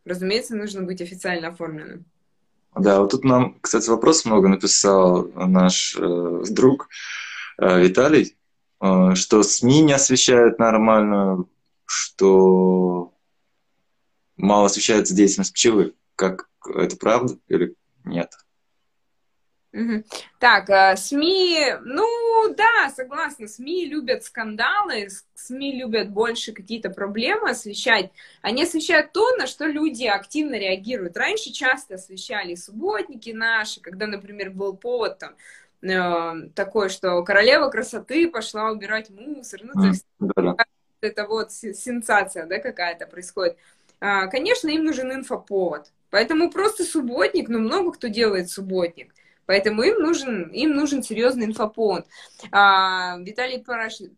разумеется, 0.07 0.55
нужно 0.55 0.83
быть 0.83 1.01
официально 1.01 1.49
оформленным. 1.49 2.05
Да, 2.75 3.01
вот 3.01 3.11
тут 3.11 3.23
нам, 3.23 3.57
кстати, 3.59 3.89
вопрос 3.89 4.25
много 4.25 4.47
написал 4.47 5.27
наш 5.35 5.95
э, 5.97 6.43
друг 6.49 6.89
э, 7.59 7.81
Виталий, 7.81 8.37
э, 8.81 9.15
что 9.15 9.41
СМИ 9.43 9.81
не 9.81 9.93
освещают 9.93 10.59
нормально, 10.59 11.45
что 11.85 13.13
мало 14.35 14.67
освещается 14.67 15.15
деятельность 15.15 15.53
пчелы. 15.53 15.95
Как 16.15 16.49
это 16.75 16.97
правда 16.97 17.37
или 17.47 17.75
нет? 18.03 18.31
Так, 20.39 20.69
э, 20.69 20.95
СМИ, 20.97 21.75
ну 21.83 22.05
да, 22.53 22.89
согласна, 22.95 23.47
СМИ 23.47 23.85
любят 23.85 24.23
скандалы, 24.23 25.07
СМИ 25.35 25.79
любят 25.79 26.09
больше 26.09 26.51
какие-то 26.51 26.89
проблемы 26.89 27.49
освещать. 27.49 28.11
Они 28.41 28.63
освещают 28.63 29.11
то, 29.11 29.35
на 29.37 29.47
что 29.47 29.65
люди 29.65 30.05
активно 30.05 30.55
реагируют. 30.55 31.17
Раньше 31.17 31.51
часто 31.51 31.95
освещали 31.95 32.55
субботники 32.55 33.29
наши, 33.31 33.81
когда, 33.81 34.07
например, 34.07 34.51
был 34.51 34.75
повод 34.75 35.19
там 35.19 35.35
э, 35.81 36.49
такой, 36.55 36.89
что 36.89 37.23
королева 37.23 37.69
красоты 37.69 38.29
пошла 38.29 38.71
убирать 38.71 39.09
мусор. 39.09 39.61
Ну, 39.63 39.73
то 39.73 39.87
есть 39.87 40.05
это 41.01 41.27
вот 41.27 41.51
сенсация, 41.51 42.45
да, 42.45 42.59
какая-то 42.59 43.07
происходит. 43.07 43.57
А, 43.99 44.27
конечно, 44.27 44.67
им 44.67 44.83
нужен 44.83 45.11
инфоповод. 45.11 45.91
Поэтому 46.09 46.49
просто 46.49 46.83
субботник, 46.83 47.49
ну, 47.49 47.59
много 47.59 47.91
кто 47.91 48.07
делает 48.07 48.49
субботник. 48.49 49.13
Поэтому 49.47 49.81
им 49.81 49.99
нужен, 49.99 50.49
им 50.49 50.75
нужен 50.75 51.01
серьезный 51.01 51.45
инфоповод. 51.45 52.05
А, 52.51 53.17
Виталий 53.19 53.63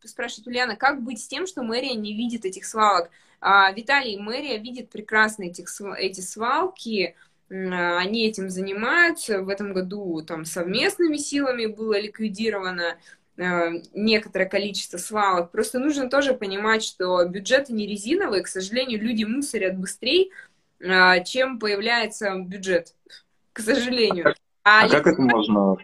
спрашивает, 0.04 0.48
Ульяна, 0.48 0.76
как 0.76 1.02
быть 1.02 1.22
с 1.22 1.28
тем, 1.28 1.48
что 1.48 1.64
мэрия 1.64 1.94
не 1.94 2.14
видит 2.14 2.46
этих 2.46 2.66
свалок? 2.66 3.10
А, 3.40 3.72
Виталий, 3.72 4.18
мэрия 4.18 4.58
видит 4.58 4.90
прекрасно 4.90 5.44
этих, 5.44 5.70
эти 5.98 6.20
свалки, 6.20 7.16
они 7.50 8.28
этим 8.28 8.50
занимаются. 8.50 9.42
В 9.42 9.50
этом 9.50 9.74
году 9.74 10.22
там 10.22 10.46
совместными 10.46 11.18
силами 11.18 11.68
было 11.68 12.00
ликвидировано 12.00 12.98
а, 13.38 13.70
некоторое 13.94 14.46
количество 14.50 14.98
свалок. 14.98 15.52
Просто 15.52 15.78
нужно 15.78 16.10
тоже 16.10 16.34
понимать, 16.34 16.84
что 16.84 17.24
бюджеты 17.26 17.74
не 17.74 17.86
резиновые. 17.88 18.44
К 18.44 18.48
сожалению, 18.48 19.00
люди 19.00 19.26
мусорят 19.26 19.78
быстрее, 19.78 20.30
а, 20.84 21.20
чем 21.20 21.60
появляется 21.60 22.36
бюджет. 22.36 22.96
К 23.54 23.60
сожалению. 23.62 24.34
А, 24.70 24.86
а 24.86 24.90
как 24.90 25.08
это 25.08 25.22
можно... 25.22 25.78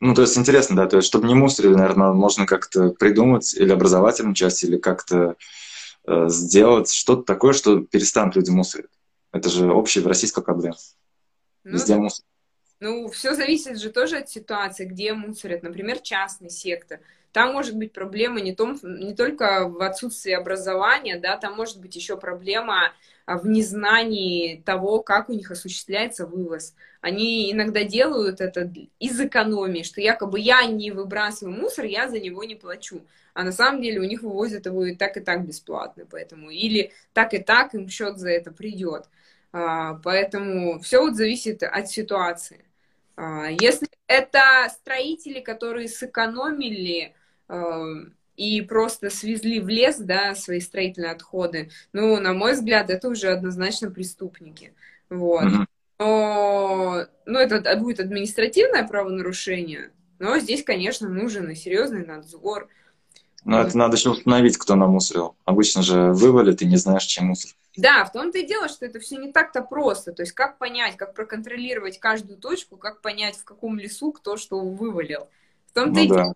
Ну, 0.00 0.14
то 0.14 0.22
есть 0.22 0.38
интересно, 0.38 0.76
да, 0.76 0.86
то 0.86 0.96
есть 0.96 1.06
чтобы 1.06 1.28
не 1.28 1.34
мусорили, 1.34 1.74
наверное, 1.74 2.12
можно 2.12 2.46
как-то 2.46 2.90
придумать 2.90 3.54
или 3.54 3.70
образовательную 3.70 4.34
часть, 4.34 4.64
или 4.64 4.78
как-то 4.78 5.36
э, 6.06 6.28
сделать 6.28 6.90
что-то 6.90 7.22
такое, 7.22 7.52
что 7.52 7.80
перестанут 7.80 8.34
люди 8.34 8.50
мусорить. 8.50 8.90
Это 9.30 9.50
же 9.50 9.70
общая 9.70 10.02
российская 10.02 10.42
проблема. 10.42 10.76
Ну, 11.64 11.72
Везде 11.72 11.94
да. 11.94 12.00
мусор. 12.00 12.24
Ну, 12.80 13.08
все 13.10 13.34
зависит 13.34 13.78
же 13.78 13.90
тоже 13.90 14.16
от 14.16 14.30
ситуации, 14.30 14.86
где 14.86 15.12
мусорят. 15.12 15.62
Например, 15.62 16.00
частный 16.00 16.50
сектор. 16.50 17.00
Там 17.32 17.52
может 17.52 17.76
быть 17.76 17.92
проблема 17.92 18.40
не, 18.40 18.54
том, 18.54 18.78
не 18.82 19.14
только 19.14 19.68
в 19.68 19.82
отсутствии 19.82 20.32
образования, 20.32 21.18
да, 21.18 21.36
там 21.36 21.56
может 21.56 21.80
быть 21.80 21.96
еще 21.96 22.16
проблема 22.16 22.92
в 23.26 23.46
незнании 23.46 24.62
того, 24.66 25.00
как 25.02 25.28
у 25.28 25.32
них 25.32 25.50
осуществляется 25.50 26.26
вывоз. 26.26 26.74
Они 27.00 27.50
иногда 27.52 27.84
делают 27.84 28.40
это 28.40 28.70
из 28.98 29.20
экономии, 29.20 29.82
что 29.82 30.00
якобы 30.00 30.40
я 30.40 30.64
не 30.66 30.90
выбрасываю 30.90 31.56
мусор, 31.56 31.84
я 31.84 32.08
за 32.08 32.20
него 32.20 32.44
не 32.44 32.54
плачу. 32.54 33.02
А 33.34 33.44
на 33.44 33.52
самом 33.52 33.80
деле 33.80 34.00
у 34.00 34.04
них 34.04 34.22
вывозят 34.22 34.66
его 34.66 34.84
и 34.84 34.94
так, 34.94 35.16
и 35.16 35.20
так 35.20 35.46
бесплатно. 35.46 36.04
Поэтому 36.10 36.50
или 36.50 36.92
так 37.12 37.32
и 37.34 37.38
так 37.38 37.74
им 37.74 37.88
счет 37.88 38.18
за 38.18 38.30
это 38.30 38.52
придет. 38.52 39.06
А, 39.52 39.94
поэтому 40.04 40.80
все 40.80 41.00
вот 41.00 41.14
зависит 41.16 41.62
от 41.62 41.88
ситуации. 41.88 42.64
А, 43.16 43.48
если 43.50 43.88
это 44.06 44.40
строители, 44.70 45.40
которые 45.40 45.88
сэкономили 45.88 47.14
а, 47.14 47.21
и 48.36 48.62
просто 48.62 49.10
свезли 49.10 49.60
в 49.60 49.68
лес, 49.68 49.98
да, 49.98 50.34
свои 50.34 50.60
строительные 50.60 51.12
отходы, 51.12 51.70
ну, 51.92 52.18
на 52.18 52.32
мой 52.32 52.52
взгляд, 52.54 52.90
это 52.90 53.08
уже 53.08 53.28
однозначно 53.28 53.90
преступники. 53.90 54.72
Вот. 55.10 55.44
Mm-hmm. 55.44 55.66
Но, 55.98 57.06
ну, 57.26 57.38
это 57.38 57.76
будет 57.76 58.00
административное 58.00 58.86
правонарушение, 58.86 59.92
но 60.18 60.38
здесь, 60.38 60.64
конечно, 60.64 61.08
нужен 61.08 61.50
и 61.50 61.54
серьезный 61.54 62.04
надзор. 62.04 62.68
Но 63.44 63.58
вот. 63.58 63.68
это 63.68 63.78
надо 63.78 63.96
еще 63.96 64.10
установить, 64.10 64.56
кто 64.56 64.74
намусорил. 64.74 65.36
Обычно 65.44 65.82
же 65.82 66.12
вывалит, 66.12 66.62
и 66.62 66.66
не 66.66 66.76
знаешь, 66.76 67.04
чем 67.04 67.26
мусор. 67.26 67.52
Да, 67.76 68.04
в 68.04 68.12
том-то 68.12 68.38
и 68.38 68.46
дело, 68.46 68.68
что 68.68 68.84
это 68.86 69.00
все 69.00 69.16
не 69.16 69.32
так-то 69.32 69.62
просто. 69.62 70.12
То 70.12 70.22
есть 70.22 70.32
как 70.32 70.58
понять, 70.58 70.96
как 70.96 71.14
проконтролировать 71.14 71.98
каждую 71.98 72.38
точку, 72.38 72.76
как 72.76 73.00
понять, 73.00 73.36
в 73.36 73.44
каком 73.44 73.78
лесу 73.78 74.12
кто 74.12 74.36
что 74.36 74.60
вывалил. 74.60 75.28
В 75.68 75.72
том-то, 75.72 76.00
ну, 76.00 76.04
и, 76.04 76.08
да. 76.08 76.32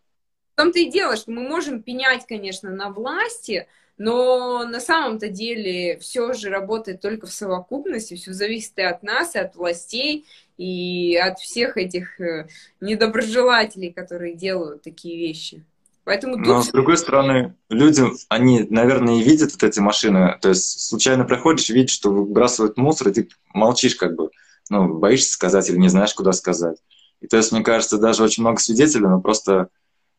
В 0.57 0.59
том-то 0.59 0.79
и 0.79 0.91
дело, 0.91 1.17
что 1.17 1.31
мы 1.31 1.43
можем 1.43 1.83
пенять, 1.83 2.27
конечно, 2.27 2.71
на 2.71 2.89
власти, 2.89 3.67
но 3.99 4.65
на 4.65 4.81
самом-то 4.81 5.29
деле 5.29 5.99
все 5.99 6.33
же 6.33 6.49
работает 6.49 7.03
только 7.03 7.27
в 7.27 7.33
совокупности, 7.33 8.15
все 8.15 8.33
зависит 8.33 8.73
и 8.79 8.83
от 8.83 9.03
нас, 9.03 9.35
и 9.35 9.39
от 9.39 9.55
властей, 9.55 10.25
и 10.57 11.15
от 11.15 11.39
всех 11.41 11.77
этих 11.77 12.19
э, 12.23 12.49
недоброжелателей, 12.81 13.93
которые 13.93 14.35
делают 14.35 14.81
такие 14.81 15.19
вещи. 15.19 15.63
Поэтому 16.05 16.37
тут... 16.37 16.47
Но, 16.47 16.63
с 16.63 16.69
другой 16.69 16.97
стороны, 16.97 17.55
люди, 17.69 18.05
они, 18.31 18.67
наверное, 18.71 19.17
и 19.17 19.23
видят 19.23 19.53
вот 19.53 19.63
эти 19.63 19.81
машины. 19.81 20.39
То 20.41 20.49
есть 20.51 20.81
случайно 20.89 21.25
проходишь, 21.27 21.69
видишь, 21.69 21.93
что 21.93 22.11
выбрасывают 22.11 22.79
мусор, 22.79 23.09
и 23.09 23.13
ты 23.13 23.29
молчишь 23.53 23.97
как 23.97 24.15
бы. 24.15 24.31
Ну, 24.71 24.95
боишься 24.95 25.35
сказать 25.35 25.69
или 25.69 25.77
не 25.77 25.91
знаешь, 25.91 26.15
куда 26.15 26.33
сказать. 26.33 26.79
И 27.21 27.27
то 27.27 27.37
есть, 27.37 27.53
мне 27.53 27.63
кажется, 27.63 27.99
даже 27.99 28.23
очень 28.23 28.43
много 28.43 28.59
свидетелей, 28.59 29.07
но 29.07 29.21
просто 29.21 29.69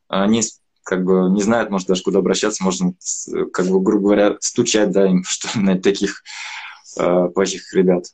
они 0.08 0.42
как 0.84 1.04
бы 1.04 1.30
не 1.30 1.42
знают, 1.42 1.70
может, 1.70 1.88
даже 1.88 2.02
куда 2.02 2.20
обращаться, 2.20 2.64
можно, 2.64 2.94
как 3.52 3.68
бы, 3.68 3.82
грубо 3.82 4.04
говоря, 4.04 4.38
стучать, 4.40 4.92
да, 4.92 5.06
им, 5.06 5.24
что 5.28 5.60
на 5.60 5.80
таких 5.80 6.24
э, 6.98 7.28
плохих 7.34 7.74
ребят. 7.74 8.06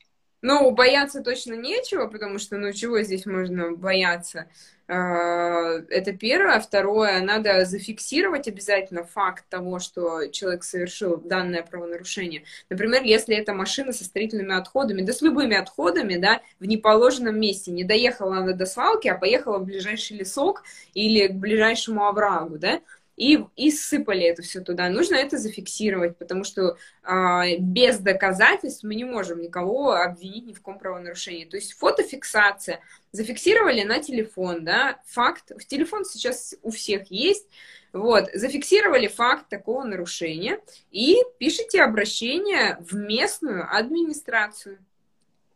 Ну, 0.46 0.72
бояться 0.72 1.22
точно 1.22 1.54
нечего, 1.54 2.08
потому 2.08 2.38
что, 2.38 2.58
ну, 2.58 2.74
чего 2.74 3.02
здесь 3.02 3.26
можно 3.26 3.72
бояться? 3.72 4.50
А, 4.90 5.78
это 5.90 6.12
первое. 6.12 6.60
Второе, 6.60 7.22
надо 7.22 7.64
зафиксировать 7.64 8.50
обязательно 8.50 9.06
факт 9.06 9.46
того, 9.48 9.80
что 9.80 10.28
человек 10.28 10.66
совершил 10.66 11.16
данное 11.16 11.64
правонарушение. 11.64 12.44
Например, 12.70 13.02
если 13.04 13.38
это 13.38 13.54
машина 13.54 13.94
со 13.94 14.04
строительными 14.04 14.54
отходами, 14.54 15.02
да 15.02 15.14
с 15.14 15.22
любыми 15.22 15.56
отходами, 15.56 16.18
да, 16.18 16.42
в 16.60 16.66
неположенном 16.66 17.40
месте. 17.40 17.72
Не 17.72 17.86
доехала 17.86 18.40
она 18.40 18.52
до 18.52 18.66
свалки, 18.66 19.08
а 19.08 19.16
поехала 19.18 19.60
в 19.60 19.64
ближайший 19.66 20.18
лесок 20.18 20.64
или 20.94 21.28
к 21.28 21.36
ближайшему 21.36 22.06
оврагу, 22.06 22.58
да, 22.58 22.82
и, 23.16 23.44
и 23.56 23.72
сыпали 23.72 24.24
это 24.24 24.42
все 24.42 24.62
туда. 24.62 24.90
Нужно 24.90 25.16
это 25.16 25.38
зафиксировать, 25.38 26.18
потому 26.18 26.44
что 26.44 26.78
э, 27.04 27.58
без 27.60 28.00
доказательств 28.00 28.84
мы 28.84 28.96
не 28.96 29.04
можем 29.04 29.42
никого 29.42 29.94
обвинить 29.94 30.48
ни 30.48 30.54
в 30.54 30.58
каком 30.58 30.80
правонарушении. 30.80 31.46
То 31.46 31.58
есть 31.58 31.74
фотофиксация. 31.74 32.80
Зафиксировали 33.12 33.84
на 33.84 34.00
телефон, 34.00 34.66
да, 34.66 35.00
факт. 35.06 35.52
В 35.52 35.66
телефон 35.66 36.06
сейчас 36.06 36.56
у 36.64 36.72
всех 36.72 37.12
есть. 37.12 37.48
Вот, 37.92 38.30
зафиксировали 38.34 39.08
факт 39.08 39.48
такого 39.50 39.84
нарушения 39.84 40.60
и 40.90 41.18
пишите 41.38 41.84
обращение 41.84 42.80
в 42.90 42.96
местную 42.96 43.68
администрацию. 43.72 44.80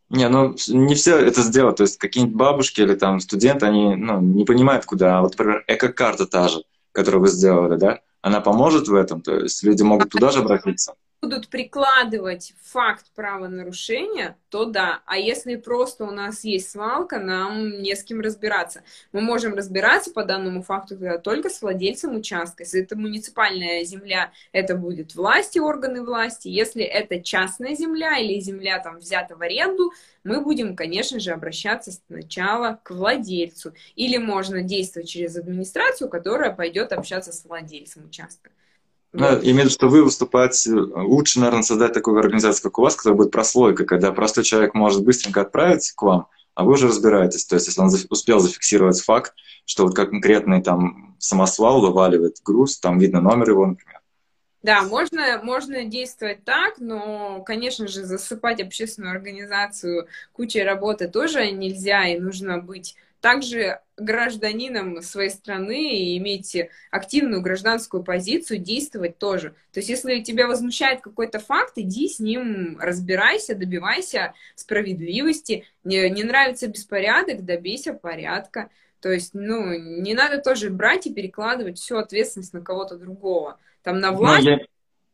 Не, 0.10 0.30
ну 0.30 0.56
не 0.68 0.94
все 0.94 1.18
это 1.18 1.42
сделают. 1.42 1.78
То 1.78 1.84
есть 1.84 1.98
какие-нибудь 1.98 2.36
бабушки 2.36 2.82
или 2.82 2.94
там 2.94 3.20
студенты, 3.20 3.66
они 3.66 3.96
ну, 3.96 4.22
не 4.22 4.46
понимают, 4.46 4.86
куда. 4.86 5.22
Вот, 5.22 5.32
например, 5.32 5.64
эко-карта 5.68 6.28
та 6.28 6.48
же 6.48 6.64
которую 6.98 7.22
вы 7.22 7.28
сделали, 7.28 7.78
да, 7.78 8.00
она 8.22 8.42
поможет 8.42 8.88
в 8.88 8.96
этом? 8.96 9.22
То 9.22 9.36
есть 9.36 9.62
люди 9.62 9.84
могут 9.84 10.10
туда 10.10 10.32
же 10.32 10.40
обратиться? 10.40 10.96
Будут 11.22 11.50
прикладывать 11.50 12.54
факт 12.62 13.08
правонарушения, 13.16 14.38
то 14.50 14.66
да. 14.66 15.02
А 15.06 15.18
если 15.18 15.56
просто 15.56 16.06
у 16.06 16.12
нас 16.12 16.44
есть 16.44 16.70
свалка, 16.70 17.20
нам 17.20 17.82
не 17.82 17.96
с 17.96 18.04
кем 18.04 18.22
разбираться. 18.22 18.84
Мы 19.12 19.22
можем 19.22 19.56
разбираться 19.56 20.12
по 20.12 20.24
данному 20.24 20.62
факту 20.62 20.98
только 21.24 21.50
с 21.50 21.62
владельцем 21.62 22.16
участка. 22.16 22.64
Если 22.64 22.82
это 22.84 22.96
муниципальная 22.96 23.84
земля, 23.84 24.32
это 24.52 24.76
будет 24.76 25.16
власти, 25.16 25.60
органы 25.60 26.04
власти. 26.04 26.50
Если 26.50 26.84
это 26.84 27.20
частная 27.22 27.76
земля 27.76 28.18
или 28.20 28.40
земля 28.40 28.80
там 28.80 29.00
взята 29.00 29.36
в 29.36 29.42
аренду, 29.42 29.92
мы 30.24 30.42
будем, 30.42 30.76
конечно 30.76 31.20
же, 31.20 31.32
обращаться 31.32 31.92
сначала 31.92 32.80
к 32.84 32.92
владельцу. 32.92 33.74
Или 33.96 34.18
можно 34.18 34.62
действовать 34.62 35.10
через 35.10 35.36
администрацию, 35.36 36.10
которая 36.10 36.54
пойдет 36.54 36.92
общаться 36.92 37.32
с 37.32 37.44
владельцем 37.44 38.06
участка. 38.06 38.52
Ну, 39.20 39.26
имеет, 39.42 39.72
что 39.72 39.88
вы 39.88 40.04
выступаете, 40.04 40.74
лучше, 40.74 41.40
наверное, 41.40 41.64
создать 41.64 41.92
такую 41.92 42.20
организацию, 42.20 42.62
как 42.62 42.78
у 42.78 42.84
вас, 42.84 42.96
которая 42.96 43.18
будет 43.18 43.32
прослойка, 43.32 43.84
когда 43.84 44.12
простой 44.12 44.44
человек 44.44 44.76
может 44.76 45.04
быстренько 45.04 45.42
отправить 45.42 45.92
к 45.96 46.02
вам, 46.04 46.28
а 46.54 46.64
вы 46.64 46.74
уже 46.74 46.88
разбираетесь. 46.88 47.46
То 47.46 47.56
есть, 47.56 47.66
если 47.66 47.82
он 47.82 47.90
успел 48.12 48.40
зафиксировать 48.40 49.02
факт, 49.02 49.34
что 49.66 49.86
вот 49.86 49.96
как 49.96 50.12
конкретный 50.12 50.62
там 50.62 51.16
самосвал 51.18 51.82
вываливает 51.82 52.38
груз, 52.46 52.78
там 52.78 53.00
видно 53.00 53.20
номер 53.20 53.50
его, 53.50 53.66
например. 53.66 54.02
Да, 54.62 54.84
можно, 54.84 55.42
можно 55.42 55.86
действовать 55.86 56.44
так, 56.44 56.76
но, 56.78 57.42
конечно 57.44 57.88
же, 57.88 58.04
засыпать 58.04 58.62
общественную 58.62 59.14
организацию 59.14 60.08
кучей 60.34 60.62
работы 60.62 61.08
тоже 61.08 61.50
нельзя, 61.50 62.06
и 62.08 62.20
нужно 62.20 62.60
быть 62.60 62.96
также 63.28 63.82
гражданином 63.98 65.02
своей 65.02 65.30
страны 65.30 65.98
и 65.98 66.18
иметь 66.18 66.56
активную 66.92 67.42
гражданскую 67.42 68.02
позицию, 68.02 68.60
действовать 68.60 69.18
тоже. 69.18 69.50
То 69.74 69.82
есть, 69.82 69.90
если 69.90 70.22
тебя 70.22 70.48
возмущает 70.48 71.02
какой-то 71.02 71.40
факт, 71.40 71.74
иди 71.76 72.08
с 72.08 72.22
ним 72.22 72.78
разбирайся, 72.80 73.54
добивайся 73.54 74.34
справедливости. 74.56 75.66
Не, 75.84 76.10
не 76.10 76.24
нравится 76.24 76.68
беспорядок, 76.68 77.44
добейся 77.44 77.94
порядка. 77.94 78.70
То 79.02 79.12
есть, 79.12 79.34
ну, 79.34 79.78
не 79.78 80.14
надо 80.14 80.38
тоже 80.38 80.70
брать 80.70 81.06
и 81.06 81.14
перекладывать 81.14 81.80
всю 81.80 81.98
ответственность 81.98 82.54
на 82.54 82.62
кого-то 82.62 82.96
другого. 82.96 83.60
Там 83.84 84.00
на 84.00 84.12
ну, 84.12 84.20
власть, 84.20 84.46
я... 84.46 84.60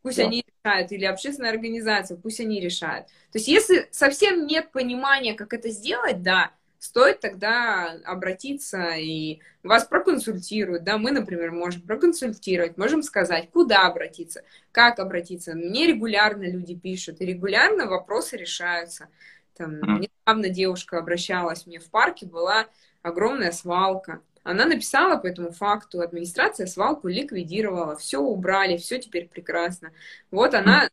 пусть 0.03 0.17
да. 0.17 0.25
они 0.25 0.45
решают, 0.63 0.91
или 0.91 1.05
общественная 1.05 1.49
организация, 1.49 2.15
пусть 2.15 2.39
они 2.39 2.61
решают. 2.61 3.07
То 3.07 3.39
есть, 3.39 3.47
если 3.47 3.87
совсем 3.89 4.45
нет 4.45 4.71
понимания, 4.71 5.33
как 5.33 5.51
это 5.53 5.69
сделать, 5.69 6.21
да, 6.21 6.51
стоит 6.83 7.21
тогда 7.21 7.95
обратиться 8.03 8.89
и 8.97 9.39
вас 9.63 9.85
проконсультируют, 9.85 10.83
да, 10.83 10.97
мы, 10.97 11.11
например, 11.11 11.53
можем 11.53 11.81
проконсультировать, 11.83 12.77
можем 12.77 13.03
сказать, 13.03 13.49
куда 13.51 13.87
обратиться, 13.87 14.43
как 14.73 14.99
обратиться. 14.99 15.55
Мне 15.55 15.87
регулярно 15.87 16.43
люди 16.43 16.75
пишут, 16.75 17.21
и 17.21 17.25
регулярно 17.25 17.87
вопросы 17.87 18.35
решаются. 18.35 19.07
Там, 19.55 19.79
недавно 20.01 20.49
девушка 20.49 20.97
обращалась 20.97 21.65
мне 21.65 21.79
в 21.79 21.89
парке, 21.89 22.25
была 22.25 22.67
огромная 23.01 23.53
свалка. 23.53 24.21
Она 24.43 24.65
написала 24.65 25.15
по 25.15 25.27
этому 25.27 25.53
факту, 25.53 26.01
администрация 26.01 26.67
свалку 26.67 27.07
ликвидировала, 27.07 27.95
все 27.95 28.19
убрали, 28.19 28.75
все 28.75 28.99
теперь 28.99 29.29
прекрасно. 29.29 29.93
Вот 30.31 30.53
она, 30.53 30.89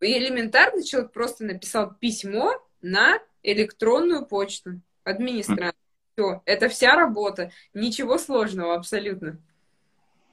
элементарно 0.00 0.82
человек 0.82 1.12
просто 1.12 1.44
написал 1.44 1.92
письмо 2.00 2.54
на 2.80 3.18
электронную 3.42 4.24
почту 4.24 4.80
администрация. 5.04 5.74
Все, 6.16 6.42
это 6.44 6.68
вся 6.68 6.94
работа. 6.94 7.50
Ничего 7.72 8.18
сложного 8.18 8.74
абсолютно. 8.74 9.38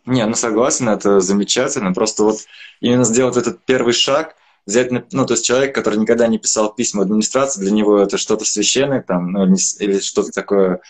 Не, 0.06 0.26
ну 0.26 0.36
согласен, 0.36 0.90
это 0.90 1.20
замечательно. 1.20 1.94
Просто 1.94 2.24
вот 2.24 2.38
именно 2.80 3.04
сделать 3.04 3.38
этот 3.38 3.64
первый 3.66 3.94
шаг, 3.94 4.36
взять, 4.66 4.92
ну, 4.92 5.26
то 5.26 5.34
есть 5.34 5.46
человек, 5.46 5.74
который 5.74 6.00
никогда 6.00 6.28
не 6.28 6.40
писал 6.40 6.74
письма 6.74 7.04
администрации, 7.04 7.62
для 7.62 7.72
него 7.72 8.00
это 8.00 8.18
что-то 8.18 8.46
священное, 8.46 9.02
там, 9.02 9.32
ну, 9.32 9.46
или 9.46 10.00
что-то 10.00 10.32
такое, 10.32 10.82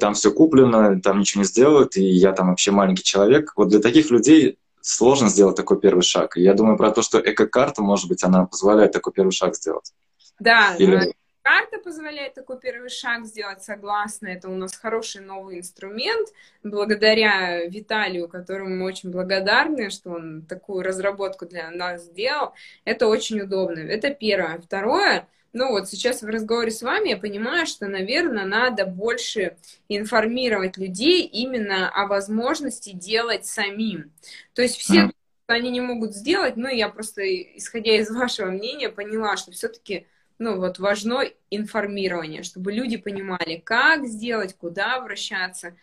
там 0.00 0.14
все 0.14 0.32
куплено, 0.32 1.00
там 1.00 1.20
ничего 1.20 1.42
не 1.42 1.46
сделают, 1.46 1.96
и 1.96 2.04
я 2.04 2.32
там 2.32 2.48
вообще 2.48 2.70
маленький 2.70 3.02
человек. 3.02 3.52
Вот 3.56 3.68
для 3.68 3.80
таких 3.80 4.10
людей 4.10 4.58
сложно 4.80 5.28
сделать 5.28 5.56
такой 5.56 5.80
первый 5.80 6.02
шаг. 6.02 6.36
И 6.36 6.42
я 6.42 6.54
думаю 6.54 6.76
про 6.76 6.90
то, 6.90 7.02
что 7.02 7.20
эко-карта, 7.20 7.82
может 7.82 8.08
быть, 8.08 8.22
она 8.22 8.46
позволяет 8.46 8.92
такой 8.92 9.12
первый 9.12 9.32
шаг 9.32 9.54
сделать. 9.56 9.92
Да, 10.38 10.74
Или... 10.78 11.14
Карта 11.42 11.78
позволяет 11.78 12.34
такой 12.34 12.60
первый 12.60 12.88
шаг 12.88 13.26
сделать, 13.26 13.64
согласно. 13.64 14.28
Это 14.28 14.48
у 14.48 14.54
нас 14.54 14.76
хороший 14.76 15.22
новый 15.22 15.58
инструмент. 15.58 16.28
Благодаря 16.62 17.66
Виталию, 17.66 18.28
которому 18.28 18.76
мы 18.76 18.84
очень 18.86 19.10
благодарны, 19.10 19.90
что 19.90 20.10
он 20.10 20.42
такую 20.42 20.84
разработку 20.84 21.44
для 21.46 21.70
нас 21.72 22.04
сделал. 22.04 22.54
Это 22.84 23.08
очень 23.08 23.40
удобно. 23.40 23.80
Это 23.80 24.10
первое. 24.10 24.60
Второе, 24.60 25.26
ну 25.52 25.70
вот 25.70 25.88
сейчас 25.88 26.22
в 26.22 26.26
разговоре 26.26 26.70
с 26.70 26.80
вами 26.80 27.10
я 27.10 27.16
понимаю, 27.16 27.66
что, 27.66 27.86
наверное, 27.86 28.46
надо 28.46 28.86
больше 28.86 29.56
информировать 29.88 30.78
людей 30.78 31.26
именно 31.26 31.90
о 31.90 32.06
возможности 32.06 32.92
делать 32.92 33.46
самим. 33.46 34.12
То 34.54 34.62
есть 34.62 34.76
все, 34.76 35.06
mm. 35.06 35.12
они 35.48 35.70
не 35.70 35.80
могут 35.80 36.14
сделать, 36.14 36.56
но 36.56 36.68
я 36.68 36.88
просто, 36.88 37.22
исходя 37.56 37.96
из 37.96 38.10
вашего 38.10 38.46
мнения, 38.46 38.88
поняла, 38.88 39.36
что 39.36 39.50
все-таки 39.50 40.06
ну, 40.38 40.58
вот 40.58 40.78
важно 40.78 41.24
информирование, 41.50 42.42
чтобы 42.42 42.72
люди 42.72 42.96
понимали, 42.96 43.56
как 43.64 44.06
сделать, 44.06 44.56
куда 44.56 44.96
обращаться. 44.96 45.74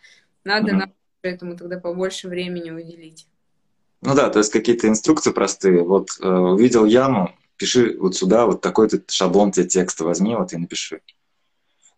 Надо, 0.44 0.72
mm-hmm. 0.72 0.76
надо 0.76 0.92
этому 1.22 1.56
тогда 1.56 1.78
побольше 1.78 2.28
времени 2.28 2.70
уделить. 2.70 3.26
Ну 4.02 4.14
да, 4.14 4.30
то 4.30 4.38
есть 4.38 4.52
какие-то 4.52 4.88
инструкции 4.88 5.32
простые. 5.32 5.82
Вот 5.82 6.08
э, 6.20 6.26
увидел 6.26 6.86
яму, 6.86 7.34
пиши 7.56 7.96
вот 7.98 8.16
сюда, 8.16 8.46
вот 8.46 8.62
такой-то 8.62 9.02
шаблон 9.08 9.52
тебе 9.52 9.66
текста 9.66 10.04
возьми, 10.04 10.34
вот 10.34 10.52
и 10.52 10.56
напиши. 10.56 11.02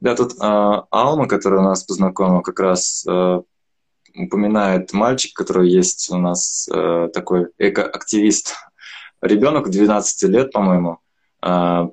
Да, 0.01 0.17
тут 0.17 0.33
э, 0.33 0.37
Алма, 0.41 1.29
которая 1.29 1.61
у 1.61 1.65
нас 1.65 1.85
познакомила, 1.85 2.41
как 2.41 2.59
раз 2.59 3.07
э, 3.09 3.43
упоминает 4.17 4.93
мальчик, 4.93 5.35
который 5.35 5.71
есть 5.71 6.11
у 6.11 6.19
нас 6.19 6.69
э, 6.73 7.09
такой 7.15 7.49
экоактивист. 7.59 8.57
Ребенок 9.21 9.71
12 9.71 10.23
лет, 10.29 10.51
по-моему, 10.51 10.99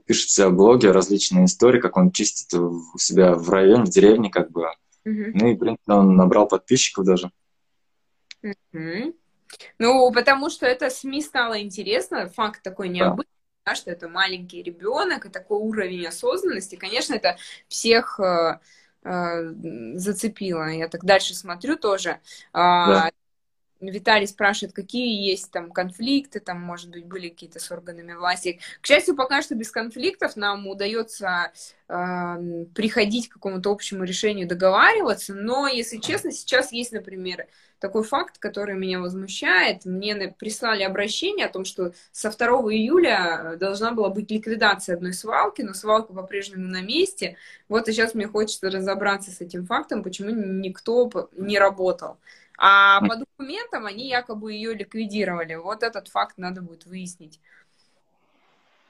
пишет 0.05 0.29
себе 0.29 0.47
в 0.47 0.55
блоге 0.55 0.91
различные 0.91 1.45
истории, 1.45 1.79
как 1.79 1.97
он 1.97 2.11
чистит 2.11 2.53
у 2.53 2.97
себя 2.97 3.33
в 3.33 3.49
районе, 3.49 3.85
в 3.85 3.89
деревне, 3.89 4.29
как 4.29 4.51
бы. 4.51 4.65
Mm-hmm. 5.05 5.31
Ну 5.33 5.47
и, 5.47 5.55
принципе, 5.55 5.93
он 5.93 6.15
набрал 6.15 6.47
подписчиков 6.47 7.05
даже. 7.05 7.31
Mm-hmm. 8.43 9.15
Ну, 9.79 10.11
потому 10.11 10.49
что 10.49 10.67
это 10.67 10.89
СМИ 10.89 11.21
стало 11.23 11.59
интересно, 11.61 12.29
факт 12.29 12.61
такой 12.61 12.89
необычный. 12.89 13.23
Да 13.23 13.39
да, 13.65 13.75
что 13.75 13.91
это 13.91 14.07
маленький 14.07 14.63
ребенок 14.63 15.25
и 15.25 15.29
такой 15.29 15.59
уровень 15.59 16.07
осознанности, 16.07 16.75
конечно, 16.75 17.13
это 17.13 17.37
всех 17.67 18.19
э, 18.19 18.59
э, 19.03 19.53
зацепило. 19.95 20.69
Я 20.69 20.87
так 20.87 21.03
дальше 21.03 21.35
смотрю 21.35 21.75
тоже. 21.77 22.19
А, 22.51 22.87
да. 22.87 23.11
Виталий 23.79 24.27
спрашивает, 24.27 24.73
какие 24.73 25.29
есть 25.29 25.51
там 25.51 25.71
конфликты, 25.71 26.39
там, 26.39 26.59
может 26.61 26.89
быть, 26.89 27.05
были 27.05 27.29
какие-то 27.29 27.59
с 27.59 27.71
органами 27.71 28.13
власти. 28.13 28.59
К 28.81 28.85
счастью, 28.85 29.15
пока 29.15 29.41
что 29.41 29.55
без 29.55 29.71
конфликтов 29.71 30.35
нам 30.35 30.67
удается 30.67 31.51
э, 31.87 32.65
приходить 32.75 33.29
к 33.29 33.33
какому-то 33.33 33.71
общему 33.71 34.03
решению, 34.03 34.47
договариваться, 34.47 35.33
но, 35.33 35.67
если 35.67 35.97
честно, 35.97 36.31
сейчас 36.31 36.71
есть, 36.71 36.91
например, 36.91 37.47
такой 37.79 38.03
факт, 38.03 38.37
который 38.37 38.75
меня 38.75 38.99
возмущает. 38.99 39.85
Мне 39.85 40.35
прислали 40.37 40.83
обращение 40.83 41.45
о 41.45 41.51
том, 41.51 41.65
что 41.65 41.93
со 42.11 42.29
2 42.29 42.47
июля 42.73 43.55
должна 43.57 43.91
была 43.91 44.09
быть 44.09 44.29
ликвидация 44.29 44.95
одной 44.95 45.13
свалки, 45.13 45.61
но 45.61 45.73
свалка 45.73 46.13
по-прежнему 46.13 46.67
на 46.67 46.81
месте. 46.81 47.37
Вот 47.69 47.87
и 47.87 47.93
сейчас 47.93 48.13
мне 48.13 48.27
хочется 48.27 48.69
разобраться 48.69 49.31
с 49.31 49.41
этим 49.41 49.65
фактом, 49.65 50.03
почему 50.03 50.31
никто 50.31 51.09
не 51.37 51.57
работал. 51.57 52.17
А 52.61 52.99
по 52.99 53.15
документам 53.15 53.85
они 53.85 54.09
якобы 54.09 54.51
ее 54.51 54.73
ликвидировали. 54.73 55.55
Вот 55.55 55.81
этот 55.81 56.09
факт 56.09 56.37
надо 56.37 56.61
будет 56.61 56.85
выяснить. 56.85 57.39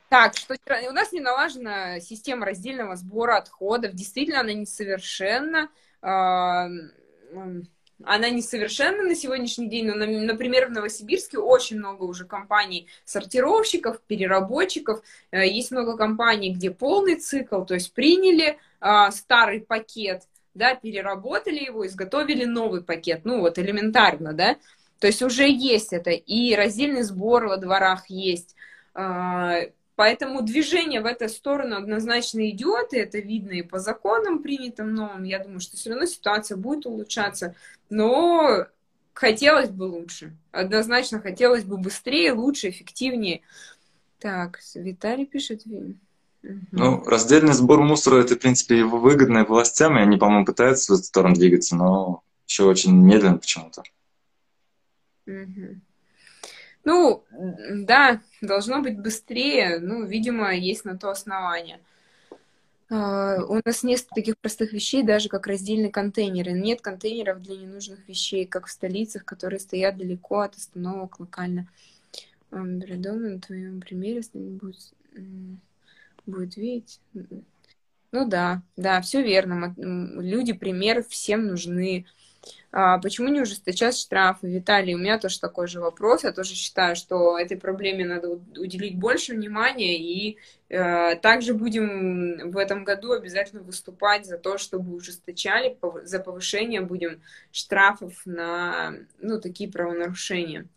Так, 0.10 0.36
что 0.36 0.56
у 0.88 0.92
нас 0.92 1.12
не 1.12 1.20
налажена 1.20 2.00
система 2.00 2.48
раздельного 2.48 2.96
сбора 2.96 3.38
отходов. 3.38 3.94
Действительно, 3.94 4.40
она 4.40 4.54
несовершенна 4.54 5.70
она 8.04 8.30
несовершенна 8.30 9.04
на 9.04 9.16
сегодняшний 9.16 9.68
день, 9.68 9.86
но, 9.88 9.96
например, 9.96 10.68
в 10.68 10.72
Новосибирске 10.72 11.38
очень 11.38 11.80
много 11.80 12.04
уже 12.04 12.26
компаний 12.26 12.88
сортировщиков, 13.04 14.02
переработчиков, 14.02 15.02
э, 15.32 15.46
есть 15.48 15.72
много 15.72 15.98
компаний, 15.98 16.54
где 16.54 16.72
полный 16.72 17.16
цикл, 17.16 17.64
то 17.64 17.74
есть 17.74 17.94
приняли 17.94 18.58
а, 18.80 19.12
старый 19.12 19.60
пакет, 19.60 20.24
да, 20.54 20.76
переработали 20.76 21.64
его, 21.64 21.86
изготовили 21.86 22.46
новый 22.46 22.84
пакет, 22.84 23.22
ну 23.24 23.40
вот 23.40 23.60
элементарно, 23.60 24.34
да, 24.34 24.58
то 25.00 25.08
есть 25.08 25.22
уже 25.22 25.50
есть 25.50 25.94
это, 25.94 26.12
и 26.12 26.56
раздельный 26.56 27.04
сбор 27.04 27.48
во 27.48 27.58
дворах 27.58 28.10
есть, 28.10 28.56
а, 28.94 29.62
Поэтому 30.00 30.42
движение 30.42 31.02
в 31.02 31.06
эту 31.06 31.28
сторону 31.28 31.76
однозначно 31.76 32.50
идет, 32.50 32.94
и 32.94 32.98
это 32.98 33.20
видно 33.20 33.52
и 33.52 33.64
по 33.64 33.80
законам 33.80 34.42
принятым 34.42 34.94
новым. 34.94 35.26
Я 35.26 35.40
думаю, 35.40 35.60
что 35.60 35.76
все 35.76 35.90
равно 35.90 36.06
ситуация 36.06 36.56
будет 36.56 36.86
улучшаться, 36.86 37.54
но 37.90 38.66
хотелось 39.14 39.70
бы 39.70 39.84
лучше. 39.84 40.38
Однозначно 40.54 41.20
хотелось 41.20 41.66
бы 41.66 41.78
быстрее, 41.78 42.32
лучше, 42.32 42.70
эффективнее. 42.70 43.42
Так, 44.20 44.60
Виталий 44.74 45.26
пишет. 45.26 45.64
Ну, 46.42 47.04
раздельный 47.04 47.54
сбор 47.54 47.82
мусора, 47.82 48.22
это, 48.22 48.36
в 48.36 48.40
принципе, 48.40 48.78
его 48.78 48.98
выгодно 48.98 49.44
властям, 49.44 49.98
и 49.98 50.02
они, 50.02 50.18
по-моему, 50.18 50.46
пытаются 50.46 50.94
в 50.94 50.96
эту 50.96 51.06
сторону 51.06 51.36
двигаться, 51.36 51.76
но 51.76 52.24
еще 52.48 52.64
очень 52.64 52.96
медленно 52.96 53.38
почему-то. 53.38 53.84
Угу. 55.28 55.82
Ну, 56.86 57.24
да, 57.72 58.22
должно 58.42 58.82
быть 58.82 58.98
быстрее. 58.98 59.80
Ну, 59.80 60.06
видимо, 60.06 60.56
есть 60.56 60.86
на 60.86 60.98
то 60.98 61.10
основание. 61.10 61.80
А, 62.90 63.38
у 63.44 63.60
нас 63.64 63.84
нет 63.84 64.08
таких 64.16 64.38
простых 64.40 64.74
вещей, 64.74 65.04
даже 65.04 65.30
как 65.30 65.46
раздельные 65.46 65.92
контейнеры. 65.92 66.54
Нет 66.54 66.82
контейнеров 66.82 67.42
для 67.42 67.58
ненужных 67.58 68.08
вещей, 68.08 68.46
как 68.46 68.66
в 68.66 68.72
столицах, 68.72 69.26
которые 69.26 69.60
стоят 69.60 69.98
далеко 69.98 70.40
от 70.40 70.56
остановок 70.56 71.20
локально. 71.20 71.68
Бредовно 72.50 73.30
на 73.32 73.40
твоем 73.40 73.82
примере 73.82 74.24
будет, 74.34 74.94
будет 76.30 76.58
видеть. 76.58 77.00
Ну 78.12 78.28
да, 78.28 78.64
да, 78.76 79.02
все 79.02 79.22
верно. 79.22 79.74
Люди, 79.78 80.54
пример 80.54 81.04
всем 81.04 81.48
нужны. 81.48 82.06
А 82.72 83.00
почему 83.00 83.30
не 83.30 83.42
ужесточать 83.42 83.98
штрафы? 83.98 84.48
Виталий, 84.48 84.94
у 84.94 85.00
меня 85.00 85.20
тоже 85.20 85.40
такой 85.40 85.68
же 85.68 85.80
вопрос. 85.80 86.24
Я 86.24 86.32
тоже 86.32 86.54
считаю, 86.54 86.96
что 86.96 87.38
этой 87.38 87.58
проблеме 87.58 88.06
надо 88.06 88.30
уделить 88.30 88.98
больше 88.98 89.34
внимания. 89.34 89.98
И 89.98 90.38
э, 90.70 91.16
также 91.16 91.54
будем 91.54 92.52
в 92.52 92.58
этом 92.58 92.84
году 92.84 93.12
обязательно 93.12 93.62
выступать 93.62 94.26
за 94.26 94.38
то, 94.38 94.58
чтобы 94.58 94.96
ужесточали, 94.96 95.78
за 96.04 96.20
повышение 96.20 96.82
будем 96.82 97.22
штрафов 97.52 98.22
на 98.26 98.96
ну, 99.20 99.42
такие 99.42 99.70
правонарушения 99.72 100.68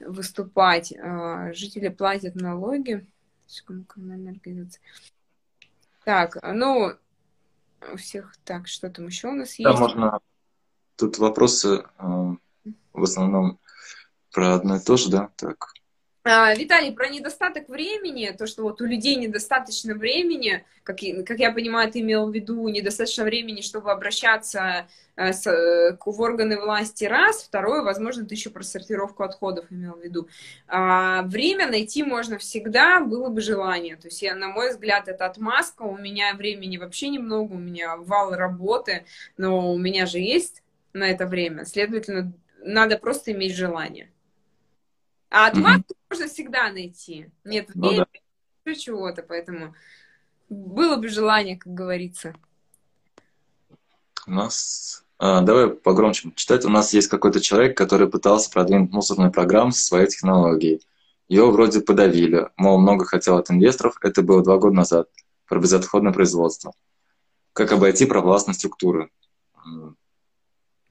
выступать. 0.00 0.92
Э, 0.92 1.52
жители 1.54 1.88
платят 1.88 2.34
налоги. 2.34 3.06
Так, 6.04 6.38
ну, 6.42 6.92
у 7.92 7.96
всех 7.96 8.36
так, 8.44 8.68
что 8.68 8.90
там 8.90 9.06
еще 9.06 9.28
у 9.28 9.32
нас 9.34 9.58
есть? 9.58 9.64
Да, 9.64 9.74
можно 9.74 10.20
Тут 10.96 11.18
вопросы 11.18 11.84
э, 11.98 12.36
в 12.92 13.02
основном 13.02 13.58
про 14.32 14.54
одно 14.54 14.76
и 14.76 14.80
то 14.80 14.96
же, 14.96 15.10
да? 15.10 15.30
Так. 15.36 15.74
А, 16.28 16.52
Виталий, 16.56 16.90
про 16.90 17.08
недостаток 17.08 17.68
времени, 17.68 18.34
то, 18.36 18.48
что 18.48 18.64
вот 18.64 18.80
у 18.80 18.84
людей 18.84 19.14
недостаточно 19.14 19.94
времени, 19.94 20.64
как, 20.82 20.96
как 21.24 21.38
я 21.38 21.52
понимаю, 21.52 21.88
ты 21.88 22.00
имел 22.00 22.28
в 22.28 22.34
виду 22.34 22.66
недостаточно 22.66 23.22
времени, 23.22 23.60
чтобы 23.60 23.92
обращаться 23.92 24.88
э, 25.14 25.32
с, 25.32 25.46
в 25.46 26.20
органы 26.20 26.58
власти, 26.58 27.04
раз. 27.04 27.44
Второе, 27.44 27.82
возможно, 27.82 28.26
ты 28.26 28.34
еще 28.34 28.50
про 28.50 28.64
сортировку 28.64 29.22
отходов 29.22 29.66
имел 29.70 29.92
в 29.94 30.02
виду. 30.02 30.28
А, 30.66 31.22
время 31.22 31.68
найти 31.68 32.02
можно 32.02 32.38
всегда, 32.38 32.98
было 32.98 33.28
бы 33.28 33.40
желание. 33.40 33.94
То 33.94 34.08
есть, 34.08 34.20
я, 34.20 34.34
на 34.34 34.48
мой 34.48 34.70
взгляд, 34.70 35.06
это 35.06 35.26
отмазка. 35.26 35.82
У 35.82 35.96
меня 35.96 36.34
времени 36.34 36.76
вообще 36.76 37.08
немного, 37.08 37.52
у 37.52 37.58
меня 37.58 37.96
вал 37.98 38.34
работы, 38.34 39.04
но 39.36 39.72
у 39.72 39.78
меня 39.78 40.06
же 40.06 40.18
есть 40.18 40.64
на 40.92 41.08
это 41.08 41.24
время. 41.24 41.64
Следовательно, 41.64 42.32
надо 42.64 42.98
просто 42.98 43.30
иметь 43.30 43.54
желание. 43.54 44.10
А 45.30 45.50
mm-hmm. 45.50 45.95
Можно 46.10 46.28
всегда 46.28 46.70
найти. 46.70 47.30
Нет 47.44 47.68
времени, 47.74 47.98
ну, 47.98 48.06
да. 48.64 48.74
чего-то, 48.74 49.22
поэтому 49.22 49.74
было 50.48 50.96
бы 50.96 51.08
желание, 51.08 51.56
как 51.56 51.72
говорится. 51.74 52.34
У 54.26 54.30
нас... 54.30 55.04
А, 55.18 55.40
давай 55.40 55.70
погромче 55.70 56.30
читать. 56.34 56.64
У 56.64 56.68
нас 56.68 56.92
есть 56.92 57.08
какой-то 57.08 57.40
человек, 57.40 57.76
который 57.76 58.08
пытался 58.08 58.50
продвинуть 58.50 58.92
мусорную 58.92 59.32
программу 59.32 59.72
со 59.72 59.82
своей 59.82 60.06
технологией. 60.08 60.82
Ее 61.28 61.50
вроде 61.50 61.80
подавили. 61.80 62.50
Мол, 62.56 62.78
много 62.78 63.04
хотел 63.06 63.36
от 63.36 63.50
инвесторов. 63.50 63.98
Это 64.02 64.22
было 64.22 64.44
два 64.44 64.58
года 64.58 64.76
назад. 64.76 65.08
Про 65.46 65.60
безотходное 65.60 66.12
производство. 66.12 66.74
Как 67.52 67.72
обойти 67.72 68.04
провластные 68.04 68.54
структуры. 68.54 69.10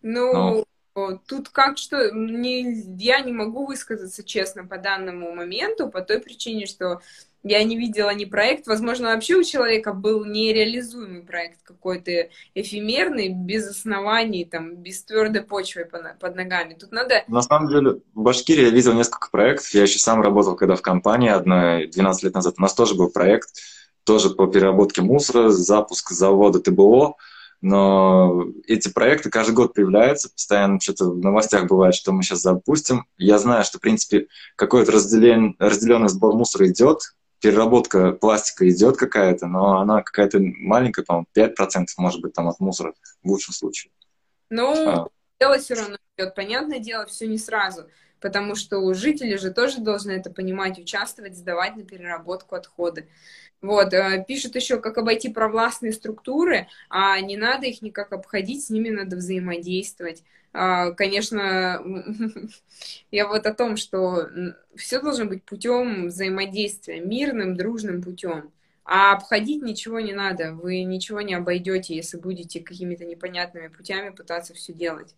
Ну, 0.01 0.65
Тут 1.27 1.49
как 1.49 1.77
что, 1.77 2.09
не, 2.11 2.83
я 2.97 3.19
не 3.19 3.33
могу 3.33 3.65
высказаться 3.65 4.23
честно 4.23 4.65
по 4.65 4.77
данному 4.77 5.33
моменту, 5.35 5.89
по 5.89 6.01
той 6.01 6.19
причине, 6.19 6.67
что 6.67 7.01
я 7.43 7.61
не 7.65 7.77
видела 7.77 8.11
ни 8.11 8.23
проект. 8.23 8.65
Возможно, 8.65 9.09
вообще 9.09 9.35
у 9.35 9.43
человека 9.43 9.93
был 9.93 10.23
нереализуемый 10.23 11.21
проект 11.21 11.59
какой-то 11.63 12.29
эфемерный, 12.55 13.27
без 13.27 13.67
оснований, 13.67 14.45
там, 14.45 14.77
без 14.77 15.03
твердой 15.03 15.43
почвы 15.43 15.85
под 15.85 16.35
ногами. 16.35 16.75
Тут 16.75 16.93
надо... 16.93 17.25
На 17.27 17.41
самом 17.41 17.67
деле, 17.67 17.99
в 18.13 18.21
Башкирии 18.21 18.63
я 18.63 18.69
видел 18.69 18.93
несколько 18.93 19.29
проектов. 19.29 19.69
Я 19.71 19.81
еще 19.81 19.99
сам 19.99 20.21
работал, 20.21 20.55
когда 20.55 20.75
в 20.75 20.81
компании 20.81 21.29
одной 21.29 21.87
12 21.87 22.23
лет 22.23 22.33
назад. 22.33 22.55
У 22.57 22.61
нас 22.61 22.73
тоже 22.73 22.95
был 22.95 23.09
проект, 23.09 23.49
тоже 24.05 24.29
по 24.29 24.47
переработке 24.47 25.01
мусора, 25.01 25.49
запуск 25.49 26.11
завода 26.11 26.61
ТБО 26.61 27.17
но 27.67 28.45
эти 28.67 28.89
проекты 28.89 29.31
каждый 29.31 29.55
год 29.55 29.73
появляются, 29.73 30.29
постоянно 30.29 30.79
что-то 30.79 31.05
в 31.05 31.17
новостях 31.17 31.65
бывает, 31.65 31.95
что 31.95 32.11
мы 32.11 32.21
сейчас 32.21 32.43
запустим. 32.43 33.07
Я 33.17 33.39
знаю, 33.39 33.63
что, 33.63 33.79
в 33.79 33.81
принципе, 33.81 34.27
какой-то 34.55 34.91
разделен, 34.91 35.55
разделенный 35.57 36.09
сбор 36.09 36.35
мусора 36.35 36.69
идет, 36.69 36.99
переработка 37.41 38.11
пластика 38.11 38.69
идет 38.69 38.97
какая-то, 38.97 39.47
но 39.47 39.79
она 39.79 40.03
какая-то 40.03 40.37
маленькая, 40.39 41.03
по-моему, 41.03 41.25
5% 41.35 41.85
может 41.97 42.21
быть 42.21 42.33
там 42.33 42.47
от 42.49 42.59
мусора 42.59 42.93
в 43.23 43.31
лучшем 43.31 43.55
случае. 43.55 43.91
Ну, 44.51 44.87
а. 44.87 45.07
дело 45.39 45.57
все 45.57 45.73
равно 45.73 45.97
идет. 46.19 46.35
Понятное 46.35 46.77
дело, 46.77 47.07
все 47.07 47.25
не 47.25 47.39
сразу 47.39 47.87
потому 48.25 48.55
что 48.55 48.91
жители 48.95 49.35
же 49.35 49.51
тоже 49.51 49.81
должны 49.81 50.13
это 50.13 50.31
понимать, 50.31 50.79
участвовать, 50.79 51.37
сдавать 51.37 51.75
на 51.75 51.83
переработку 51.83 52.55
отходы. 52.55 53.07
Вот, 53.61 53.93
э, 53.93 54.25
пишут 54.27 54.55
еще, 54.55 54.79
как 54.79 54.97
обойти 54.97 55.29
провластные 55.29 55.93
структуры, 55.93 56.65
а 56.89 57.21
не 57.21 57.37
надо 57.37 57.67
их 57.67 57.83
никак 57.83 58.13
обходить, 58.13 58.65
с 58.65 58.71
ними 58.71 58.89
надо 58.89 59.17
взаимодействовать. 59.17 60.23
А, 60.53 60.89
конечно, 60.93 61.79
я 63.11 63.27
вот 63.27 63.45
о 63.45 63.53
том, 63.53 63.77
что 63.77 64.27
все 64.75 64.99
должно 64.99 65.25
быть 65.25 65.43
путем 65.43 66.07
взаимодействия, 66.07 67.01
мирным, 67.01 67.55
дружным 67.55 68.01
путем. 68.01 68.51
А 68.85 69.13
обходить 69.13 69.61
ничего 69.61 69.99
не 69.99 70.13
надо. 70.13 70.53
Вы 70.53 70.81
ничего 70.81 71.21
не 71.21 71.35
обойдете, 71.35 71.95
если 71.95 72.17
будете 72.17 72.59
какими-то 72.59 73.05
непонятными 73.05 73.67
путями 73.67 74.09
пытаться 74.09 74.55
все 74.55 74.73
делать. 74.73 75.13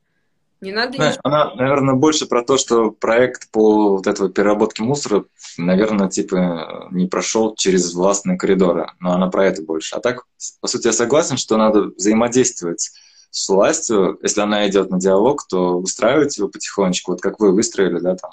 Не 0.59 0.71
надо 0.71 0.97
Знаешь, 0.97 1.17
она, 1.23 1.53
наверное, 1.53 1.93
больше 1.93 2.25
про 2.25 2.43
то, 2.43 2.57
что 2.57 2.89
проект 2.89 3.51
по 3.51 3.97
вот 3.97 4.07
этой 4.07 4.29
переработке 4.29 4.81
мусора, 4.81 5.25
наверное, 5.57 6.09
типа 6.09 6.87
не 6.91 7.05
прошел 7.05 7.55
через 7.55 7.93
властные 7.93 8.37
коридоры. 8.37 8.91
Но 8.99 9.13
она 9.13 9.27
про 9.27 9.45
это 9.45 9.61
больше. 9.61 9.95
А 9.95 9.99
так, 9.99 10.25
по 10.59 10.67
сути, 10.67 10.87
я 10.87 10.93
согласен, 10.93 11.37
что 11.37 11.57
надо 11.57 11.91
взаимодействовать 11.95 12.89
с 13.29 13.49
властью. 13.49 14.17
Если 14.23 14.41
она 14.41 14.67
идет 14.67 14.89
на 14.89 14.99
диалог, 14.99 15.45
то 15.47 15.79
выстраивать 15.79 16.37
его 16.37 16.47
потихонечку, 16.47 17.11
вот 17.11 17.21
как 17.21 17.39
вы 17.39 17.51
выстроили, 17.51 17.99
да, 17.99 18.15
там. 18.15 18.31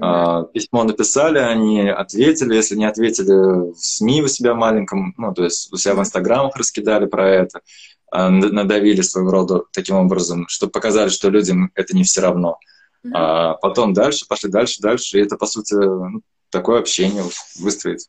Mm-hmm. 0.00 0.52
Письмо 0.52 0.84
написали, 0.84 1.38
они 1.38 1.88
ответили. 1.88 2.54
Если 2.54 2.76
не 2.76 2.84
ответили, 2.84 3.72
в 3.72 3.76
СМИ 3.76 4.22
у 4.22 4.28
себя 4.28 4.54
маленьком, 4.54 5.14
ну, 5.16 5.34
то 5.34 5.44
есть 5.44 5.72
у 5.72 5.76
себя 5.76 5.94
в 5.94 6.00
Инстаграмах 6.00 6.56
раскидали 6.56 7.06
про 7.06 7.28
это. 7.28 7.62
А, 8.10 8.30
надавили 8.30 9.02
своего 9.02 9.30
рода 9.30 9.62
таким 9.72 9.96
образом, 9.96 10.48
чтобы 10.48 10.72
показали, 10.72 11.08
что 11.08 11.28
людям 11.28 11.70
это 11.74 11.94
не 11.94 12.04
все 12.04 12.20
равно. 12.20 12.58
Mm-hmm. 13.04 13.10
А 13.14 13.54
потом 13.54 13.92
дальше, 13.92 14.26
пошли 14.28 14.50
дальше, 14.50 14.80
дальше, 14.80 15.18
и 15.18 15.22
это, 15.22 15.36
по 15.36 15.46
сути, 15.46 15.74
ну, 15.74 16.22
такое 16.50 16.80
общение 16.80 17.22
выстроить. 17.58 18.08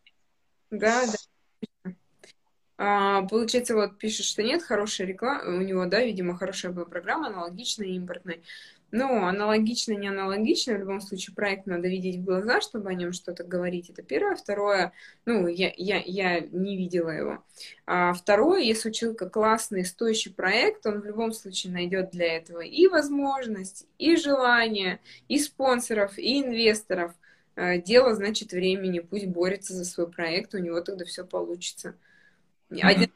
Да, 0.71 1.05
да. 1.05 1.91
А, 2.81 3.23
получается, 3.23 3.75
вот 3.75 3.97
пишет, 3.97 4.25
что 4.25 4.41
нет 4.41 4.63
хорошей 4.63 5.05
рекламы, 5.05 5.57
у 5.57 5.61
него, 5.61 5.85
да, 5.85 6.01
видимо, 6.01 6.37
хорошая 6.37 6.71
была 6.71 6.85
программа, 6.85 7.27
аналогичная 7.27 7.87
импортной. 7.87 8.41
Ну, 8.91 9.23
аналогично, 9.23 9.93
не 9.93 10.07
аналогично, 10.07 10.73
в 10.73 10.79
любом 10.79 10.99
случае 10.99 11.35
проект 11.35 11.67
надо 11.67 11.87
видеть 11.87 12.17
в 12.17 12.23
глаза, 12.23 12.59
чтобы 12.59 12.89
о 12.89 12.95
нем 12.95 13.13
что-то 13.13 13.43
говорить. 13.43 13.89
Это 13.89 14.01
первое. 14.01 14.35
Второе, 14.35 14.93
ну, 15.25 15.47
я, 15.47 15.71
я, 15.77 16.01
я 16.03 16.39
не 16.39 16.75
видела 16.75 17.09
его. 17.09 17.43
А 17.85 18.13
второе, 18.13 18.61
если 18.61 18.89
у 18.89 18.91
человека 18.91 19.29
классный, 19.29 19.85
стоящий 19.85 20.31
проект, 20.31 20.87
он 20.87 21.01
в 21.01 21.05
любом 21.05 21.33
случае 21.33 21.71
найдет 21.71 22.09
для 22.11 22.37
этого 22.37 22.61
и 22.61 22.87
возможность, 22.87 23.85
и 23.99 24.15
желание, 24.15 24.99
и 25.27 25.37
спонсоров, 25.37 26.17
и 26.17 26.41
инвесторов. 26.41 27.13
А, 27.55 27.77
дело, 27.77 28.15
значит, 28.15 28.53
времени. 28.53 28.99
Пусть 28.99 29.27
борется 29.27 29.73
за 29.75 29.85
свой 29.85 30.09
проект, 30.09 30.55
у 30.55 30.57
него 30.57 30.81
тогда 30.81 31.05
все 31.05 31.23
получится. 31.25 31.95
Один 32.81 33.11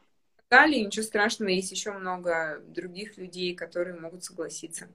далее, 0.50 0.84
ничего 0.84 1.04
страшного, 1.04 1.48
есть 1.48 1.72
еще 1.72 1.90
много 1.92 2.62
других 2.68 3.16
людей, 3.16 3.56
которые 3.56 3.98
могут 3.98 4.22
согласиться. 4.22 4.88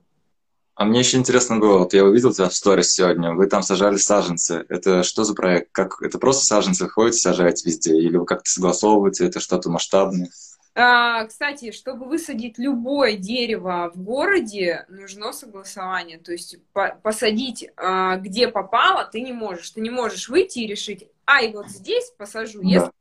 А 0.79 0.85
мне 0.85 0.99
еще 0.99 1.17
интересно 1.17 1.57
было, 1.57 1.79
вот 1.79 1.93
я 1.93 2.05
увидел 2.05 2.33
тебя 2.33 2.47
в 2.47 2.55
сторис 2.55 2.93
сегодня, 2.93 3.33
вы 3.33 3.47
там 3.47 3.63
сажали 3.63 3.97
саженцы. 3.97 4.65
Это 4.69 5.03
что 5.03 5.25
за 5.25 5.35
проект? 5.35 5.73
Как, 5.73 6.01
это 6.01 6.19
просто 6.19 6.45
саженцы 6.45 6.87
ходите, 6.87 7.19
сажаете 7.19 7.69
везде? 7.69 7.97
Или 7.97 8.15
вы 8.15 8.25
как-то 8.25 8.49
согласовываете, 8.49 9.25
это 9.25 9.41
что-то 9.41 9.69
масштабное? 9.69 10.29
А, 10.75 11.25
кстати, 11.25 11.73
чтобы 11.73 12.05
высадить 12.05 12.57
любое 12.57 13.17
дерево 13.17 13.91
в 13.93 14.01
городе, 14.01 14.85
нужно 14.87 15.33
согласование. 15.33 16.17
То 16.17 16.31
есть 16.31 16.55
по 16.71 16.97
посадить, 17.03 17.69
а, 17.75 18.15
где 18.15 18.47
попало, 18.47 19.03
ты 19.03 19.19
не 19.19 19.33
можешь. 19.33 19.71
Ты 19.71 19.81
не 19.81 19.89
можешь 19.89 20.29
выйти 20.29 20.59
и 20.59 20.67
решить, 20.67 21.09
а, 21.25 21.41
и 21.41 21.51
вот 21.51 21.67
здесь 21.67 22.09
посажу. 22.17 22.61
Да. 22.61 22.93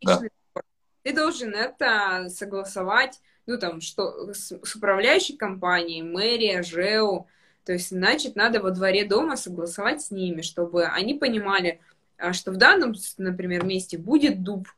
Если 0.00 0.30
да. 0.54 0.62
ты 1.02 1.12
должен 1.12 1.54
это 1.54 2.30
согласовать 2.30 3.20
ну, 3.46 3.58
там, 3.58 3.80
что 3.80 4.32
с, 4.32 4.52
с 4.62 4.76
управляющей 4.76 5.36
компанией, 5.36 6.02
мэрия, 6.02 6.62
ЖЭУ. 6.62 7.28
То 7.64 7.72
есть, 7.72 7.88
значит, 7.88 8.36
надо 8.36 8.60
во 8.60 8.70
дворе 8.70 9.04
дома 9.04 9.36
согласовать 9.36 10.02
с 10.02 10.10
ними, 10.10 10.42
чтобы 10.42 10.84
они 10.84 11.14
понимали, 11.14 11.80
а, 12.18 12.32
что 12.32 12.52
в 12.52 12.56
данном, 12.56 12.94
например, 13.18 13.64
месте 13.64 13.98
будет 13.98 14.42
дуб, 14.42 14.68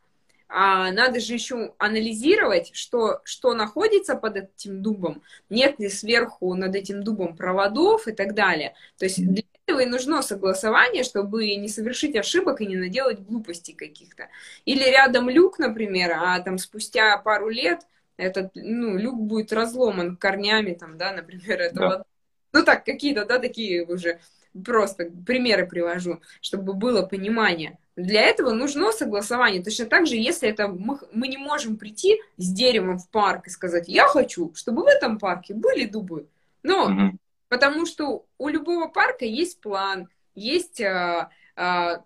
а 0.49 0.91
надо 0.93 1.21
же 1.21 1.35
еще 1.35 1.75
анализировать, 1.77 2.71
что, 2.75 3.21
что 3.25 3.53
находится 3.53 4.17
под 4.17 4.37
этим 4.37 4.83
дубом, 4.83 5.23
нет 5.51 5.79
ли 5.79 5.91
сверху 5.91 6.55
над 6.55 6.75
этим 6.75 7.03
дубом 7.03 7.37
проводов 7.37 8.09
и 8.09 8.13
так 8.13 8.35
далее. 8.35 8.75
То 8.97 9.05
есть 9.05 9.23
для 9.23 9.43
этого 9.67 9.81
и 9.81 9.87
нужно 9.87 10.23
согласование, 10.23 11.05
чтобы 11.05 11.55
не 11.57 11.69
совершить 11.69 12.17
ошибок 12.17 12.63
и 12.63 12.67
не 12.67 12.77
наделать 12.77 13.21
глупостей 13.21 13.75
каких-то. 13.75 14.29
Или 14.65 14.85
рядом 14.85 15.29
люк, 15.29 15.59
например, 15.59 16.13
а 16.17 16.41
там 16.41 16.57
спустя 16.57 17.19
пару 17.19 17.51
лет 17.51 17.81
этот, 18.19 18.51
ну, 18.55 18.99
люк 18.99 19.19
будет 19.19 19.53
разломан 19.53 20.17
корнями, 20.17 20.75
там, 20.75 20.99
да, 20.99 21.13
например, 21.13 21.61
этого. 21.61 21.89
Да. 21.89 22.05
Ну, 22.53 22.65
так, 22.65 22.85
какие-то, 22.85 23.25
да, 23.25 23.39
такие 23.39 23.87
уже 23.87 24.21
просто 24.65 25.11
примеры 25.27 25.67
привожу, 25.67 26.21
чтобы 26.41 26.75
было 26.75 27.03
понимание. 27.03 27.79
Для 27.97 28.23
этого 28.23 28.51
нужно 28.51 28.93
согласование. 28.93 29.63
Точно 29.63 29.87
так 29.87 30.07
же, 30.07 30.17
если 30.17 30.49
это 30.49 30.69
мы, 30.69 30.99
мы 31.13 31.29
не 31.29 31.37
можем 31.37 31.77
прийти 31.77 32.21
с 32.37 32.53
деревом 32.53 32.99
в 32.99 33.09
парк 33.11 33.47
и 33.47 33.51
сказать, 33.51 33.89
я 33.89 34.07
хочу, 34.07 34.53
чтобы 34.55 34.83
в 34.83 34.87
этом 34.87 35.19
парке 35.19 35.55
были 35.55 35.85
дубы. 35.85 36.27
Но 36.63 36.87
угу. 36.87 37.19
потому 37.49 37.87
что 37.87 38.27
у 38.39 38.49
любого 38.49 38.89
парка 38.89 39.25
есть 39.25 39.61
план, 39.61 40.09
есть 40.35 40.81
а, 40.81 41.31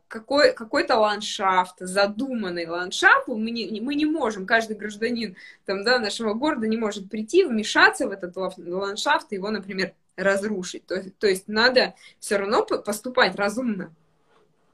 какой, 0.08 0.54
какой-то 0.54 0.96
ландшафт, 0.96 1.74
задуманный 1.80 2.66
ландшафт, 2.66 3.28
мы 3.28 3.50
не, 3.50 3.80
мы 3.82 3.94
не 3.94 4.06
можем, 4.06 4.46
каждый 4.46 4.76
гражданин 4.76 5.36
там, 5.66 5.84
да, 5.84 5.98
нашего 5.98 6.32
города 6.32 6.66
не 6.66 6.78
может 6.78 7.10
прийти, 7.10 7.44
вмешаться 7.44 8.08
в 8.08 8.12
этот 8.12 8.34
ландшафт 8.34 9.26
и 9.30 9.34
его, 9.34 9.50
например, 9.50 9.92
разрушить. 10.16 10.86
То, 10.86 11.04
то 11.18 11.26
есть 11.26 11.48
надо 11.48 11.94
все 12.18 12.36
равно 12.36 12.64
поступать 12.64 13.36
разумно. 13.36 13.94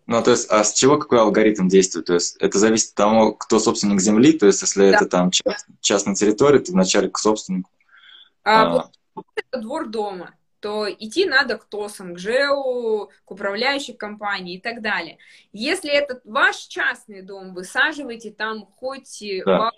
Ну, 0.06 0.22
то 0.22 0.30
есть, 0.30 0.48
а 0.48 0.62
с 0.62 0.72
чего 0.72 0.96
какой 0.96 1.18
алгоритм 1.18 1.66
действует? 1.66 2.06
То 2.06 2.14
есть, 2.14 2.36
это 2.38 2.58
зависит 2.58 2.90
от 2.90 2.94
того, 2.94 3.32
кто 3.32 3.58
собственник 3.58 4.00
земли, 4.00 4.32
то 4.32 4.46
есть, 4.46 4.62
если 4.62 4.90
да. 4.90 4.96
это 4.96 5.06
там 5.06 5.32
част, 5.32 5.66
частная 5.80 6.14
территория, 6.14 6.60
то 6.60 6.70
вначале 6.70 7.10
к 7.10 7.18
собственнику. 7.18 7.70
А, 8.44 8.62
а... 8.62 8.90
Вот 9.16 9.26
это 9.34 9.60
двор 9.60 9.88
дома 9.88 10.37
то 10.60 10.90
идти 10.90 11.24
надо 11.24 11.56
к 11.56 11.64
ТОСам, 11.64 12.14
к 12.14 12.18
ЖЭУ, 12.18 13.10
к 13.24 13.30
управляющей 13.30 13.94
компании 13.94 14.56
и 14.56 14.60
так 14.60 14.82
далее. 14.82 15.18
Если 15.52 15.90
это 15.90 16.20
ваш 16.24 16.56
частный 16.66 17.22
дом, 17.22 17.54
высаживайте 17.54 18.30
там 18.30 18.66
хоть... 18.66 19.22
Да. 19.44 19.70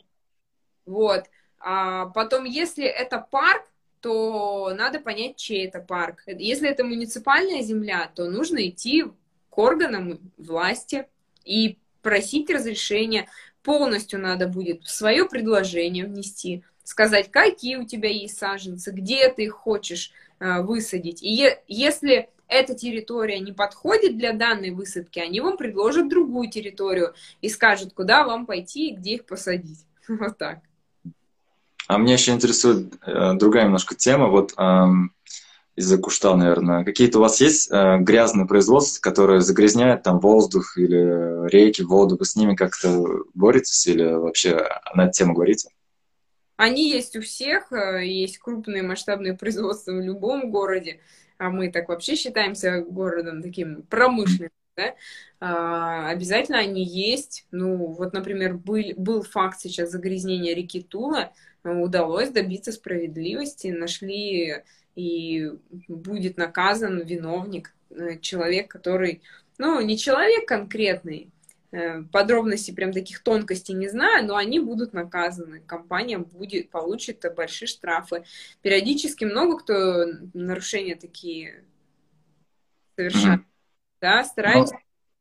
Вот. 0.87 1.25
А 1.59 2.07
потом, 2.07 2.45
если 2.45 2.85
это 2.85 3.19
парк, 3.19 3.65
то 4.01 4.73
надо 4.75 4.99
понять, 4.99 5.37
чей 5.37 5.67
это 5.67 5.81
парк. 5.81 6.23
Если 6.27 6.69
это 6.69 6.85
муниципальная 6.85 7.63
земля, 7.63 8.11
то 8.15 8.31
нужно 8.31 8.67
идти 8.67 9.05
к 9.51 9.59
органам 9.59 10.33
власти 10.39 11.07
и 11.45 11.79
просить 12.03 12.49
разрешения. 12.51 13.29
Полностью 13.63 14.19
надо 14.19 14.49
будет 14.49 14.89
свое 14.89 15.27
предложение 15.27 16.07
внести, 16.07 16.65
сказать, 16.83 17.31
какие 17.31 17.77
у 17.77 17.87
тебя 17.87 18.09
есть 18.09 18.39
саженцы, 18.39 18.91
где 18.91 19.29
ты 19.29 19.45
их 19.45 19.53
хочешь 19.53 20.13
высадить. 20.41 21.23
И 21.23 21.57
если 21.69 22.29
эта 22.49 22.75
территория 22.75 23.39
не 23.41 23.53
подходит 23.53 24.17
для 24.17 24.33
данной 24.33 24.71
высадки, 24.71 25.19
они 25.19 25.41
вам 25.41 25.57
предложат 25.57 26.09
другую 26.09 26.51
территорию 26.51 27.15
и 27.41 27.49
скажут, 27.49 27.93
куда 27.93 28.25
вам 28.25 28.47
пойти 28.47 28.89
и 28.89 28.97
где 28.97 29.15
их 29.15 29.27
посадить. 29.27 29.87
Вот 30.09 30.39
так. 30.39 30.59
А 31.87 31.99
меня 31.99 32.15
еще 32.15 32.33
интересует 32.33 32.95
э, 33.05 33.35
другая 33.35 33.65
немножко 33.65 33.95
тема. 33.95 34.29
Вот 34.29 34.55
из-за 35.81 35.99
кушта, 35.99 36.37
наверное. 36.37 36.85
Какие-то 36.85 37.19
у 37.19 37.23
вас 37.23 37.41
есть 37.41 37.71
э, 37.71 37.99
грязные 38.01 38.47
производства, 38.47 39.01
которые 39.01 39.41
загрязняют 39.41 40.03
там 40.03 40.21
воздух 40.21 40.77
или 40.77 41.49
реки, 41.49 41.83
воду? 41.83 42.17
Вы 42.19 42.27
с 42.27 42.37
ними 42.37 42.55
как-то 42.55 43.25
боретесь 43.35 43.87
или 43.87 44.05
вообще 44.05 44.69
на 44.95 45.05
эту 45.05 45.13
тему 45.13 45.35
говорите? 45.35 45.71
Они 46.61 46.91
есть 46.91 47.17
у 47.17 47.23
всех, 47.23 47.73
э, 47.73 48.05
есть 48.05 48.37
крупные 48.37 48.83
масштабные 48.83 49.33
производства 49.35 49.93
в 49.93 50.01
любом 50.03 50.51
городе, 50.51 51.01
а 51.39 51.49
мы 51.49 51.73
так 51.73 51.89
вообще 51.89 52.17
считаемся 52.17 52.83
городом 52.83 53.41
таким 53.41 53.83
промышленным, 53.85 54.51
да? 54.77 54.95
а, 55.41 56.11
обязательно 56.11 56.59
они 56.59 56.85
есть. 56.85 57.47
Ну, 57.51 57.95
вот, 57.95 58.13
например, 58.13 58.59
был, 58.59 58.79
был 58.99 59.23
факт 59.23 59.59
сейчас 59.59 59.91
загрязнения 59.91 60.55
реки 60.55 60.83
Тула, 60.83 61.33
удалось 61.65 62.29
добиться 62.29 62.73
справедливости, 62.73 63.69
нашли 63.69 64.63
и 64.97 65.51
будет 65.89 66.37
наказан 66.37 67.01
виновник, 67.01 67.75
э, 67.89 68.19
человек, 68.19 68.71
который, 68.71 69.23
ну, 69.57 69.81
не 69.81 69.97
человек 69.97 70.47
конкретный, 70.47 71.31
подробностей, 72.11 72.75
прям 72.75 72.93
таких 72.93 73.23
тонкостей 73.23 73.75
не 73.75 73.89
знаю, 73.89 74.27
но 74.27 74.37
они 74.37 74.59
будут 74.59 74.93
наказаны. 74.93 75.61
Компания 75.61 76.19
будет, 76.19 76.71
получит 76.71 77.25
большие 77.37 77.69
штрафы. 77.69 78.25
Периодически 78.61 79.25
много 79.25 79.59
кто 79.59 80.07
нарушения 80.35 80.97
такие 80.97 81.65
совершает. 82.97 83.41
Mm-hmm. 83.41 83.45
Да, 84.01 84.25
стараемся, 84.25 84.75
ну. 84.75 84.81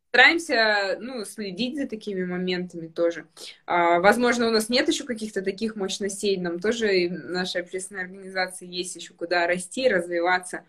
стараемся 0.10 0.98
ну, 1.00 1.26
следить 1.26 1.78
за 1.78 1.88
такими 1.88 2.26
моментами 2.26 2.88
тоже. 2.88 3.26
А, 3.66 4.00
возможно, 4.00 4.48
у 4.48 4.52
нас 4.52 4.70
нет 4.70 4.88
еще 4.88 5.04
каких-то 5.04 5.42
таких 5.42 5.76
мощностей, 5.76 6.38
нам 6.38 6.60
тоже 6.60 7.10
наша 7.10 7.60
общественная 7.60 8.04
организация 8.04 8.68
есть 8.68 8.96
еще 8.96 9.14
куда 9.14 9.46
расти, 9.48 9.88
развиваться. 9.88 10.64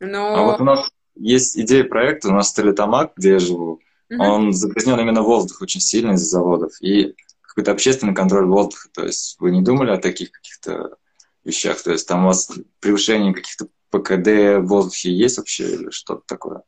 Но... 0.00 0.36
А 0.36 0.42
вот 0.42 0.60
у 0.60 0.64
нас 0.64 0.90
есть 1.14 1.58
идея 1.58 1.84
проекта, 1.84 2.28
у 2.28 2.32
нас 2.32 2.48
Столитамак, 2.48 3.12
где 3.16 3.32
я 3.32 3.38
живу, 3.38 3.80
Угу. 4.10 4.22
Он 4.22 4.52
загрязнен 4.52 4.98
именно 5.00 5.22
воздух 5.22 5.62
очень 5.62 5.80
сильно 5.80 6.12
из-за 6.12 6.26
заводов. 6.26 6.72
И 6.80 7.14
какой-то 7.42 7.72
общественный 7.72 8.14
контроль 8.14 8.46
воздуха. 8.46 8.88
То 8.92 9.04
есть 9.04 9.36
вы 9.40 9.50
не 9.50 9.62
думали 9.62 9.90
о 9.90 9.98
таких 9.98 10.30
каких-то 10.30 10.96
вещах? 11.44 11.82
То 11.82 11.92
есть 11.92 12.06
там 12.06 12.24
у 12.24 12.28
вас 12.28 12.50
превышение 12.80 13.34
каких-то 13.34 13.68
ПКД 13.90 14.60
в 14.60 14.66
воздухе 14.66 15.12
есть 15.12 15.38
вообще 15.38 15.74
или 15.74 15.90
что-то 15.90 16.22
такое? 16.26 16.62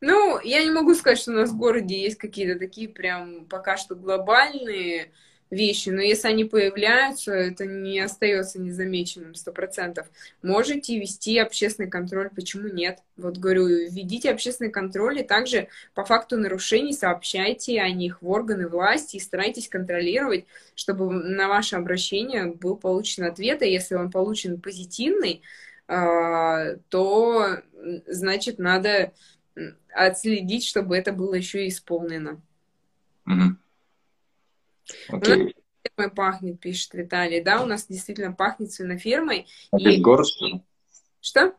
Ну, 0.00 0.38
я 0.40 0.62
не 0.62 0.70
могу 0.70 0.94
сказать, 0.94 1.18
что 1.18 1.32
у 1.32 1.34
нас 1.34 1.50
в 1.50 1.56
городе 1.56 2.00
есть 2.00 2.18
какие-то 2.18 2.58
такие 2.58 2.88
прям 2.88 3.46
пока 3.46 3.76
что 3.76 3.94
глобальные 3.94 5.12
вещи, 5.54 5.88
но 5.88 6.02
если 6.02 6.28
они 6.28 6.44
появляются, 6.44 7.32
это 7.32 7.64
не 7.66 8.00
остается 8.00 8.60
незамеченным 8.60 9.34
сто 9.34 9.52
процентов. 9.52 10.06
Можете 10.42 10.98
вести 10.98 11.38
общественный 11.38 11.88
контроль, 11.88 12.30
почему 12.30 12.68
нет? 12.68 12.98
Вот 13.16 13.38
говорю, 13.38 13.66
введите 13.66 14.30
общественный 14.30 14.70
контроль 14.70 15.20
и 15.20 15.24
также 15.24 15.68
по 15.94 16.04
факту 16.04 16.36
нарушений 16.36 16.92
сообщайте 16.92 17.80
о 17.80 17.90
них 17.90 18.20
в 18.20 18.28
органы 18.28 18.68
власти 18.68 19.16
и 19.16 19.20
старайтесь 19.20 19.68
контролировать, 19.68 20.44
чтобы 20.74 21.12
на 21.12 21.48
ваше 21.48 21.76
обращение 21.76 22.46
был 22.46 22.76
получен 22.76 23.24
ответ, 23.24 23.62
и 23.62 23.70
если 23.70 23.94
он 23.94 24.10
получен 24.10 24.60
позитивный, 24.60 25.42
а, 25.86 26.76
то 26.88 27.58
значит 28.06 28.58
надо 28.58 29.12
отследить, 29.94 30.64
чтобы 30.64 30.96
это 30.96 31.12
было 31.12 31.34
еще 31.34 31.64
и 31.64 31.68
исполнено. 31.68 32.40
Mm-hmm. 33.28 33.56
Окей. 35.08 35.54
Okay. 35.96 36.10
пахнет, 36.10 36.60
пишет 36.60 36.94
Виталий. 36.94 37.42
Да, 37.42 37.62
у 37.62 37.66
нас 37.66 37.86
действительно 37.86 38.32
пахнет 38.32 38.72
свинофермой. 38.72 39.46
На 39.72 39.78
и... 39.78 39.84
весь 39.84 40.00
город, 40.00 40.26
что 40.26 40.46
ли? 40.46 40.62
Что? 41.20 41.54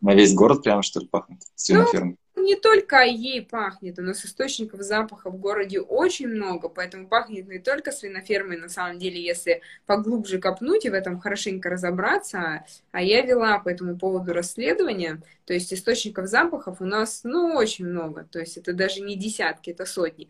На 0.00 0.14
весь 0.14 0.34
город 0.34 0.62
прямо, 0.62 0.82
что 0.82 1.00
ли, 1.00 1.06
пахнет 1.06 1.40
свинофермой? 1.54 2.16
Ну, 2.36 2.44
не 2.44 2.56
только 2.56 3.02
ей 3.02 3.42
пахнет, 3.42 3.98
у 3.98 4.02
нас 4.02 4.24
источников 4.24 4.82
запаха 4.82 5.30
в 5.30 5.38
городе 5.38 5.80
очень 5.80 6.28
много, 6.28 6.68
поэтому 6.68 7.08
пахнет 7.08 7.48
не 7.48 7.58
только 7.58 7.92
свинофермой, 7.92 8.58
на 8.58 8.68
самом 8.68 8.98
деле, 8.98 9.22
если 9.22 9.62
поглубже 9.86 10.38
копнуть 10.38 10.84
и 10.84 10.90
в 10.90 10.94
этом 10.94 11.20
хорошенько 11.20 11.70
разобраться, 11.70 12.64
а 12.90 13.02
я 13.02 13.22
вела 13.22 13.58
по 13.60 13.68
этому 13.68 13.96
поводу 13.96 14.32
расследование, 14.32 15.22
то 15.46 15.54
есть 15.54 15.72
источников 15.72 16.26
запахов 16.26 16.80
у 16.80 16.84
нас, 16.84 17.20
ну, 17.22 17.54
очень 17.54 17.86
много, 17.86 18.24
то 18.24 18.40
есть 18.40 18.56
это 18.56 18.72
даже 18.72 19.00
не 19.00 19.16
десятки, 19.16 19.70
это 19.70 19.86
сотни, 19.86 20.28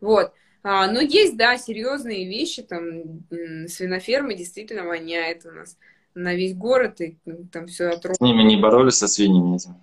вот, 0.00 0.32
а, 0.62 0.90
но 0.90 1.00
есть, 1.00 1.36
да, 1.36 1.58
серьезные 1.58 2.28
вещи, 2.28 2.62
там 2.62 3.24
свиноферма 3.68 4.34
действительно 4.34 4.84
воняет 4.84 5.46
у 5.46 5.50
нас 5.50 5.76
на 6.14 6.34
весь 6.34 6.54
город, 6.54 7.00
и 7.00 7.18
там 7.52 7.66
все 7.66 7.88
отрубано. 7.88 8.16
С 8.16 8.20
ними 8.20 8.42
не 8.42 8.56
боролись, 8.56 8.94
со 8.94 9.06
свиньями 9.06 9.56
этими? 9.56 9.76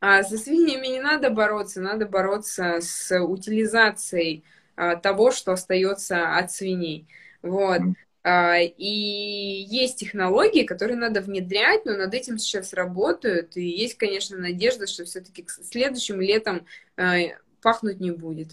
А 0.00 0.22
со 0.22 0.38
свиньями 0.38 0.86
не 0.86 1.00
надо 1.00 1.30
бороться, 1.30 1.80
надо 1.80 2.06
бороться 2.06 2.78
с 2.80 3.18
утилизацией 3.20 4.44
а, 4.76 4.96
того, 4.96 5.30
что 5.30 5.52
остается 5.52 6.36
от 6.36 6.52
свиней. 6.52 7.08
Вот. 7.42 7.80
Mm. 7.80 7.94
А, 8.22 8.58
и 8.60 9.64
есть 9.68 9.98
технологии, 9.98 10.64
которые 10.64 10.96
надо 10.96 11.20
внедрять, 11.20 11.84
но 11.84 11.96
над 11.96 12.14
этим 12.14 12.38
сейчас 12.38 12.72
работают. 12.72 13.56
И 13.56 13.66
есть, 13.66 13.96
конечно, 13.96 14.38
надежда, 14.38 14.86
что 14.86 15.04
все-таки 15.04 15.46
следующим 15.48 16.20
летом 16.20 16.66
а, 16.96 17.16
пахнуть 17.60 18.00
не 18.00 18.10
будет. 18.10 18.52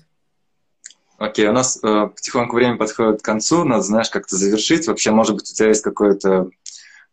Окей, 1.17 1.47
у 1.47 1.53
нас 1.53 1.79
э, 1.81 2.07
потихоньку 2.07 2.57
время 2.57 2.77
подходит 2.77 3.21
к 3.21 3.25
концу, 3.25 3.63
надо, 3.63 3.83
знаешь, 3.83 4.09
как-то 4.09 4.35
завершить. 4.35 4.87
Вообще, 4.87 5.11
может 5.11 5.35
быть, 5.35 5.49
у 5.49 5.53
тебя 5.53 5.69
есть 5.69 5.81
какое-то 5.81 6.49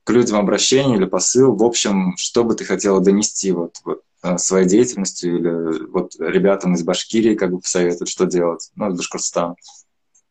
к 0.05 0.11
людям 0.11 0.39
обращение 0.39 0.97
или 0.97 1.05
посыл, 1.05 1.55
в 1.55 1.63
общем, 1.63 2.17
что 2.17 2.43
бы 2.43 2.55
ты 2.55 2.65
хотела 2.65 3.01
донести 3.01 3.53
вот, 3.53 3.77
вот 3.85 4.03
э, 4.25 4.39
своей 4.39 4.67
деятельностью 4.67 5.39
или 5.39 5.87
вот 5.87 6.17
ребятам 6.19 6.75
из 6.75 6.83
Башкирии 6.83 7.37
как 7.37 7.53
бы 7.53 7.61
посоветовать, 7.61 8.09
что 8.09 8.27
делать, 8.27 8.71
ну, 8.75 8.91
из 8.91 8.97
Башкортостана. 8.97 9.55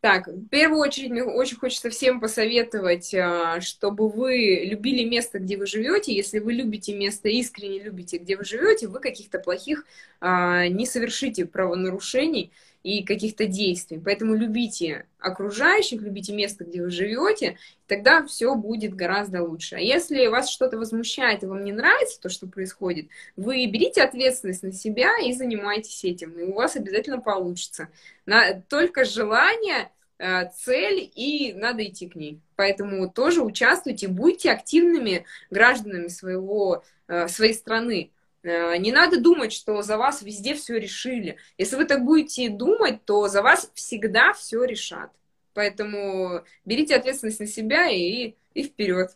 Так, 0.01 0.27
в 0.27 0.47
первую 0.47 0.79
очередь 0.79 1.11
мне 1.11 1.23
очень 1.23 1.57
хочется 1.57 1.91
всем 1.91 2.19
посоветовать, 2.19 3.13
э, 3.13 3.59
чтобы 3.61 4.09
вы 4.09 4.63
любили 4.65 5.07
место, 5.07 5.39
где 5.39 5.57
вы 5.57 5.67
живете. 5.67 6.13
Если 6.13 6.39
вы 6.39 6.53
любите 6.53 6.93
место, 6.93 7.29
искренне 7.29 7.79
любите, 7.79 8.17
где 8.17 8.35
вы 8.35 8.43
живете, 8.43 8.87
вы 8.87 8.99
каких-то 8.99 9.39
плохих 9.39 9.85
э, 10.19 10.67
не 10.67 10.85
совершите 10.85 11.45
правонарушений 11.45 12.51
и 12.83 13.03
каких-то 13.03 13.45
действий. 13.45 14.01
Поэтому 14.03 14.35
любите 14.35 15.05
окружающих, 15.19 16.01
любите 16.01 16.33
место, 16.33 16.63
где 16.63 16.81
вы 16.81 16.89
живете, 16.89 17.57
тогда 17.87 18.25
все 18.25 18.55
будет 18.55 18.95
гораздо 18.95 19.43
лучше. 19.43 19.75
А 19.75 19.79
если 19.79 20.27
вас 20.27 20.49
что-то 20.49 20.77
возмущает 20.77 21.43
и 21.43 21.45
вам 21.45 21.63
не 21.63 21.71
нравится 21.71 22.19
то, 22.19 22.29
что 22.29 22.47
происходит, 22.47 23.07
вы 23.35 23.65
берите 23.67 24.01
ответственность 24.01 24.63
на 24.63 24.71
себя 24.71 25.11
и 25.23 25.33
занимайтесь 25.33 26.03
этим, 26.03 26.31
и 26.39 26.43
у 26.43 26.53
вас 26.53 26.75
обязательно 26.75 27.19
получится. 27.19 27.89
На, 28.25 28.61
только 28.61 29.05
желание, 29.05 29.91
э, 30.17 30.49
цель, 30.55 31.11
и 31.15 31.53
надо 31.53 31.85
идти 31.85 32.07
к 32.07 32.15
ней. 32.15 32.39
Поэтому 32.55 33.09
тоже 33.09 33.43
участвуйте, 33.43 34.07
будьте 34.07 34.51
активными 34.51 35.25
гражданами 35.51 36.07
своего, 36.07 36.83
э, 37.07 37.27
своей 37.27 37.53
страны. 37.53 38.11
Э, 38.43 38.75
не 38.77 38.91
надо 38.91 39.19
думать, 39.19 39.53
что 39.53 39.81
за 39.81 39.97
вас 39.97 40.21
везде 40.21 40.55
все 40.55 40.77
решили. 40.77 41.37
Если 41.57 41.75
вы 41.75 41.85
так 41.85 42.03
будете 42.03 42.49
думать, 42.49 43.05
то 43.05 43.27
за 43.27 43.41
вас 43.41 43.69
всегда 43.73 44.33
все 44.33 44.63
решат. 44.63 45.11
Поэтому 45.53 46.41
берите 46.65 46.95
ответственность 46.95 47.39
на 47.39 47.47
себя 47.47 47.89
и, 47.89 48.35
и 48.53 48.63
вперед. 48.63 49.11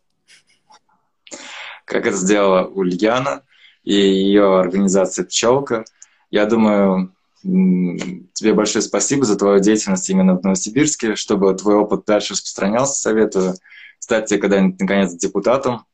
Как 1.86 2.05
это 2.05 2.17
сделала 2.17 2.67
Ульяна 2.67 3.43
и 3.84 3.93
ее 3.93 4.59
организация 4.59 5.26
«Пчелка». 5.26 5.86
Я 6.32 6.45
думаю, 6.45 7.13
тебе 7.43 8.53
большое 8.53 8.82
спасибо 8.82 9.23
за 9.26 9.38
твою 9.38 9.59
деятельность 9.59 10.09
именно 10.09 10.38
в 10.38 10.43
Новосибирске, 10.43 11.15
чтобы 11.15 11.53
твой 11.53 11.76
опыт 11.76 12.03
дальше 12.05 12.34
распространялся. 12.34 12.99
Советую 12.99 13.55
стать 13.99 14.26
тебе 14.26 14.39
когда-нибудь, 14.39 14.80
наконец, 14.80 15.13
депутатом. 15.13 15.86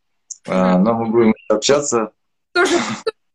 Mm-hmm. 0.46 0.78
Но 0.80 0.94
мы 0.96 1.06
будем 1.12 1.34
общаться. 1.50 2.12
Тоже 2.54 2.78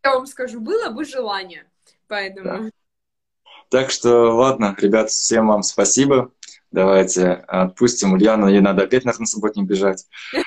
я 0.07 0.15
вам 0.15 0.27
скажу, 0.27 0.61
было 0.61 0.91
бы 0.91 1.05
желание. 1.05 1.67
Поэтому... 2.09 2.45
Да. 2.45 2.71
Так 3.69 3.91
что, 3.91 4.35
ладно, 4.37 4.77
ребят, 4.79 5.11
всем 5.11 5.49
вам 5.49 5.63
спасибо. 5.63 6.33
Давайте 6.71 7.33
отпустим 7.33 8.13
Ульяну, 8.13 8.49
ей 8.49 8.61
надо 8.61 8.85
опять 8.85 9.05
на 9.05 9.13
субботник 9.13 9.67
бежать. 9.67 10.07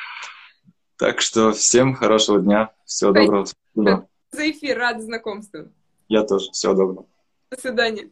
Так 0.97 1.22
что 1.22 1.53
всем 1.53 1.95
хорошего 1.95 2.41
дня. 2.41 2.74
Всего 2.84 3.14
доброго. 3.14 3.45
За 4.32 4.51
эфир, 4.51 4.78
рад 4.78 5.01
знакомству. 5.01 5.72
Я 6.10 6.24
тоже. 6.24 6.51
Всего 6.51 6.74
доброго. 6.74 7.05
До 7.49 7.57
свидания. 7.57 8.10